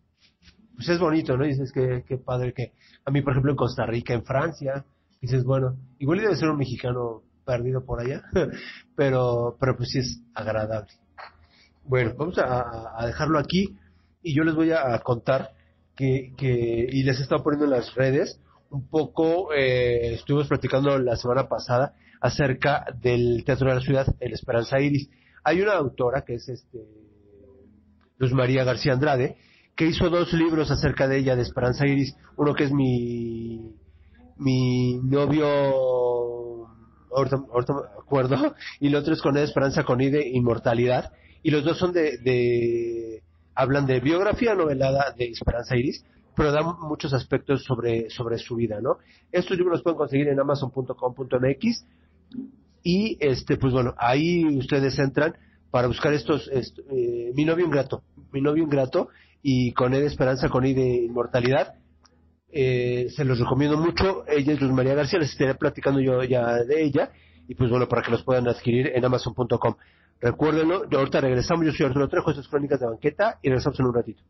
pues 0.74 0.88
es 0.88 0.98
bonito, 0.98 1.36
¿no? 1.36 1.44
Dices 1.44 1.70
que, 1.70 2.02
qué 2.04 2.18
padre 2.18 2.52
que, 2.52 2.72
a 3.04 3.12
mí, 3.12 3.22
por 3.22 3.34
ejemplo, 3.34 3.52
en 3.52 3.58
Costa 3.58 3.86
Rica, 3.86 4.14
en 4.14 4.24
Francia, 4.24 4.84
dices, 5.20 5.44
bueno, 5.44 5.76
igual 6.00 6.18
debe 6.18 6.34
ser 6.34 6.48
un 6.48 6.58
mexicano 6.58 7.22
perdido 7.46 7.84
por 7.84 8.00
allá, 8.00 8.24
pero, 8.96 9.56
pero 9.60 9.76
pues 9.76 9.90
sí 9.90 10.00
es 10.00 10.20
agradable. 10.34 10.90
Bueno, 11.84 12.14
vamos 12.18 12.36
a 12.38 13.06
dejarlo 13.06 13.38
aquí 13.38 13.78
y 14.22 14.34
yo 14.34 14.44
les 14.44 14.54
voy 14.54 14.72
a 14.72 14.98
contar 15.00 15.50
que, 15.96 16.32
que 16.36 16.86
y 16.90 17.02
les 17.02 17.18
he 17.18 17.22
estado 17.22 17.42
poniendo 17.42 17.66
en 17.66 17.72
las 17.72 17.94
redes 17.94 18.40
un 18.70 18.88
poco, 18.88 19.52
eh, 19.52 20.14
estuvimos 20.14 20.48
platicando 20.48 20.98
la 20.98 21.16
semana 21.16 21.48
pasada 21.48 21.94
acerca 22.20 22.86
del 23.00 23.44
Teatro 23.44 23.68
de 23.68 23.74
la 23.74 23.80
Ciudad, 23.82 24.06
el 24.20 24.32
Esperanza 24.32 24.80
Iris. 24.80 25.10
Hay 25.44 25.60
una 25.60 25.74
autora 25.74 26.24
que 26.24 26.34
es 26.34 26.48
este 26.48 26.78
Luz 28.16 28.32
María 28.32 28.64
García 28.64 28.94
Andrade, 28.94 29.36
que 29.76 29.86
hizo 29.86 30.08
dos 30.08 30.32
libros 30.32 30.70
acerca 30.70 31.06
de 31.06 31.18
ella, 31.18 31.36
de 31.36 31.42
Esperanza 31.42 31.86
Iris, 31.86 32.16
uno 32.36 32.54
que 32.54 32.64
es 32.64 32.72
mi, 32.72 33.74
mi 34.36 34.98
novio, 35.02 35.46
ahorita, 37.14 37.36
ahorita 37.52 37.74
me 37.74 37.80
acuerdo, 38.00 38.54
y 38.80 38.86
el 38.86 38.94
otro 38.94 39.12
es 39.12 39.20
con 39.20 39.36
Esperanza 39.36 39.84
con 39.84 40.00
I 40.00 40.10
de 40.10 40.28
Inmortalidad, 40.28 41.12
y 41.42 41.50
los 41.50 41.64
dos 41.64 41.78
son 41.78 41.92
de, 41.92 42.18
de 42.18 43.22
hablan 43.54 43.86
de 43.86 44.00
biografía 44.00 44.54
novelada 44.54 45.12
de 45.16 45.26
Esperanza 45.26 45.76
Iris, 45.76 46.04
pero 46.34 46.52
dan 46.52 46.64
muchos 46.80 47.12
aspectos 47.12 47.64
sobre, 47.64 48.10
sobre 48.10 48.38
su 48.38 48.56
vida, 48.56 48.80
¿no? 48.80 48.98
Estos 49.30 49.56
libros 49.56 49.76
los 49.76 49.82
pueden 49.82 49.98
conseguir 49.98 50.28
en 50.28 50.40
amazon.com.mx 50.40 51.86
y, 52.82 53.16
este, 53.20 53.56
pues 53.56 53.72
bueno, 53.72 53.94
ahí 53.98 54.44
ustedes 54.56 54.98
entran 54.98 55.36
para 55.70 55.88
buscar 55.88 56.12
estos, 56.12 56.48
est, 56.48 56.78
eh, 56.90 57.32
Mi 57.34 57.44
novio 57.44 57.64
ingrato, 57.64 58.02
Mi 58.32 58.40
novio 58.40 58.64
ingrato 58.64 59.08
y 59.42 59.72
con 59.72 59.94
él 59.94 60.04
Esperanza, 60.04 60.48
con 60.48 60.64
él 60.64 60.74
de 60.74 61.04
Inmortalidad. 61.04 61.74
Eh, 62.54 63.08
se 63.16 63.24
los 63.24 63.38
recomiendo 63.38 63.78
mucho. 63.78 64.24
Ella 64.28 64.52
es 64.52 64.60
Luz 64.60 64.72
María 64.72 64.94
García, 64.94 65.18
les 65.18 65.30
estaré 65.30 65.54
platicando 65.54 66.00
yo 66.00 66.22
ya 66.24 66.62
de 66.64 66.82
ella. 66.82 67.10
Y 67.48 67.54
pues 67.54 67.70
bueno, 67.70 67.88
para 67.88 68.02
que 68.02 68.10
los 68.10 68.22
puedan 68.22 68.48
adquirir 68.48 68.92
en 68.94 69.04
amazon.com. 69.04 69.74
Recuérdenlo, 70.22 70.88
yo 70.88 71.00
ahorita 71.00 71.20
regresamos, 71.20 71.66
yo 71.66 71.72
soy 71.72 71.86
Arturo 71.86 72.08
Trejo, 72.08 72.30
estas 72.30 72.44
es 72.44 72.48
Crónicas 72.48 72.78
de 72.78 72.86
Banqueta 72.86 73.40
y 73.42 73.48
regresamos 73.48 73.80
en 73.80 73.86
un 73.86 73.94
ratito. 73.94 74.22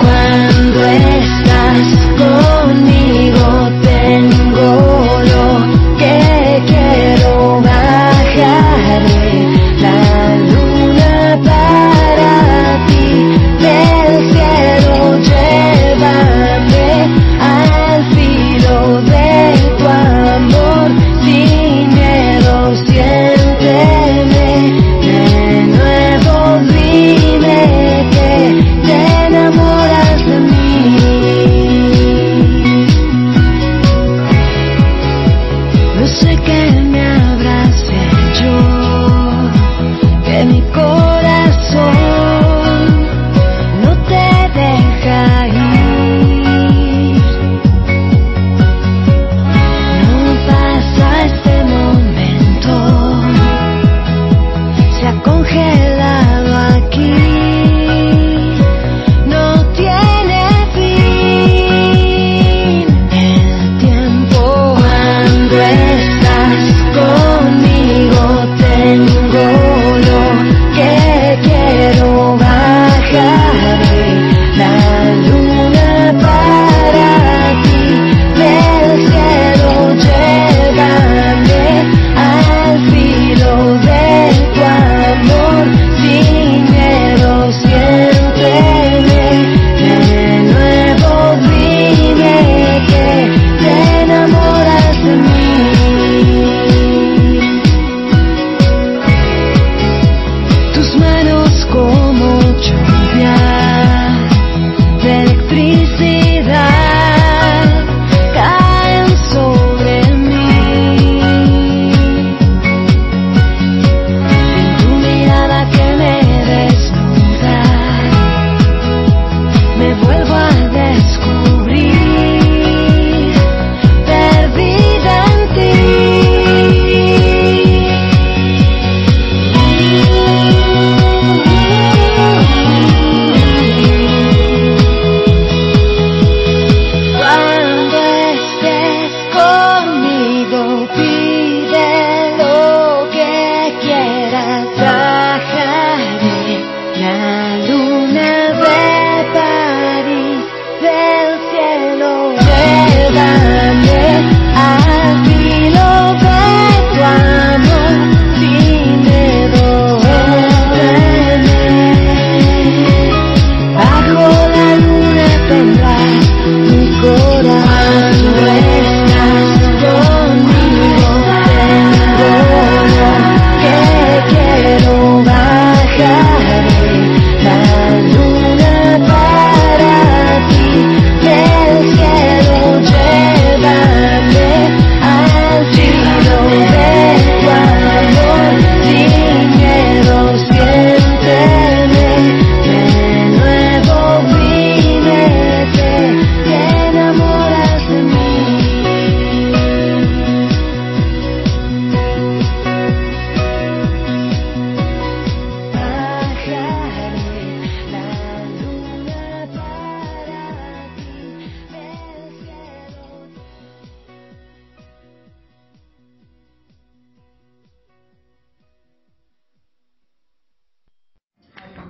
Cuando 0.00 0.84
estás 0.84 1.86
conmigo 2.18 3.46
tengo 3.82 5.01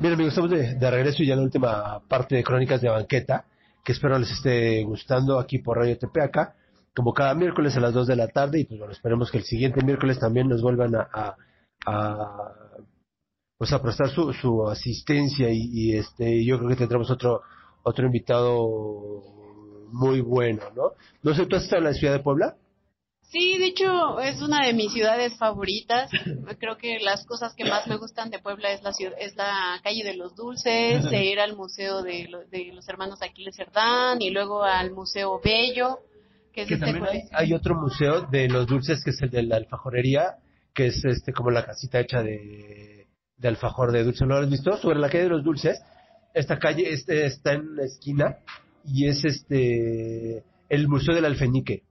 Bien 0.02 0.14
amigos, 0.14 0.32
estamos 0.32 0.50
de, 0.50 0.90
regreso 0.90 1.22
y 1.22 1.26
ya 1.26 1.34
en 1.34 1.38
la 1.38 1.44
última 1.44 2.00
parte 2.08 2.34
de 2.34 2.42
Crónicas 2.42 2.80
de 2.80 2.88
Banqueta, 2.88 3.44
que 3.84 3.92
espero 3.92 4.18
les 4.18 4.32
esté 4.32 4.82
gustando 4.82 5.38
aquí 5.38 5.60
por 5.60 5.78
Radio 5.78 5.96
Tepeaca, 5.96 6.56
como 6.92 7.14
cada 7.14 7.36
miércoles 7.36 7.76
a 7.76 7.80
las 7.80 7.94
2 7.94 8.08
de 8.08 8.16
la 8.16 8.26
tarde 8.26 8.58
y 8.58 8.64
pues 8.64 8.80
bueno, 8.80 8.92
esperemos 8.92 9.30
que 9.30 9.38
el 9.38 9.44
siguiente 9.44 9.84
miércoles 9.84 10.18
también 10.18 10.48
nos 10.48 10.60
vuelvan 10.60 10.96
a, 10.96 11.36
a, 11.86 12.52
pues 13.56 13.72
a 13.72 13.80
prestar 13.80 14.08
su, 14.08 14.32
su 14.32 14.68
asistencia 14.68 15.50
y, 15.52 15.70
y, 15.72 15.96
este 15.96 16.44
yo 16.44 16.58
creo 16.58 16.70
que 16.70 16.76
tendremos 16.76 17.08
otro 17.08 17.42
otro 17.84 18.04
invitado 18.04 19.22
muy 19.92 20.20
bueno, 20.20 20.62
¿no? 20.74 20.94
No 21.22 21.32
sé, 21.32 21.46
¿tú 21.46 21.54
has 21.54 21.62
estado 21.62 21.78
en 21.78 21.84
la 21.84 21.94
ciudad 21.94 22.14
de 22.14 22.24
Puebla? 22.24 22.56
Sí, 23.32 23.56
de 23.58 23.68
hecho 23.68 24.20
es 24.20 24.42
una 24.42 24.66
de 24.66 24.74
mis 24.74 24.92
ciudades 24.92 25.34
favoritas. 25.38 26.10
Creo 26.60 26.76
que 26.76 26.98
las 27.00 27.24
cosas 27.24 27.54
que 27.54 27.64
más 27.64 27.86
me 27.86 27.96
gustan 27.96 28.28
de 28.30 28.38
Puebla 28.38 28.70
es 28.72 28.82
la 28.82 28.92
ciudad, 28.92 29.14
es 29.18 29.34
la 29.36 29.80
calle 29.82 30.04
de 30.04 30.14
los 30.14 30.36
dulces, 30.36 31.02
de 31.10 31.24
ir 31.32 31.40
al 31.40 31.56
museo 31.56 32.02
de, 32.02 32.28
lo- 32.28 32.44
de 32.44 32.72
los 32.74 32.86
hermanos 32.90 33.22
Aquiles 33.22 33.56
Cerdán 33.56 34.20
y 34.20 34.28
luego 34.30 34.62
al 34.62 34.90
museo 34.92 35.40
Bello, 35.42 36.00
que 36.52 36.62
es 36.62 36.68
Que 36.68 36.74
este 36.74 36.84
también 36.86 37.06
hay, 37.06 37.20
hay 37.32 37.54
otro 37.54 37.74
museo 37.74 38.20
de 38.30 38.48
los 38.48 38.66
dulces 38.66 39.02
que 39.02 39.10
es 39.10 39.22
el 39.22 39.30
de 39.30 39.42
la 39.44 39.56
alfajorería, 39.56 40.34
que 40.74 40.86
es 40.88 41.02
este 41.02 41.32
como 41.32 41.50
la 41.50 41.64
casita 41.64 42.00
hecha 42.00 42.22
de, 42.22 43.06
de 43.38 43.48
alfajor 43.48 43.92
de 43.92 44.04
dulce. 44.04 44.26
¿No 44.26 44.34
lo 44.34 44.44
has 44.44 44.50
visto? 44.50 44.76
Sobre 44.76 44.98
la 44.98 45.08
calle 45.08 45.24
de 45.24 45.30
los 45.30 45.42
dulces, 45.42 45.80
esta 46.34 46.58
calle 46.58 46.92
este 46.92 47.24
está 47.24 47.54
en 47.54 47.76
la 47.76 47.84
esquina 47.84 48.36
y 48.84 49.06
es 49.06 49.24
este 49.24 50.42
el 50.68 50.88
museo 50.88 51.14
del 51.14 51.24
alfeñique. 51.24 51.82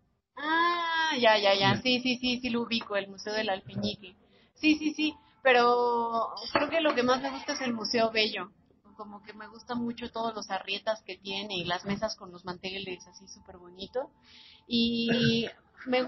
Ah, 1.11 1.17
ya, 1.17 1.37
ya, 1.37 1.53
ya. 1.55 1.81
Sí, 1.81 1.99
sí, 2.01 2.17
sí, 2.17 2.39
sí 2.41 2.49
lo 2.49 2.61
ubico, 2.61 2.95
el 2.95 3.09
Museo 3.09 3.33
del 3.33 3.49
Alfeñique. 3.49 4.15
Sí, 4.55 4.75
sí, 4.77 4.93
sí. 4.93 5.13
Pero 5.43 6.29
creo 6.53 6.69
que 6.69 6.81
lo 6.81 6.93
que 6.95 7.03
más 7.03 7.21
me 7.21 7.31
gusta 7.31 7.53
es 7.53 7.61
el 7.61 7.73
Museo 7.73 8.11
Bello. 8.11 8.51
Como 8.95 9.21
que 9.23 9.33
me 9.33 9.47
gusta 9.47 9.75
mucho 9.75 10.09
todos 10.11 10.33
los 10.35 10.49
arrietas 10.51 11.01
que 11.03 11.17
tiene 11.17 11.57
y 11.57 11.65
las 11.65 11.85
mesas 11.85 12.15
con 12.15 12.31
los 12.31 12.45
manteles 12.45 13.05
así 13.07 13.27
súper 13.27 13.57
bonito. 13.57 14.11
Y 14.67 15.47
me, 15.87 15.99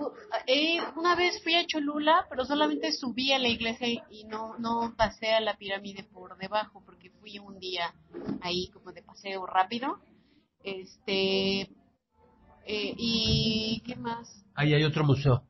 eh, 0.47 0.79
una 0.95 1.15
vez 1.15 1.41
fui 1.43 1.55
a 1.55 1.65
Cholula, 1.65 2.25
pero 2.29 2.45
solamente 2.45 2.91
subí 2.91 3.33
a 3.33 3.39
la 3.39 3.49
iglesia 3.49 3.87
y- 3.87 4.01
y 4.11 4.23
no, 4.25 4.57
no 4.59 4.93
pasé 4.95 5.33
a 5.33 5.41
la 5.41 5.57
pirámide 5.57 6.03
por 6.03 6.37
debajo 6.37 6.81
porque 6.85 7.09
fui 7.19 7.39
un 7.39 7.59
día 7.59 7.93
ahí 8.41 8.69
como 8.69 8.91
de 8.93 9.01
paseo 9.01 9.45
rápido. 9.47 9.97
Este, 10.63 11.67
eh, 12.65 12.93
¿Y 12.97 13.81
qué 13.85 13.95
más? 13.95 14.45
Ahí 14.55 14.73
hay 14.73 14.83
otro 14.83 15.03
museo. 15.03 15.43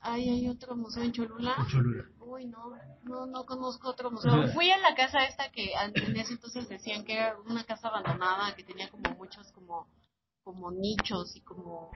Ay, 0.00 0.28
hay 0.28 0.48
otro 0.48 0.76
museo 0.76 1.02
en 1.02 1.12
Cholula. 1.12 1.54
En 1.58 1.66
Cholula. 1.66 2.04
Uy, 2.20 2.46
no, 2.46 2.76
no, 3.04 3.26
no 3.26 3.44
conozco 3.44 3.88
otro 3.88 4.10
museo. 4.10 4.30
Fui 4.54 4.70
a 4.70 4.78
la 4.78 4.94
casa 4.94 5.24
esta 5.24 5.50
que 5.50 5.72
en 5.72 6.16
ese 6.16 6.34
entonces 6.34 6.68
decían 6.68 7.04
que 7.04 7.14
era 7.14 7.36
una 7.46 7.64
casa 7.64 7.88
abandonada, 7.88 8.54
que 8.54 8.62
tenía 8.62 8.90
como 8.90 9.10
muchos 9.16 9.50
como, 9.52 9.88
como 10.44 10.70
nichos 10.70 11.34
y 11.36 11.40
como, 11.40 11.90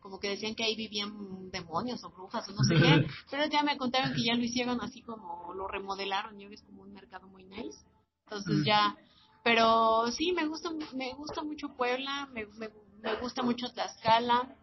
como 0.00 0.18
que 0.18 0.30
decían 0.30 0.54
que 0.54 0.64
ahí 0.64 0.76
vivían 0.76 1.50
demonios 1.50 2.04
o 2.04 2.10
brujas 2.10 2.48
o 2.48 2.52
no 2.52 2.62
sé 2.62 2.74
qué. 2.74 3.06
Pero 3.30 3.46
ya 3.46 3.62
me 3.62 3.78
contaron 3.78 4.14
que 4.14 4.24
ya 4.24 4.34
lo 4.34 4.42
hicieron 4.42 4.80
así 4.82 5.00
como 5.02 5.54
lo 5.54 5.66
remodelaron, 5.66 6.38
ya 6.38 6.48
ves 6.48 6.62
como 6.62 6.82
un 6.82 6.92
mercado 6.92 7.26
muy 7.28 7.44
nice. 7.44 7.78
Entonces 8.24 8.64
ya, 8.64 8.96
pero 9.44 10.10
sí, 10.10 10.32
me 10.32 10.46
gusta, 10.46 10.70
me 10.94 11.14
gusta 11.14 11.44
mucho 11.44 11.68
Puebla, 11.76 12.28
me, 12.32 12.44
me, 12.58 12.68
me 13.02 13.14
gusta 13.16 13.42
mucho 13.42 13.68
Tlaxcala. 13.72 14.54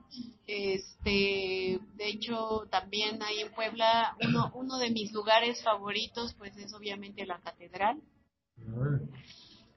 Este, 0.45 1.79
de 1.95 2.07
hecho, 2.07 2.67
también 2.69 3.21
ahí 3.23 3.39
en 3.39 3.51
Puebla, 3.53 4.15
uno, 4.21 4.51
uno 4.53 4.77
de 4.77 4.91
mis 4.91 5.11
lugares 5.11 5.63
favoritos, 5.63 6.33
pues 6.35 6.55
es 6.57 6.73
obviamente 6.73 7.25
la 7.25 7.39
catedral. 7.39 8.01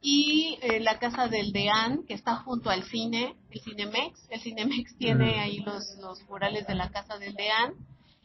Y 0.01 0.59
eh, 0.63 0.81
la 0.81 0.99
casa 0.99 1.29
del 1.29 1.53
Deán, 1.53 2.05
que 2.07 2.15
está 2.15 2.37
junto 2.37 2.71
al 2.71 2.85
cine, 2.85 3.35
el 3.51 3.61
Cinemex. 3.61 4.27
El 4.31 4.41
Cinemex 4.41 4.97
tiene 4.99 5.41
ahí 5.41 5.59
los, 5.61 5.97
los 6.01 6.23
murales 6.29 6.67
de 6.67 6.75
la 6.75 6.91
casa 6.91 7.19
del 7.19 7.35
Deán. 7.35 7.75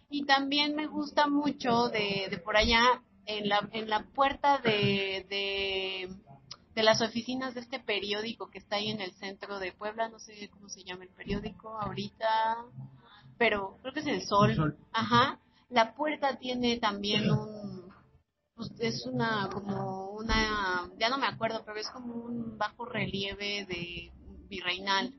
Y 0.10 0.26
también 0.26 0.76
me 0.76 0.88
gusta 0.88 1.28
mucho 1.28 1.88
de, 1.88 2.28
de 2.30 2.38
por 2.38 2.58
allá, 2.58 3.02
en 3.26 3.50
la, 3.50 3.70
en 3.72 3.90
la 3.90 4.04
puerta 4.14 4.58
de, 4.58 5.26
de, 5.30 6.10
de 6.76 6.84
las 6.84 7.02
oficinas 7.02 7.54
de 7.54 7.62
este 7.62 7.80
periódico 7.80 8.50
que 8.50 8.60
está 8.60 8.78
ahí 8.78 8.90
en 8.90 9.02
el 9.02 9.12
centro 9.14 9.60
de 9.60 9.74
Puebla, 9.74 10.10
no 10.10 10.20
sé 10.20 10.50
cómo 10.52 10.70
se 10.70 10.84
llama 10.84 11.04
el 11.04 11.10
periódico 11.10 11.78
ahorita, 11.80 12.58
pero 13.38 13.78
creo 13.82 13.94
que 13.94 14.00
es 14.02 14.08
el 14.08 14.22
Sol. 14.24 14.52
El 14.52 14.56
Sol. 14.56 14.78
Ajá. 14.94 15.40
La 15.70 15.94
puerta 15.94 16.38
tiene 16.38 16.78
también 16.80 17.30
un, 17.30 17.92
pues, 18.56 18.72
es 18.80 19.06
una, 19.06 19.50
como 19.52 20.12
una, 20.12 20.90
ya 21.00 21.10
no 21.10 21.18
me 21.18 21.28
acuerdo, 21.28 21.64
pero 21.66 21.80
es 21.80 21.90
como 21.90 22.14
un 22.14 22.58
bajo 22.58 22.86
relieve 22.86 23.66
de 23.66 24.12
virreinal. 24.50 25.14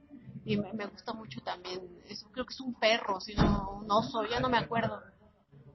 Y 0.44 0.56
me, 0.56 0.72
me 0.72 0.86
gusta 0.86 1.12
mucho 1.12 1.40
también, 1.42 1.80
eso 2.08 2.28
creo 2.32 2.44
que 2.44 2.52
es 2.52 2.60
un 2.60 2.74
perro, 2.74 3.20
sino 3.20 3.78
un 3.80 3.90
oso, 3.90 4.24
ya 4.28 4.40
no 4.40 4.48
me 4.48 4.58
acuerdo. 4.58 5.00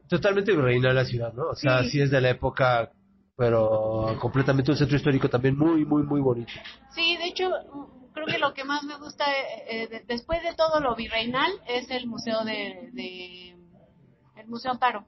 Totalmente 0.10 0.52
virreinal 0.54 0.94
la 0.96 1.06
ciudad, 1.06 1.34
¿no? 1.34 1.50
O 1.52 1.56
sea, 1.56 1.84
Sí. 1.84 1.92
sí 1.92 2.02
es 2.02 2.12
de 2.12 2.20
la 2.22 2.30
época, 2.32 2.92
pero 3.38 4.18
completamente 4.20 4.72
un 4.72 4.78
centro 4.78 4.98
histórico 4.98 5.30
también 5.30 5.56
muy, 5.58 5.86
muy, 5.86 6.04
muy 6.04 6.20
bonito. 6.20 6.52
Sí, 6.96 7.16
de 7.18 7.26
hecho, 7.28 7.50
mm, 7.50 8.12
creo 8.14 8.26
que 8.26 8.40
lo 8.40 8.54
que 8.54 8.64
más 8.64 8.84
me 8.84 8.98
gusta, 8.98 9.26
eh, 9.32 9.64
eh, 9.84 9.88
de- 9.88 10.04
después 10.08 10.42
de 10.42 10.56
todo 10.56 10.80
lo 10.80 10.96
virreinal, 10.96 11.52
es 11.68 11.90
el 11.92 12.08
museo 12.08 12.44
de, 12.44 12.90
de 12.94 13.56
el 14.36 14.48
Museo 14.48 14.72
Amparo. 14.72 15.06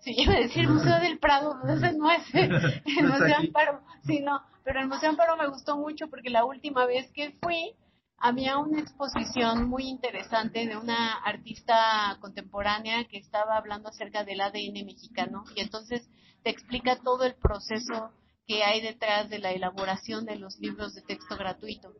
Sí, 0.00 0.14
iba 0.16 0.34
a 0.34 0.38
decir 0.40 0.68
Museo 0.68 0.98
del 1.00 1.18
Prado, 1.18 1.56
ese 1.68 1.92
no 1.96 2.10
es 2.10 2.22
el 2.34 2.50
Museo. 3.08 3.36
Amparo. 3.38 3.80
Sí, 4.04 4.20
no, 4.20 4.40
pero 4.64 4.80
el 4.80 4.88
Museo 4.88 5.10
Amparo 5.10 5.36
me 5.36 5.48
gustó 5.48 5.76
mucho 5.76 6.08
porque 6.08 6.30
la 6.30 6.44
última 6.44 6.86
vez 6.86 7.10
que 7.12 7.32
fui 7.40 7.74
había 8.18 8.58
una 8.58 8.80
exposición 8.80 9.68
muy 9.68 9.84
interesante 9.88 10.66
de 10.66 10.76
una 10.76 11.14
artista 11.24 12.16
contemporánea 12.20 13.04
que 13.04 13.18
estaba 13.18 13.56
hablando 13.56 13.88
acerca 13.88 14.24
del 14.24 14.40
ADN 14.40 14.84
mexicano 14.84 15.44
y 15.54 15.60
entonces 15.60 16.08
te 16.44 16.50
explica 16.50 17.00
todo 17.02 17.24
el 17.24 17.34
proceso 17.34 18.12
que 18.46 18.62
hay 18.62 18.80
detrás 18.80 19.28
de 19.28 19.40
la 19.40 19.50
elaboración 19.50 20.24
de 20.24 20.36
los 20.36 20.58
libros 20.60 20.94
de 20.94 21.02
texto 21.02 21.36
gratuito 21.36 21.92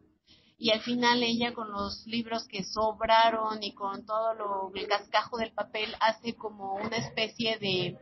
y 0.56 0.70
al 0.70 0.80
final 0.80 1.22
ella 1.22 1.52
con 1.52 1.70
los 1.70 2.06
libros 2.06 2.46
que 2.46 2.64
sobraron 2.64 3.62
y 3.62 3.72
con 3.72 4.06
todo 4.06 4.34
lo, 4.34 4.72
el 4.74 4.86
cascajo 4.86 5.36
del 5.36 5.52
papel 5.52 5.94
hace 6.00 6.34
como 6.34 6.74
una 6.74 6.96
especie 6.96 7.58
de, 7.58 7.98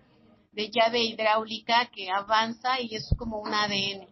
de 0.52 0.70
llave 0.70 1.02
hidráulica 1.02 1.90
que 1.92 2.10
avanza 2.10 2.80
y 2.80 2.94
es 2.94 3.08
como 3.16 3.40
un 3.40 3.54
ADN. 3.54 4.06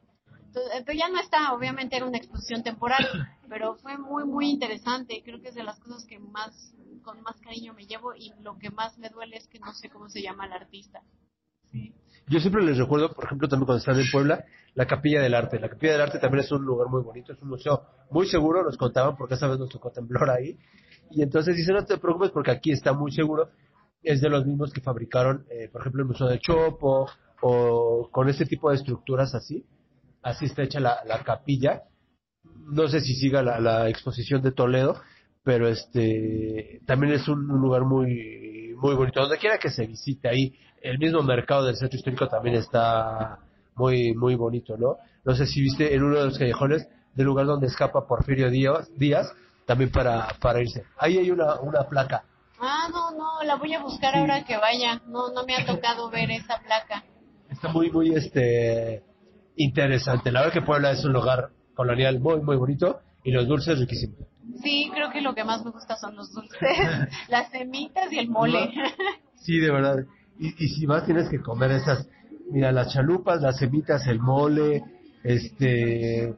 Entonces, 0.46 0.82
pero 0.84 0.98
ya 0.98 1.08
no 1.08 1.20
está, 1.20 1.52
obviamente 1.52 1.96
era 1.96 2.06
una 2.06 2.18
exposición 2.18 2.62
temporal, 2.62 3.06
pero 3.48 3.76
fue 3.76 3.98
muy, 3.98 4.24
muy 4.24 4.50
interesante. 4.50 5.22
Creo 5.22 5.40
que 5.40 5.48
es 5.48 5.54
de 5.54 5.62
las 5.62 5.78
cosas 5.78 6.04
que 6.06 6.18
más, 6.18 6.74
con 7.04 7.20
más 7.22 7.40
cariño 7.40 7.72
me 7.74 7.86
llevo 7.86 8.16
y 8.16 8.32
lo 8.40 8.58
que 8.58 8.70
más 8.70 8.98
me 8.98 9.10
duele 9.10 9.36
es 9.36 9.46
que 9.46 9.60
no 9.60 9.72
sé 9.74 9.90
cómo 9.90 10.08
se 10.08 10.22
llama 10.22 10.46
el 10.46 10.54
artista. 10.54 11.02
Yo 12.30 12.38
siempre 12.38 12.62
les 12.62 12.78
recuerdo, 12.78 13.12
por 13.12 13.24
ejemplo, 13.24 13.48
también 13.48 13.66
cuando 13.66 13.80
estaba 13.80 14.00
en 14.00 14.08
Puebla, 14.08 14.44
la 14.74 14.86
Capilla 14.86 15.20
del 15.20 15.34
Arte. 15.34 15.58
La 15.58 15.68
Capilla 15.68 15.94
del 15.94 16.02
Arte 16.02 16.20
también 16.20 16.44
es 16.44 16.52
un 16.52 16.64
lugar 16.64 16.86
muy 16.88 17.02
bonito, 17.02 17.32
es 17.32 17.42
un 17.42 17.48
museo 17.48 17.82
muy 18.08 18.28
seguro, 18.28 18.62
nos 18.62 18.76
contaban 18.76 19.16
porque 19.16 19.34
esa 19.34 19.48
vez 19.48 19.58
nos 19.58 19.68
tocó 19.68 19.90
temblor 19.90 20.30
ahí. 20.30 20.56
Y 21.10 21.22
entonces 21.22 21.56
dicen, 21.56 21.74
no 21.74 21.84
te 21.84 21.98
preocupes 21.98 22.30
porque 22.30 22.52
aquí 22.52 22.70
está 22.70 22.92
muy 22.92 23.10
seguro. 23.10 23.50
Es 24.00 24.20
de 24.20 24.30
los 24.30 24.46
mismos 24.46 24.72
que 24.72 24.80
fabricaron, 24.80 25.44
eh, 25.50 25.68
por 25.72 25.80
ejemplo, 25.80 26.02
el 26.02 26.08
Museo 26.08 26.28
de 26.28 26.38
Chopo 26.38 27.08
o 27.42 28.08
con 28.12 28.28
este 28.28 28.46
tipo 28.46 28.70
de 28.70 28.76
estructuras 28.76 29.34
así. 29.34 29.66
Así 30.22 30.44
está 30.44 30.62
hecha 30.62 30.78
la, 30.78 30.98
la 31.08 31.24
capilla. 31.24 31.82
No 32.44 32.86
sé 32.86 33.00
si 33.00 33.16
siga 33.16 33.42
la, 33.42 33.58
la 33.58 33.88
exposición 33.88 34.40
de 34.40 34.52
Toledo, 34.52 35.00
pero 35.42 35.66
este 35.66 36.80
también 36.86 37.12
es 37.12 37.26
un 37.26 37.48
lugar 37.48 37.82
muy 37.82 38.49
muy 38.80 38.94
bonito. 38.94 39.20
Donde 39.20 39.38
quiera 39.38 39.58
que 39.58 39.70
se 39.70 39.86
visite 39.86 40.28
ahí, 40.28 40.54
el 40.82 40.98
mismo 40.98 41.22
mercado 41.22 41.64
del 41.64 41.76
centro 41.76 41.96
histórico 41.96 42.28
también 42.28 42.56
está 42.56 43.38
muy 43.74 44.14
muy 44.14 44.34
bonito, 44.34 44.76
¿no? 44.76 44.96
No 45.24 45.34
sé 45.34 45.46
si 45.46 45.60
viste 45.60 45.94
en 45.94 46.02
uno 46.02 46.18
de 46.18 46.24
los 46.26 46.38
callejones 46.38 46.88
del 47.14 47.26
lugar 47.26 47.46
donde 47.46 47.66
escapa 47.66 48.06
Porfirio 48.06 48.50
Díaz, 48.50 48.88
Díaz 48.96 49.32
también 49.66 49.90
para, 49.90 50.28
para 50.40 50.60
irse. 50.60 50.84
Ahí 50.98 51.18
hay 51.18 51.30
una, 51.30 51.60
una 51.60 51.84
placa. 51.84 52.24
Ah, 52.60 52.88
no, 52.92 53.10
no, 53.12 53.42
la 53.44 53.56
voy 53.56 53.72
a 53.72 53.82
buscar 53.82 54.14
ahora 54.16 54.44
que 54.44 54.56
vaya. 54.56 55.00
No, 55.06 55.32
no 55.32 55.44
me 55.44 55.54
ha 55.54 55.64
tocado 55.64 56.10
ver 56.10 56.30
esa 56.30 56.58
placa. 56.58 57.04
Está 57.48 57.68
muy, 57.68 57.90
muy 57.90 58.14
este 58.14 59.02
interesante. 59.56 60.30
La 60.32 60.40
verdad 60.40 60.54
que 60.54 60.62
Puebla 60.62 60.90
es 60.90 61.04
un 61.04 61.12
lugar 61.12 61.50
colonial 61.74 62.20
muy, 62.20 62.40
muy 62.40 62.56
bonito 62.56 63.00
y 63.24 63.30
los 63.30 63.46
dulces 63.46 63.78
riquísimos. 63.78 64.18
Sí, 64.62 64.90
creo 64.92 65.10
que 65.10 65.20
lo 65.20 65.34
que 65.34 65.44
más 65.44 65.64
me 65.64 65.70
gusta 65.70 65.96
son 65.96 66.16
los 66.16 66.32
dulces, 66.32 66.58
las 67.28 67.50
semitas 67.50 68.12
y 68.12 68.18
el 68.18 68.28
mole. 68.28 68.70
Sí, 69.36 69.58
de 69.58 69.70
verdad. 69.70 70.04
Y, 70.38 70.48
y 70.64 70.68
si 70.68 70.86
vas 70.86 71.04
tienes 71.04 71.28
que 71.28 71.40
comer 71.40 71.70
esas, 71.72 72.08
mira, 72.50 72.72
las 72.72 72.92
chalupas, 72.92 73.40
las 73.40 73.58
semitas, 73.58 74.06
el 74.06 74.20
mole, 74.20 74.82
este, 75.22 76.34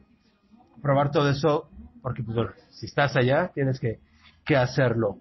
probar 0.82 1.10
todo 1.10 1.28
eso, 1.28 1.68
porque 2.02 2.22
pues 2.22 2.36
bueno, 2.36 2.50
si 2.70 2.86
estás 2.86 3.16
allá 3.16 3.50
tienes 3.54 3.78
que, 3.78 4.00
que 4.44 4.56
hacerlo, 4.56 5.18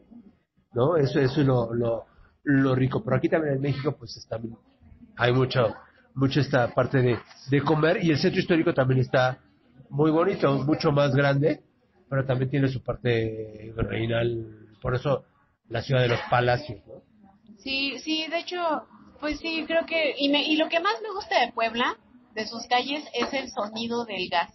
¿no? 0.74 0.98
Eso, 0.98 1.20
eso 1.20 1.42
es 1.42 1.48
lo, 1.48 1.74
lo, 1.74 2.06
lo 2.44 2.76
rico. 2.76 3.04
Pero 3.04 3.18
aquí 3.18 3.30
también 3.30 3.56
en 3.56 3.62
México 3.62 3.96
pues 3.98 4.18
es 4.18 4.28
también 4.28 4.58
hay 5.16 5.34
mucho, 5.34 5.76
mucho 6.16 6.40
esta 6.40 6.74
parte 6.74 7.02
de, 7.02 7.20
de 7.50 7.62
comer 7.62 8.04
y 8.04 8.10
el 8.12 8.18
centro 8.18 8.40
histórico 8.40 8.74
también 8.74 9.02
está 9.02 9.38
muy 9.90 10.10
bonito, 10.10 10.52
mucho 10.64 10.92
más 10.92 11.14
grande, 11.14 11.62
pero 12.12 12.26
también 12.26 12.52
tiene 12.52 12.68
su 12.68 12.84
parte 12.84 13.72
reinal, 13.78 14.68
por 14.82 14.94
eso 14.96 15.24
la 15.70 15.82
ciudad 15.82 16.02
de 16.02 16.10
los 16.10 16.20
palacios, 16.30 16.86
¿no? 16.86 16.96
Sí, 17.60 18.00
sí, 18.00 18.28
de 18.28 18.40
hecho, 18.40 18.58
pues 19.22 19.40
sí, 19.40 19.64
creo 19.66 19.86
que, 19.86 20.14
y, 20.18 20.28
me, 20.28 20.44
y 20.44 20.58
lo 20.58 20.68
que 20.68 20.82
más 20.82 20.96
me 21.02 21.10
gusta 21.14 21.40
de 21.40 21.54
Puebla, 21.54 21.98
de 22.36 22.46
sus 22.48 22.68
calles, 22.68 23.06
es 23.14 23.34
el 23.34 23.50
sonido 23.50 24.04
del 24.04 24.28
gas. 24.28 24.52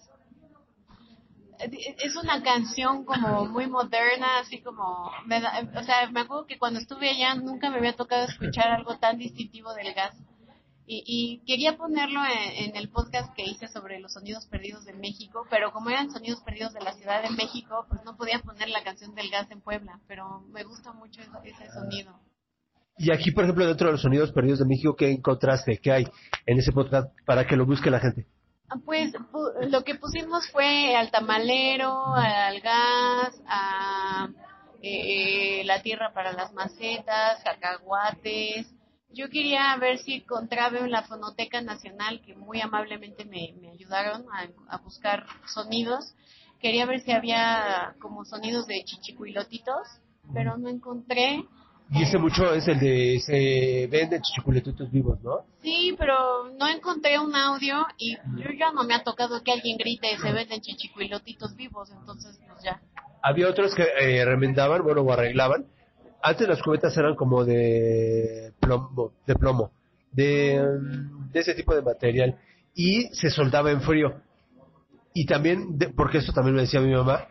Es 1.58 2.14
una 2.16 2.42
canción 2.42 3.06
como 3.06 3.46
muy 3.46 3.66
moderna, 3.66 4.40
así 4.40 4.60
como, 4.60 5.10
me 5.24 5.40
da- 5.40 5.66
o 5.80 5.82
sea, 5.82 6.10
me 6.10 6.20
acuerdo 6.20 6.44
que 6.44 6.58
cuando 6.58 6.78
estuve 6.78 7.08
allá 7.08 7.36
nunca 7.36 7.70
me 7.70 7.78
había 7.78 7.96
tocado 7.96 8.26
escuchar 8.26 8.68
algo 8.68 8.98
tan 8.98 9.16
distintivo 9.16 9.72
del 9.72 9.94
gas. 9.94 10.14
Y, 10.88 11.02
y 11.06 11.44
quería 11.46 11.76
ponerlo 11.76 12.20
en, 12.24 12.68
en 12.70 12.76
el 12.76 12.88
podcast 12.90 13.34
que 13.34 13.42
hice 13.44 13.66
sobre 13.66 13.98
los 13.98 14.12
sonidos 14.12 14.46
perdidos 14.46 14.84
de 14.84 14.92
México, 14.94 15.44
pero 15.50 15.72
como 15.72 15.90
eran 15.90 16.10
sonidos 16.12 16.40
perdidos 16.42 16.72
de 16.74 16.80
la 16.80 16.92
Ciudad 16.92 17.22
de 17.22 17.30
México, 17.30 17.86
pues 17.88 18.04
no 18.04 18.16
podía 18.16 18.38
poner 18.38 18.68
la 18.68 18.84
canción 18.84 19.14
del 19.16 19.28
gas 19.30 19.50
en 19.50 19.60
Puebla, 19.60 19.98
pero 20.06 20.42
me 20.52 20.62
gusta 20.62 20.92
mucho 20.92 21.20
ese, 21.22 21.30
ese 21.44 21.72
sonido. 21.72 22.18
Y 22.98 23.10
aquí, 23.12 23.30
por 23.32 23.44
ejemplo, 23.44 23.66
dentro 23.66 23.88
de 23.88 23.92
los 23.92 24.02
sonidos 24.02 24.30
perdidos 24.32 24.60
de 24.60 24.64
México, 24.66 24.94
¿qué 24.96 25.10
encontraste? 25.10 25.78
¿Qué 25.78 25.90
hay 25.92 26.06
en 26.46 26.58
ese 26.58 26.72
podcast 26.72 27.10
para 27.26 27.46
que 27.46 27.56
lo 27.56 27.66
busque 27.66 27.90
la 27.90 27.98
gente? 28.00 28.26
Ah, 28.70 28.76
Pues 28.84 29.12
pu- 29.12 29.68
lo 29.68 29.82
que 29.84 29.96
pusimos 29.96 30.48
fue 30.50 30.94
al 30.96 31.10
tamalero, 31.10 32.14
al 32.14 32.60
gas, 32.60 33.42
a 33.46 34.28
eh, 34.82 35.62
la 35.64 35.82
tierra 35.82 36.12
para 36.14 36.32
las 36.32 36.52
macetas, 36.52 37.42
cacahuates. 37.44 38.66
Yo 39.16 39.30
quería 39.30 39.74
ver 39.78 39.96
si 39.98 40.16
encontraba 40.16 40.78
en 40.78 40.90
la 40.90 41.02
Fonoteca 41.02 41.62
Nacional, 41.62 42.20
que 42.20 42.34
muy 42.34 42.60
amablemente 42.60 43.24
me, 43.24 43.54
me 43.62 43.70
ayudaron 43.70 44.26
a, 44.30 44.74
a 44.74 44.78
buscar 44.78 45.24
sonidos. 45.46 46.14
Quería 46.60 46.84
ver 46.84 47.00
si 47.00 47.12
había 47.12 47.94
como 47.98 48.26
sonidos 48.26 48.66
de 48.66 48.84
chichicuilotitos, 48.84 49.88
pero 50.34 50.58
no 50.58 50.68
encontré. 50.68 51.42
Y 51.92 52.02
ese 52.02 52.18
mucho 52.18 52.52
es 52.52 52.68
el 52.68 52.78
de 52.78 53.18
se 53.20 53.86
venden 53.86 54.20
chichiculetitos 54.20 54.90
vivos, 54.90 55.18
¿no? 55.22 55.46
Sí, 55.62 55.94
pero 55.96 56.50
no 56.58 56.68
encontré 56.68 57.18
un 57.18 57.34
audio 57.34 57.86
y 57.96 58.16
yo 58.16 58.50
ya 58.58 58.70
no 58.72 58.84
me 58.84 58.94
ha 58.94 59.02
tocado 59.02 59.42
que 59.42 59.52
alguien 59.52 59.78
grite 59.78 60.18
se 60.18 60.30
venden 60.30 60.60
chichicuilotitos 60.60 61.56
vivos, 61.56 61.90
entonces 61.90 62.38
pues 62.46 62.62
ya. 62.62 62.82
Había 63.22 63.48
otros 63.48 63.74
que 63.74 63.84
eh, 63.98 64.24
remendaban, 64.26 64.82
bueno, 64.82 65.00
o 65.00 65.12
arreglaban. 65.12 65.64
Antes 66.28 66.48
las 66.48 66.60
cubetas 66.62 66.96
eran 66.96 67.14
como 67.14 67.44
de 67.44 68.52
plomo, 68.58 69.12
de 69.26 69.34
plomo, 69.36 69.70
de, 70.10 70.60
de 71.30 71.40
ese 71.40 71.54
tipo 71.54 71.72
de 71.74 71.82
material. 71.82 72.36
Y 72.74 73.04
se 73.14 73.30
soldaba 73.30 73.70
en 73.70 73.80
frío. 73.80 74.20
Y 75.14 75.24
también, 75.26 75.78
de- 75.78 75.88
porque 75.90 76.18
eso 76.18 76.32
también 76.32 76.56
me 76.56 76.62
decía 76.62 76.80
mi 76.80 76.92
mamá, 76.92 77.28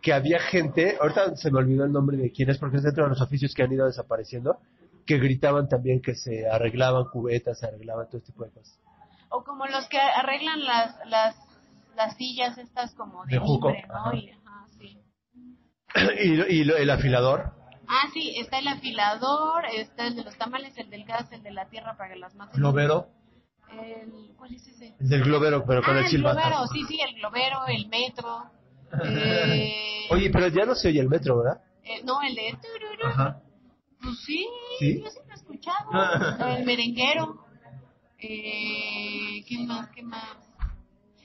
que 0.00 0.12
había 0.14 0.40
gente, 0.40 0.96
ahorita 1.00 1.36
se 1.36 1.50
me 1.50 1.58
olvidó 1.58 1.84
el 1.84 1.92
nombre 1.92 2.16
de 2.16 2.32
quién 2.32 2.48
es, 2.48 2.56
porque 2.58 2.78
es 2.78 2.82
dentro 2.82 3.04
de 3.04 3.10
los 3.10 3.20
oficios 3.20 3.52
que 3.54 3.62
han 3.64 3.72
ido 3.72 3.84
desapareciendo, 3.86 4.58
que 5.06 5.18
gritaban 5.18 5.68
también 5.68 6.00
que 6.00 6.14
se 6.14 6.48
arreglaban 6.48 7.04
cubetas, 7.12 7.58
se 7.58 7.66
arreglaban 7.66 8.06
todo 8.06 8.16
este 8.18 8.32
tipo 8.32 8.44
de 8.44 8.50
cosas. 8.50 8.78
O 9.28 9.44
como 9.44 9.66
los 9.66 9.86
que 9.88 9.98
arreglan 10.00 10.64
las 10.64 10.96
las 11.06 11.36
las 11.96 12.16
sillas 12.16 12.56
estas 12.56 12.94
como 12.94 13.26
de, 13.26 13.34
De 13.34 13.38
juco, 13.38 13.68
libre, 13.68 13.84
¿no? 13.88 13.94
ajá. 13.94 14.16
Y, 14.16 14.30
ajá, 14.30 14.66
sí. 14.78 14.98
y, 16.24 16.36
lo- 16.36 16.48
y 16.48 16.64
lo- 16.64 16.76
el 16.78 16.88
afilador, 16.90 17.52
Ah, 17.94 18.08
sí, 18.14 18.32
está 18.38 18.58
el 18.58 18.68
afilador, 18.68 19.66
está 19.66 20.06
el 20.06 20.16
de 20.16 20.24
los 20.24 20.34
tamales, 20.38 20.76
el 20.78 20.88
del 20.88 21.04
gas, 21.04 21.30
el 21.30 21.42
de 21.42 21.50
la 21.50 21.68
tierra 21.68 21.94
para 21.98 22.16
las 22.16 22.34
masas. 22.34 22.56
globero, 22.56 23.08
El, 23.70 24.34
¿Cuál 24.38 24.54
es 24.54 24.66
ese? 24.66 24.94
el 24.98 25.08
del 25.10 25.22
globero, 25.24 25.64
pero 25.66 25.82
con 25.82 25.96
ah, 25.96 26.00
el 26.00 26.08
globero, 26.10 26.66
sí, 26.72 26.84
sí, 26.88 26.98
el 27.06 27.14
globero, 27.16 27.66
el 27.68 27.86
metro. 27.88 28.50
Eh, 29.04 30.06
Oye, 30.10 30.28
pero 30.30 30.48
ya 30.48 30.66
no 30.66 30.74
se 30.74 30.88
oye 30.88 31.00
el 31.00 31.08
metro, 31.08 31.38
¿verdad? 31.38 31.62
eh, 31.82 32.02
no, 32.04 32.20
el 32.20 32.34
de... 32.34 32.58
Ajá. 33.04 33.40
Pues 34.02 34.18
sí, 34.26 34.46
¿Sí? 34.78 35.00
yo 35.02 35.10
sí 35.10 35.18
lo 35.26 35.32
he 35.32 35.34
escuchado. 35.34 35.90
El 36.58 36.64
merenguero. 36.66 37.46
Eh, 38.18 39.44
¿Qué 39.48 39.58
más? 39.66 39.88
¿Qué 39.90 40.02
más? 40.02 40.36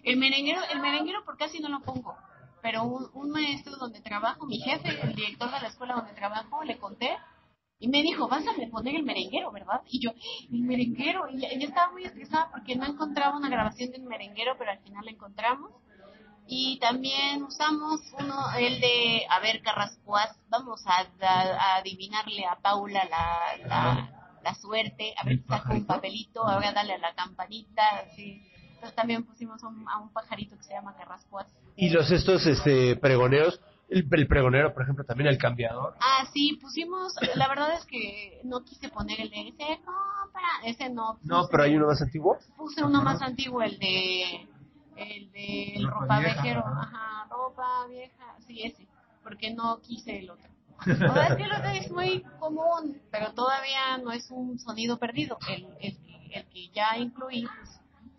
El 0.03 0.17
merenguero, 0.17 0.61
el 0.71 0.79
merenguero 0.79 1.25
por 1.25 1.37
casi 1.37 1.59
no 1.59 1.69
lo 1.69 1.81
pongo. 1.81 2.15
Pero 2.61 2.83
un, 2.83 3.09
un 3.13 3.29
maestro 3.31 3.75
donde 3.77 4.01
trabajo, 4.01 4.45
mi 4.45 4.59
jefe, 4.59 4.89
el 5.01 5.15
director 5.15 5.51
de 5.51 5.59
la 5.61 5.67
escuela 5.67 5.95
donde 5.95 6.13
trabajo, 6.13 6.63
le 6.63 6.77
conté 6.77 7.17
y 7.79 7.87
me 7.87 8.01
dijo, 8.01 8.27
vas 8.27 8.43
a 8.47 8.53
poner 8.71 8.95
el 8.95 9.03
merenguero, 9.03 9.51
¿verdad? 9.51 9.81
Y 9.85 9.99
yo, 10.01 10.11
el 10.51 10.61
merenguero. 10.63 11.29
Y 11.29 11.45
ella 11.45 11.67
estaba 11.67 11.91
muy 11.91 12.03
estresada 12.03 12.49
porque 12.51 12.75
no 12.75 12.85
encontraba 12.85 13.37
una 13.37 13.49
grabación 13.49 13.91
del 13.91 14.03
merenguero, 14.03 14.55
pero 14.57 14.71
al 14.71 14.79
final 14.79 15.05
la 15.05 15.11
encontramos. 15.11 15.71
Y 16.47 16.79
también 16.79 17.43
usamos 17.43 17.99
uno, 18.19 18.35
el 18.57 18.79
de, 18.79 19.25
a 19.29 19.39
ver, 19.41 19.61
Carrascuas, 19.61 20.35
vamos 20.49 20.81
a, 20.87 20.99
a- 21.25 21.57
a 21.57 21.75
adivinarle 21.77 22.45
a 22.45 22.55
Paula 22.61 23.03
la, 23.05 23.67
la, 23.67 24.39
la 24.41 24.55
suerte, 24.55 25.13
a 25.17 25.25
ver, 25.25 25.33
¿El 25.33 25.45
saca 25.45 25.73
un 25.73 25.85
papelito, 25.85 26.47
ahora 26.47 26.71
dale 26.71 26.93
a 26.93 26.97
la 26.99 27.13
campanita, 27.15 27.83
así. 27.99 28.41
Entonces 28.77 28.95
también 28.95 29.23
pusimos 29.23 29.63
a 29.63 29.67
un, 29.69 29.89
a 29.89 29.97
un 29.99 30.09
pajarito 30.13 30.55
que 30.55 30.63
se 30.63 30.73
llama 30.73 30.95
Carrascuas. 30.95 31.47
Y 31.75 31.89
los 31.89 32.11
estos 32.11 32.45
este 32.45 32.95
pregoneros, 32.95 33.59
el, 33.89 34.07
el 34.11 34.27
pregonero, 34.27 34.71
por 34.71 34.83
ejemplo, 34.83 35.03
también 35.03 35.27
el 35.29 35.39
cambiador. 35.39 35.95
Ah, 35.99 36.27
sí, 36.31 36.59
pusimos, 36.61 37.15
la 37.35 37.47
verdad 37.47 37.73
es 37.73 37.85
que 37.85 38.39
no 38.43 38.63
quise 38.63 38.89
poner 38.89 39.19
el 39.19 39.31
de 39.31 39.47
ese, 39.49 39.79
compra, 39.83 40.41
ese 40.63 40.89
no. 40.91 41.17
No, 41.23 41.47
pero 41.49 41.63
hay 41.63 41.75
uno 41.75 41.87
más 41.87 41.99
antiguo. 42.03 42.37
Puse 42.55 42.83
uno 42.83 43.01
más 43.01 43.19
antiguo, 43.23 43.63
el 43.63 43.79
de, 43.79 44.47
el 44.95 45.31
de 45.31 45.73
el 45.77 45.87
Ropa 45.87 46.01
ropa 46.01 46.19
vieja, 46.19 46.59
ajá. 46.59 46.81
ajá, 46.83 47.27
ropa 47.31 47.87
vieja, 47.87 48.35
sí, 48.45 48.61
ese, 48.61 48.87
porque 49.23 49.51
no 49.55 49.81
quise 49.81 50.19
el 50.19 50.29
otro. 50.29 50.45
O 51.09 51.13
sea, 51.13 51.27
es 51.29 51.35
que 51.37 51.43
el 51.43 51.51
otro 51.51 51.69
es 51.71 51.89
muy 51.91 52.21
común, 52.39 53.01
pero 53.09 53.33
todavía 53.33 53.97
no 54.03 54.11
es 54.11 54.29
un 54.29 54.59
sonido 54.59 54.99
perdido. 54.99 55.39
El, 55.49 55.65
el, 55.79 55.97
que- 55.97 56.29
el 56.33 56.45
que 56.49 56.69
ya 56.69 56.95
incluí, 56.97 57.47
pues 57.57 57.76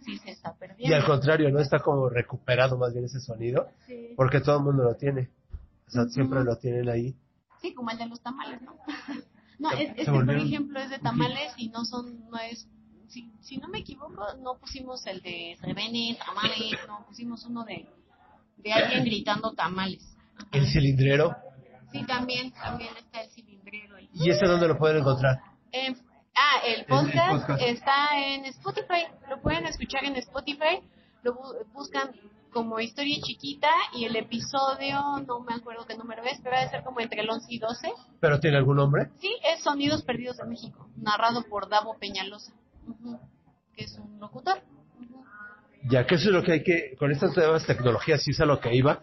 sí 0.09 0.19
se 0.19 0.31
está 0.31 0.57
Y 0.79 0.93
al 0.93 1.05
contrario, 1.05 1.51
no 1.51 1.61
está 1.61 1.81
como 1.81 2.09
recuperado 2.09 2.79
más 2.79 2.93
bien 2.93 3.05
ese 3.05 3.21
sonido, 3.21 3.69
Sí. 3.87 4.15
porque 4.17 4.41
todo 4.41 4.59
el 4.59 4.65
mundo 4.65 4.85
lo 4.85 4.95
tiene. 4.97 5.31
O 5.87 5.91
sea, 5.91 6.05
siempre 6.07 6.43
lo 6.45 6.57
tienen 6.57 6.89
ahí. 6.89 7.15
Sí, 7.61 7.75
como 7.75 7.91
el 7.91 7.99
de 7.99 8.07
los 8.07 8.21
tamales, 8.23 8.61
¿no? 8.63 8.77
no, 9.59 9.71
es, 9.73 9.91
este, 9.97 10.11
por 10.11 10.31
ejemplo, 10.31 10.81
es 10.81 10.91
de 10.91 10.99
tamales 10.99 11.53
y 11.57 11.69
no 11.69 11.85
son, 11.85 12.29
no 12.31 12.39
es, 12.39 12.67
si, 13.09 13.33
si 13.41 13.57
no 13.59 13.69
me 13.69 13.81
equivoco, 13.81 14.25
no 14.41 14.55
pusimos 14.59 15.07
el 15.07 15.21
de 15.23 15.57
Revenes, 15.61 16.19
tamales, 16.19 16.79
no, 16.87 17.05
pusimos 17.07 17.45
uno 17.47 17.65
de, 17.65 17.87
de 18.59 18.73
alguien 18.73 19.05
gritando 19.05 19.53
tamales. 19.55 20.05
Ajá. 20.37 20.49
El 20.53 20.67
cilindrero. 20.69 21.35
Sí, 21.93 22.05
también, 22.07 22.53
también 22.53 22.91
está 22.97 23.23
el 23.23 23.31
cilindrero. 23.31 23.97
el- 23.97 24.09
¿Y 24.13 24.31
ese 24.31 24.47
dónde 24.47 24.69
lo 24.69 24.79
pueden 24.79 24.99
encontrar? 24.99 25.39
en- 25.73 25.97
ah, 26.39 26.61
el 26.67 26.85
podcast, 26.87 27.41
podcast. 27.47 27.63
está 27.63 28.19
en 28.19 28.45
Spotify, 28.47 29.07
lo 29.29 29.41
pueden 29.41 29.67
escuchar 29.67 30.05
en 30.05 30.17
Spotify, 30.17 30.81
lo 31.23 31.35
bu- 31.35 31.67
buscan 31.73 32.13
como 32.53 32.81
historia 32.81 33.19
chiquita 33.23 33.69
y 33.95 34.05
el 34.07 34.17
episodio, 34.17 34.99
no 35.27 35.41
me 35.41 35.55
acuerdo 35.55 35.85
qué 35.87 35.97
número 35.97 36.23
es, 36.25 36.41
pero 36.43 36.57
debe 36.57 36.71
ser 36.71 36.83
como 36.83 37.01
entre 37.01 37.21
el 37.21 37.29
11 37.31 37.47
y 37.51 37.59
12. 37.59 37.93
¿Pero 38.21 38.41
tiene 38.41 38.57
algún 38.57 38.77
nombre? 38.77 39.09
Sí, 39.21 39.31
es 39.53 39.63
Sonidos 39.63 40.03
Perdidos 40.03 40.39
de 40.39 40.45
México, 40.47 40.89
narrado 40.97 41.43
por 41.43 41.69
Davo 41.69 41.97
Peñalosa, 41.99 42.53
ujú, 42.87 43.19
que 43.75 43.85
es 43.85 43.99
un 43.99 44.19
locutor. 44.19 44.63
Ya 45.91 46.07
que 46.07 46.17
eso 46.17 46.29
es 46.31 46.35
lo 46.35 46.43
que 46.43 46.53
hay 46.53 46.63
que, 46.63 46.97
con 46.99 47.13
estas 47.13 47.37
nuevas 47.37 47.65
tecnologías, 47.67 48.23
sí 48.23 48.31
es 48.33 48.41
a 48.41 48.47
lo 48.47 48.61
que 48.61 48.75
iba, 48.75 49.01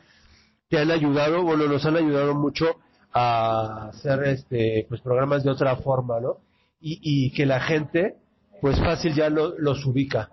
te 0.70 0.80
han 0.80 0.92
ayudado, 0.92 1.44
bueno, 1.44 1.68
nos 1.68 1.86
han 1.86 1.96
ayudado 1.96 2.34
mucho 2.36 2.66
a 3.14 3.88
hacer 3.90 4.24
este 4.26 4.86
pues 4.90 5.00
programas 5.02 5.44
de 5.44 5.52
otra 5.52 5.76
forma, 5.78 6.20
¿no? 6.20 6.38
Y, 6.88 7.00
y 7.02 7.32
que 7.32 7.48
la 7.48 7.60
gente, 7.62 8.16
pues 8.62 8.78
fácil 8.78 9.16
ya 9.16 9.28
lo- 9.28 9.58
los 9.58 9.84
ubica. 9.88 10.30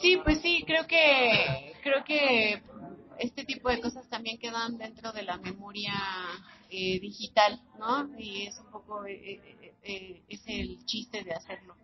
Sí, 0.00 0.16
pues 0.24 0.40
sí, 0.40 0.64
creo 0.66 0.86
que 0.86 1.74
creo 1.82 2.02
que 2.02 2.62
este 3.18 3.44
tipo 3.44 3.68
de 3.68 3.78
cosas 3.82 4.08
también 4.08 4.38
quedan 4.38 4.78
dentro 4.78 5.12
de 5.12 5.22
la 5.22 5.36
memoria 5.36 5.92
eh, 6.70 6.98
digital, 6.98 7.60
¿no? 7.78 8.08
Y 8.18 8.46
es 8.46 8.58
un 8.58 8.70
poco 8.70 9.04
eh, 9.04 9.12
eh, 9.62 9.74
eh, 9.82 10.22
es 10.30 10.40
el 10.46 10.82
chiste 10.86 11.22
de 11.22 11.34
hacerlo. 11.34 11.74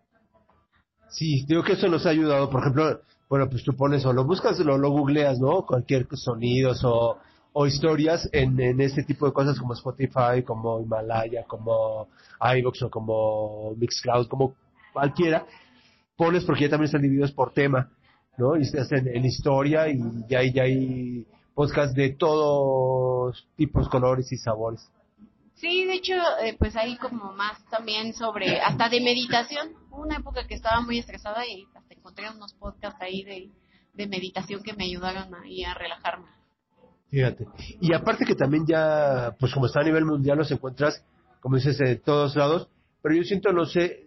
Sí, 1.10 1.44
digo 1.46 1.62
que 1.62 1.72
eso 1.74 1.86
nos 1.88 2.06
ha 2.06 2.10
ayudado, 2.10 2.48
por 2.48 2.62
ejemplo, 2.62 3.02
bueno, 3.28 3.50
pues 3.50 3.62
tú 3.62 3.76
pones 3.76 4.06
o 4.06 4.12
lo 4.14 4.24
buscas, 4.24 4.58
lo, 4.60 4.78
lo 4.78 4.90
googleas, 4.90 5.38
¿no? 5.38 5.66
Cualquier 5.66 6.06
sonidos 6.16 6.82
o, 6.82 7.18
o 7.60 7.66
historias 7.66 8.28
en, 8.32 8.60
en 8.60 8.80
este 8.80 9.02
tipo 9.02 9.26
de 9.26 9.32
cosas 9.32 9.58
como 9.58 9.72
Spotify, 9.72 10.44
como 10.46 10.80
Himalaya, 10.80 11.42
como 11.42 12.06
iVoox 12.40 12.82
o 12.82 12.88
como 12.88 13.74
Mixcloud, 13.74 14.28
como 14.28 14.54
cualquiera, 14.92 15.44
pones 16.16 16.44
porque 16.44 16.62
ya 16.62 16.70
también 16.70 16.84
están 16.86 17.02
divididos 17.02 17.32
por 17.32 17.52
tema, 17.52 17.90
¿no? 18.36 18.56
Y 18.56 18.62
estás 18.62 18.92
en, 18.92 19.08
en 19.08 19.24
historia 19.24 19.88
y 19.88 19.98
ya 20.28 20.38
hay, 20.38 20.52
ya 20.52 20.62
hay 20.62 21.26
podcasts 21.52 21.96
de 21.96 22.10
todos 22.10 23.48
tipos, 23.56 23.88
colores 23.88 24.30
y 24.30 24.36
sabores. 24.36 24.88
Sí, 25.54 25.84
de 25.84 25.94
hecho, 25.94 26.14
eh, 26.44 26.54
pues 26.60 26.76
ahí 26.76 26.96
como 26.98 27.32
más 27.32 27.58
también 27.70 28.14
sobre, 28.14 28.60
hasta 28.60 28.88
de 28.88 29.00
meditación. 29.00 29.72
Una 29.90 30.18
época 30.18 30.46
que 30.46 30.54
estaba 30.54 30.80
muy 30.80 31.00
estresada 31.00 31.44
y 31.44 31.66
hasta 31.74 31.92
encontré 31.92 32.30
unos 32.30 32.54
podcasts 32.54 33.02
ahí 33.02 33.24
de, 33.24 33.50
de 33.94 34.06
meditación 34.06 34.62
que 34.62 34.74
me 34.74 34.84
ayudaron 34.84 35.34
ahí 35.34 35.64
a 35.64 35.74
relajarme. 35.74 36.37
Fíjate. 37.10 37.46
Y 37.80 37.94
aparte 37.94 38.24
que 38.24 38.34
también 38.34 38.66
ya, 38.66 39.34
pues 39.38 39.52
como 39.54 39.66
está 39.66 39.80
a 39.80 39.84
nivel 39.84 40.04
mundial, 40.04 40.38
los 40.38 40.50
encuentras, 40.50 41.04
como 41.40 41.56
dices, 41.56 41.78
de 41.78 41.96
todos 41.96 42.36
lados. 42.36 42.68
Pero 43.02 43.14
yo 43.14 43.22
siento, 43.22 43.52
no 43.52 43.64
sé, 43.64 44.06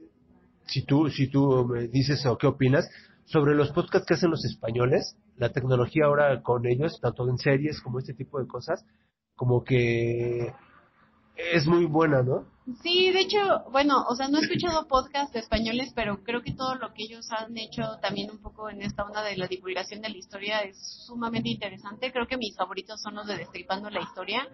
si 0.66 0.84
tú, 0.84 1.10
si 1.10 1.28
tú 1.28 1.66
me 1.66 1.88
dices 1.88 2.26
o 2.26 2.38
qué 2.38 2.48
opinas, 2.48 2.88
sobre 3.26 3.56
los 3.56 3.72
podcasts 3.72 4.06
que 4.08 4.14
hacen 4.14 4.30
los 4.30 4.46
españoles, 4.46 5.16
la 5.38 5.52
tecnología 5.52 6.06
ahora 6.06 6.42
con 6.44 6.66
ellos, 6.68 7.00
tanto 7.02 7.28
en 7.30 7.38
series 7.38 7.82
como 7.82 8.00
este 8.00 8.14
tipo 8.14 8.40
de 8.40 8.48
cosas, 8.48 8.86
como 9.36 9.64
que 9.64 10.54
es 11.54 11.68
muy 11.68 11.86
buena, 11.86 12.22
¿no? 12.22 12.46
Sí, 12.84 13.12
de 13.12 13.22
hecho, 13.22 13.66
bueno, 13.72 14.06
o 14.08 14.16
sea, 14.16 14.28
no 14.28 14.38
he 14.38 14.42
escuchado 14.42 14.88
podcasts 14.88 15.36
españoles, 15.36 15.92
pero 15.96 16.24
creo 16.24 16.42
que 16.42 16.54
todo 16.54 16.76
lo 16.76 16.94
que 16.94 17.04
ellos 17.04 17.28
han 17.32 17.58
hecho 17.58 17.98
también 18.02 18.30
un 18.30 18.38
poco 18.38 18.70
en 18.70 18.82
esta 18.82 19.04
onda 19.04 19.24
de 19.24 19.36
la 19.36 19.48
divulgación 19.48 20.02
de 20.02 20.10
la 20.10 20.18
historia 20.18 20.60
es 20.60 20.78
sumamente 21.06 21.50
interesante. 21.50 22.12
Creo 22.12 22.28
que 22.28 22.38
mis 22.38 22.56
favoritos 22.56 23.02
son 23.02 23.16
los 23.16 23.28
de 23.28 23.38
Destripando 23.38 23.90
la 23.90 24.02
Historia. 24.02 24.48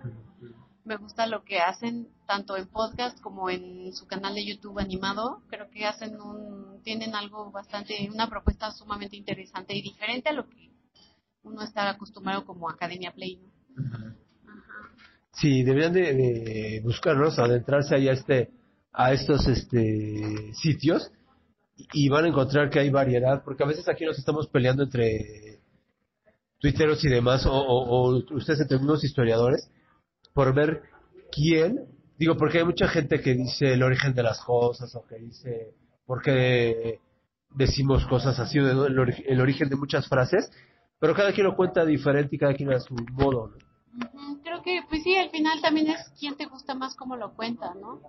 Me 0.85 0.95
gusta 0.95 1.27
lo 1.27 1.43
que 1.43 1.59
hacen 1.59 2.07
tanto 2.25 2.55
en 2.55 2.67
podcast 2.67 3.19
como 3.19 3.49
en 3.49 3.93
su 3.93 4.07
canal 4.07 4.35
de 4.35 4.45
YouTube 4.45 4.79
animado. 4.79 5.43
Creo 5.49 5.69
que 5.69 5.85
hacen 5.85 6.19
un, 6.21 6.81
tienen 6.83 7.13
algo 7.13 7.51
bastante, 7.51 8.09
una 8.11 8.29
propuesta 8.29 8.71
sumamente 8.71 9.17
interesante 9.17 9.75
y 9.75 9.81
diferente 9.81 10.29
a 10.29 10.33
lo 10.33 10.47
que 10.47 10.71
uno 11.43 11.61
está 11.61 11.89
acostumbrado 11.89 12.45
como 12.45 12.69
Academia 12.69 13.13
Play, 13.13 13.35
¿no? 13.35 14.26
Sí, 15.39 15.63
deberían 15.63 15.93
de, 15.93 16.13
de 16.13 16.81
buscarlos, 16.83 17.37
adentrarse 17.37 17.93
ahí 17.95 18.09
a 18.09 18.13
este, 18.13 18.49
a 18.91 19.13
estos 19.13 19.47
este 19.47 20.51
sitios 20.53 21.11
y 21.93 22.09
van 22.09 22.25
a 22.25 22.27
encontrar 22.29 22.69
que 22.71 22.79
hay 22.79 22.89
variedad, 22.89 23.43
porque 23.43 23.63
a 23.63 23.67
veces 23.67 23.87
aquí 23.87 24.03
nos 24.03 24.17
estamos 24.17 24.47
peleando 24.47 24.83
entre 24.83 25.59
tuiteros 26.59 27.03
y 27.05 27.09
demás, 27.09 27.45
o, 27.47 28.17
ustedes 28.31 28.61
entre 28.61 28.77
unos 28.77 29.03
historiadores, 29.03 29.69
por 30.33 30.55
ver 30.55 30.81
quién, 31.31 31.85
digo, 32.17 32.35
porque 32.35 32.57
hay 32.59 32.65
mucha 32.65 32.87
gente 32.87 33.21
que 33.21 33.35
dice 33.35 33.73
el 33.73 33.83
origen 33.83 34.15
de 34.15 34.23
las 34.23 34.39
cosas, 34.43 34.93
o 34.95 35.05
que 35.05 35.17
dice 35.19 35.75
por 36.07 36.21
qué 36.23 36.99
decimos 37.53 38.05
cosas 38.07 38.39
así, 38.39 38.57
el, 38.57 38.75
ori- 38.75 39.23
el 39.27 39.39
origen 39.39 39.69
de 39.69 39.75
muchas 39.75 40.07
frases, 40.07 40.49
pero 40.99 41.13
cada 41.13 41.31
quien 41.31 41.45
lo 41.45 41.55
cuenta 41.55 41.85
diferente 41.85 42.35
y 42.35 42.39
cada 42.39 42.55
quien 42.55 42.73
a 42.73 42.79
su 42.79 42.95
modo. 43.11 43.53
Creo 44.43 44.61
que, 44.61 44.81
pues 44.89 45.03
sí, 45.03 45.15
al 45.15 45.29
final 45.29 45.59
también 45.61 45.89
es 45.89 45.99
quién 46.19 46.35
te 46.35 46.45
gusta 46.45 46.75
más 46.75 46.95
cómo 46.95 47.15
lo 47.15 47.33
cuenta, 47.35 47.73
¿no? 47.73 48.01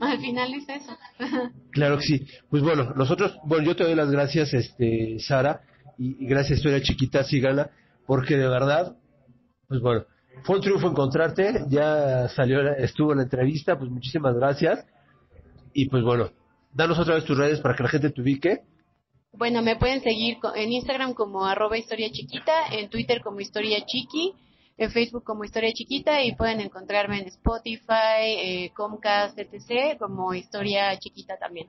Al 0.00 0.18
final 0.20 0.52
es 0.54 0.68
eso. 0.68 0.96
Claro 1.70 1.98
que 1.98 2.04
sí. 2.04 2.26
Pues 2.50 2.62
bueno, 2.62 2.92
nosotros, 2.94 3.36
bueno, 3.44 3.64
yo 3.66 3.74
te 3.76 3.82
doy 3.84 3.94
las 3.96 4.10
gracias, 4.10 4.54
este, 4.54 5.18
Sara, 5.18 5.60
y, 5.98 6.24
y 6.24 6.26
gracias, 6.28 6.58
Historia 6.58 6.80
Chiquita, 6.82 7.24
síganla, 7.24 7.70
porque 8.06 8.36
de 8.36 8.46
verdad, 8.48 8.96
pues 9.66 9.80
bueno, 9.80 10.04
fue 10.44 10.56
un 10.56 10.62
triunfo 10.62 10.88
encontrarte, 10.88 11.64
ya 11.68 12.28
salió, 12.28 12.62
la- 12.62 12.74
estuvo 12.74 13.10
en 13.12 13.18
la 13.18 13.24
entrevista, 13.24 13.76
pues 13.78 13.90
muchísimas 13.90 14.34
gracias, 14.36 14.84
y 15.72 15.88
pues 15.88 16.04
bueno, 16.04 16.30
danos 16.72 16.98
otra 16.98 17.14
vez 17.16 17.24
tus 17.24 17.36
redes 17.38 17.60
para 17.60 17.74
que 17.74 17.82
la 17.82 17.88
gente 17.88 18.10
te 18.10 18.20
ubique. 18.20 18.60
Bueno, 19.32 19.62
me 19.62 19.74
pueden 19.76 20.00
seguir 20.02 20.38
en 20.54 20.72
Instagram 20.72 21.14
como 21.14 21.44
arroba 21.44 21.76
historia 21.76 22.08
chiquita, 22.12 22.68
en 22.70 22.88
Twitter 22.88 23.20
como 23.20 23.40
historia 23.40 23.84
chiqui, 23.84 24.32
en 24.76 24.90
Facebook 24.90 25.24
como 25.24 25.44
historia 25.44 25.72
chiquita 25.72 26.22
y 26.22 26.34
pueden 26.34 26.60
encontrarme 26.60 27.20
en 27.20 27.28
Spotify, 27.28 28.22
eh, 28.22 28.72
Comcast, 28.74 29.38
etc. 29.38 29.98
como 29.98 30.34
historia 30.34 30.98
chiquita 30.98 31.36
también. 31.38 31.68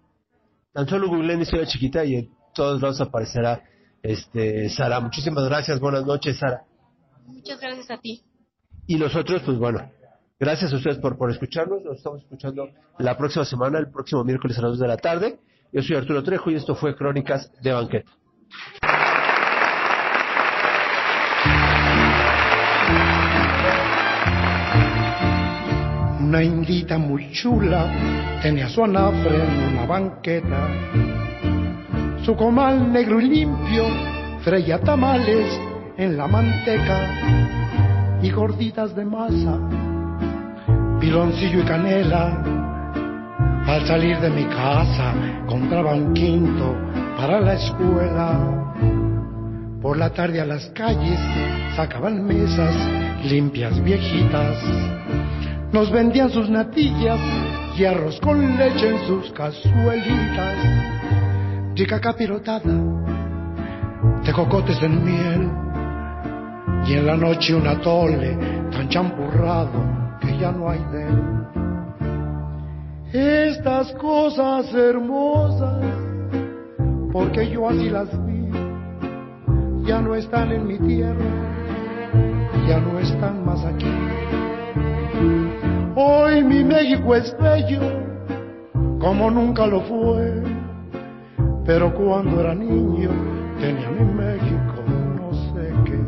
Tan 0.73 0.87
solo 0.87 1.07
googleen 1.07 1.41
Historia 1.41 1.65
Chiquita 1.65 2.03
y 2.03 2.15
en 2.15 2.29
todos 2.53 2.81
lados 2.81 2.99
aparecerá, 2.99 3.63
este, 4.03 4.69
Sara. 4.69 4.99
Muchísimas 4.99 5.45
gracias, 5.45 5.79
buenas 5.79 6.05
noches, 6.05 6.37
Sara. 6.37 6.65
Muchas 7.25 7.61
gracias 7.61 7.89
a 7.91 7.97
ti. 7.97 8.23
Y 8.85 8.95
nosotros, 8.95 9.41
pues 9.45 9.57
bueno, 9.57 9.89
gracias 10.37 10.73
a 10.73 10.75
ustedes 10.75 10.97
por, 10.97 11.17
por 11.17 11.31
escucharnos. 11.31 11.81
Nos 11.81 11.97
estamos 11.97 12.21
escuchando 12.23 12.67
la 12.99 13.17
próxima 13.17 13.45
semana, 13.45 13.79
el 13.79 13.89
próximo 13.89 14.23
miércoles 14.23 14.57
a 14.57 14.63
las 14.63 14.71
2 14.71 14.79
de 14.79 14.87
la 14.87 14.97
tarde. 14.97 15.39
Yo 15.71 15.81
soy 15.81 15.95
Arturo 15.95 16.23
Trejo 16.23 16.51
y 16.51 16.55
esto 16.55 16.75
fue 16.75 16.95
Crónicas 16.95 17.51
de 17.61 17.71
Banqueta. 17.71 18.11
Una 26.35 26.43
indita 26.43 26.97
muy 26.97 27.31
chula 27.31 27.87
tenía 28.41 28.67
su 28.67 28.83
anafre 28.83 29.37
en 29.41 29.73
una 29.73 29.85
banqueta. 29.85 30.67
Su 32.25 32.35
comal 32.35 32.91
negro 32.91 33.21
y 33.21 33.29
limpio 33.29 33.85
freía 34.41 34.77
tamales 34.81 35.45
en 35.95 36.17
la 36.17 36.27
manteca 36.27 38.19
y 38.21 38.29
gorditas 38.31 38.93
de 38.97 39.05
masa, 39.05 39.57
piloncillo 40.99 41.61
y 41.61 41.63
canela. 41.63 42.43
Al 43.65 43.87
salir 43.87 44.19
de 44.19 44.29
mi 44.29 44.43
casa 44.43 45.13
compraba 45.47 45.95
un 45.95 46.13
quinto 46.13 46.75
para 47.15 47.39
la 47.39 47.53
escuela. 47.53 48.75
Por 49.81 49.95
la 49.95 50.09
tarde 50.09 50.41
a 50.41 50.45
las 50.45 50.65
calles 50.71 51.17
sacaban 51.77 52.25
mesas 52.25 52.75
limpias 53.23 53.81
viejitas. 53.81 54.57
Nos 55.71 55.91
vendían 55.91 56.29
sus 56.29 56.49
natillas 56.49 57.19
y 57.77 57.85
arroz 57.85 58.19
con 58.21 58.57
leche 58.57 58.89
en 58.89 59.07
sus 59.07 59.31
cazuelitas. 59.31 60.57
Rica 61.75 61.99
capirotada 61.99 62.73
de 64.23 64.33
cocotes 64.33 64.81
en 64.81 65.03
miel. 65.03 65.49
Y 66.87 66.93
en 66.93 67.05
la 67.05 67.17
noche 67.17 67.55
un 67.55 67.67
atole 67.67 68.37
tan 68.71 68.87
champurrado 68.89 69.71
que 70.21 70.37
ya 70.37 70.51
no 70.51 70.69
hay 70.69 70.83
de 70.91 71.07
él. 71.07 71.45
Estas 73.11 73.91
cosas 73.93 74.73
hermosas, 74.73 75.83
porque 77.11 77.49
yo 77.49 77.69
así 77.69 77.89
las 77.89 78.09
vi, 78.25 78.49
ya 79.85 80.01
no 80.01 80.15
están 80.15 80.51
en 80.51 80.67
mi 80.67 80.77
tierra, 80.77 81.25
ya 82.67 82.79
no 82.79 82.99
están 82.99 83.45
más 83.45 83.63
aquí. 83.63 83.87
Hoy 85.95 86.43
mi 86.43 86.63
México 86.63 87.15
es 87.15 87.35
bello, 87.39 87.81
como 88.99 89.31
nunca 89.31 89.65
lo 89.65 89.81
fue, 89.81 90.43
pero 91.65 91.93
cuando 91.93 92.41
era 92.41 92.53
niño 92.53 93.09
tenía 93.59 93.89
mi 93.91 94.05
México, 94.13 94.83
no 95.15 95.33
sé 95.53 95.73
qué. 95.85 95.99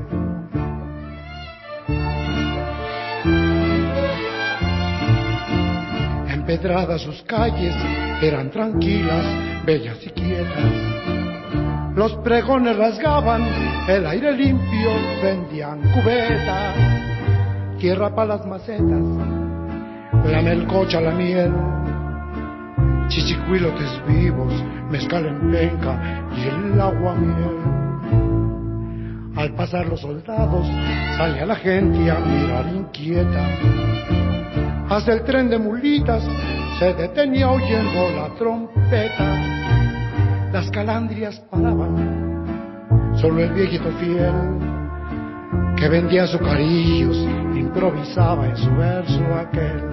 Empedradas 6.34 7.02
sus 7.02 7.22
calles 7.24 7.76
eran 8.22 8.52
tranquilas, 8.52 9.26
bellas 9.66 9.98
y 10.06 10.10
quietas. 10.10 10.98
Los 11.96 12.14
pregones 12.18 12.78
rasgaban 12.78 13.44
el 13.88 14.06
aire 14.06 14.32
limpio, 14.34 14.92
vendían 15.24 15.82
cubetas, 15.94 16.76
tierra 17.78 18.14
para 18.14 18.36
las 18.36 18.46
macetas, 18.46 19.04
la 20.26 20.42
melcocha, 20.42 21.00
la 21.00 21.12
miel, 21.12 21.54
chichicuilotes 23.08 24.02
vivos, 24.08 24.54
mezcal 24.90 25.26
en 25.26 25.52
penca 25.52 26.26
y 26.36 26.48
el 26.48 26.82
agua 26.82 27.16
miel. 27.16 27.58
Al 29.36 29.54
pasar 29.54 29.88
los 29.88 30.02
soldados, 30.02 30.68
salía 31.18 31.46
la 31.46 31.56
gente 31.56 32.10
a 32.10 32.20
mirar 32.20 32.68
inquieta. 32.74 33.48
Hasta 34.90 35.14
el 35.14 35.24
tren 35.24 35.50
de 35.50 35.60
mulitas 35.60 36.24
se 36.80 36.94
detenía 36.94 37.50
oyendo 37.50 38.10
la 38.16 38.34
trompeta. 38.36 39.36
Las 40.52 40.72
calandrias 40.72 41.40
paraban, 41.52 43.14
solo 43.22 43.44
el 43.44 43.52
viejito 43.52 43.92
fiel 44.00 44.67
que 45.78 45.88
vendía 45.90 46.24
azucarillos 46.24 47.18
improvisaba 47.56 48.48
en 48.48 48.58
su 48.58 48.76
verso 48.76 49.24
aquel. 49.36 49.84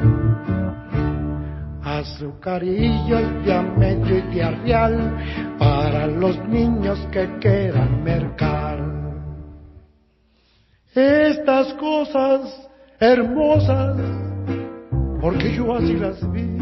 Azucarillos 1.82 3.44
de 3.44 3.54
a 3.54 3.62
medio 3.62 4.18
y 4.18 4.34
de 4.34 4.42
a 4.42 4.50
real 4.50 5.16
para 5.58 6.06
los 6.06 6.38
niños 6.48 6.98
que 7.12 7.28
quieran 7.38 8.02
mercar. 8.02 8.78
Estas 10.94 11.74
cosas 11.74 12.68
hermosas, 13.00 13.96
porque 15.20 15.54
yo 15.54 15.74
así 15.74 15.94
las 15.94 16.32
vi, 16.32 16.56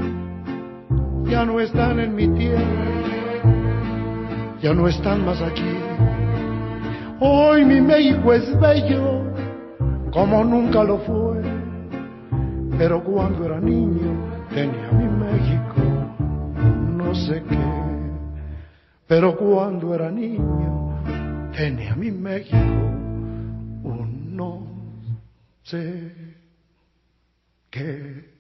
ya 1.31 1.45
no 1.45 1.61
están 1.61 2.01
en 2.01 2.15
mi 2.15 2.29
tierra, 2.29 2.65
ya 4.61 4.75
no 4.75 4.89
están 4.89 5.25
más 5.25 5.41
aquí. 5.41 5.77
Hoy 7.25 7.65
mi 7.65 7.81
México 7.81 8.33
es 8.33 8.59
bello, 8.59 9.23
como 10.11 10.43
nunca 10.43 10.83
lo 10.83 10.99
fue, 10.99 11.41
pero 12.77 13.05
cuando 13.05 13.45
era 13.45 13.61
niño 13.61 14.13
tenía 14.53 14.91
mi 14.91 15.05
México, 15.05 15.83
no 16.97 17.15
sé 17.15 17.41
qué. 17.49 17.59
Pero 19.07 19.37
cuando 19.37 19.95
era 19.95 20.11
niño 20.11 20.99
tenía 21.57 21.95
mi 21.95 22.11
México, 22.11 22.57
un 22.57 24.37
no 24.37 24.67
sé 25.63 26.13
qué. 27.71 28.32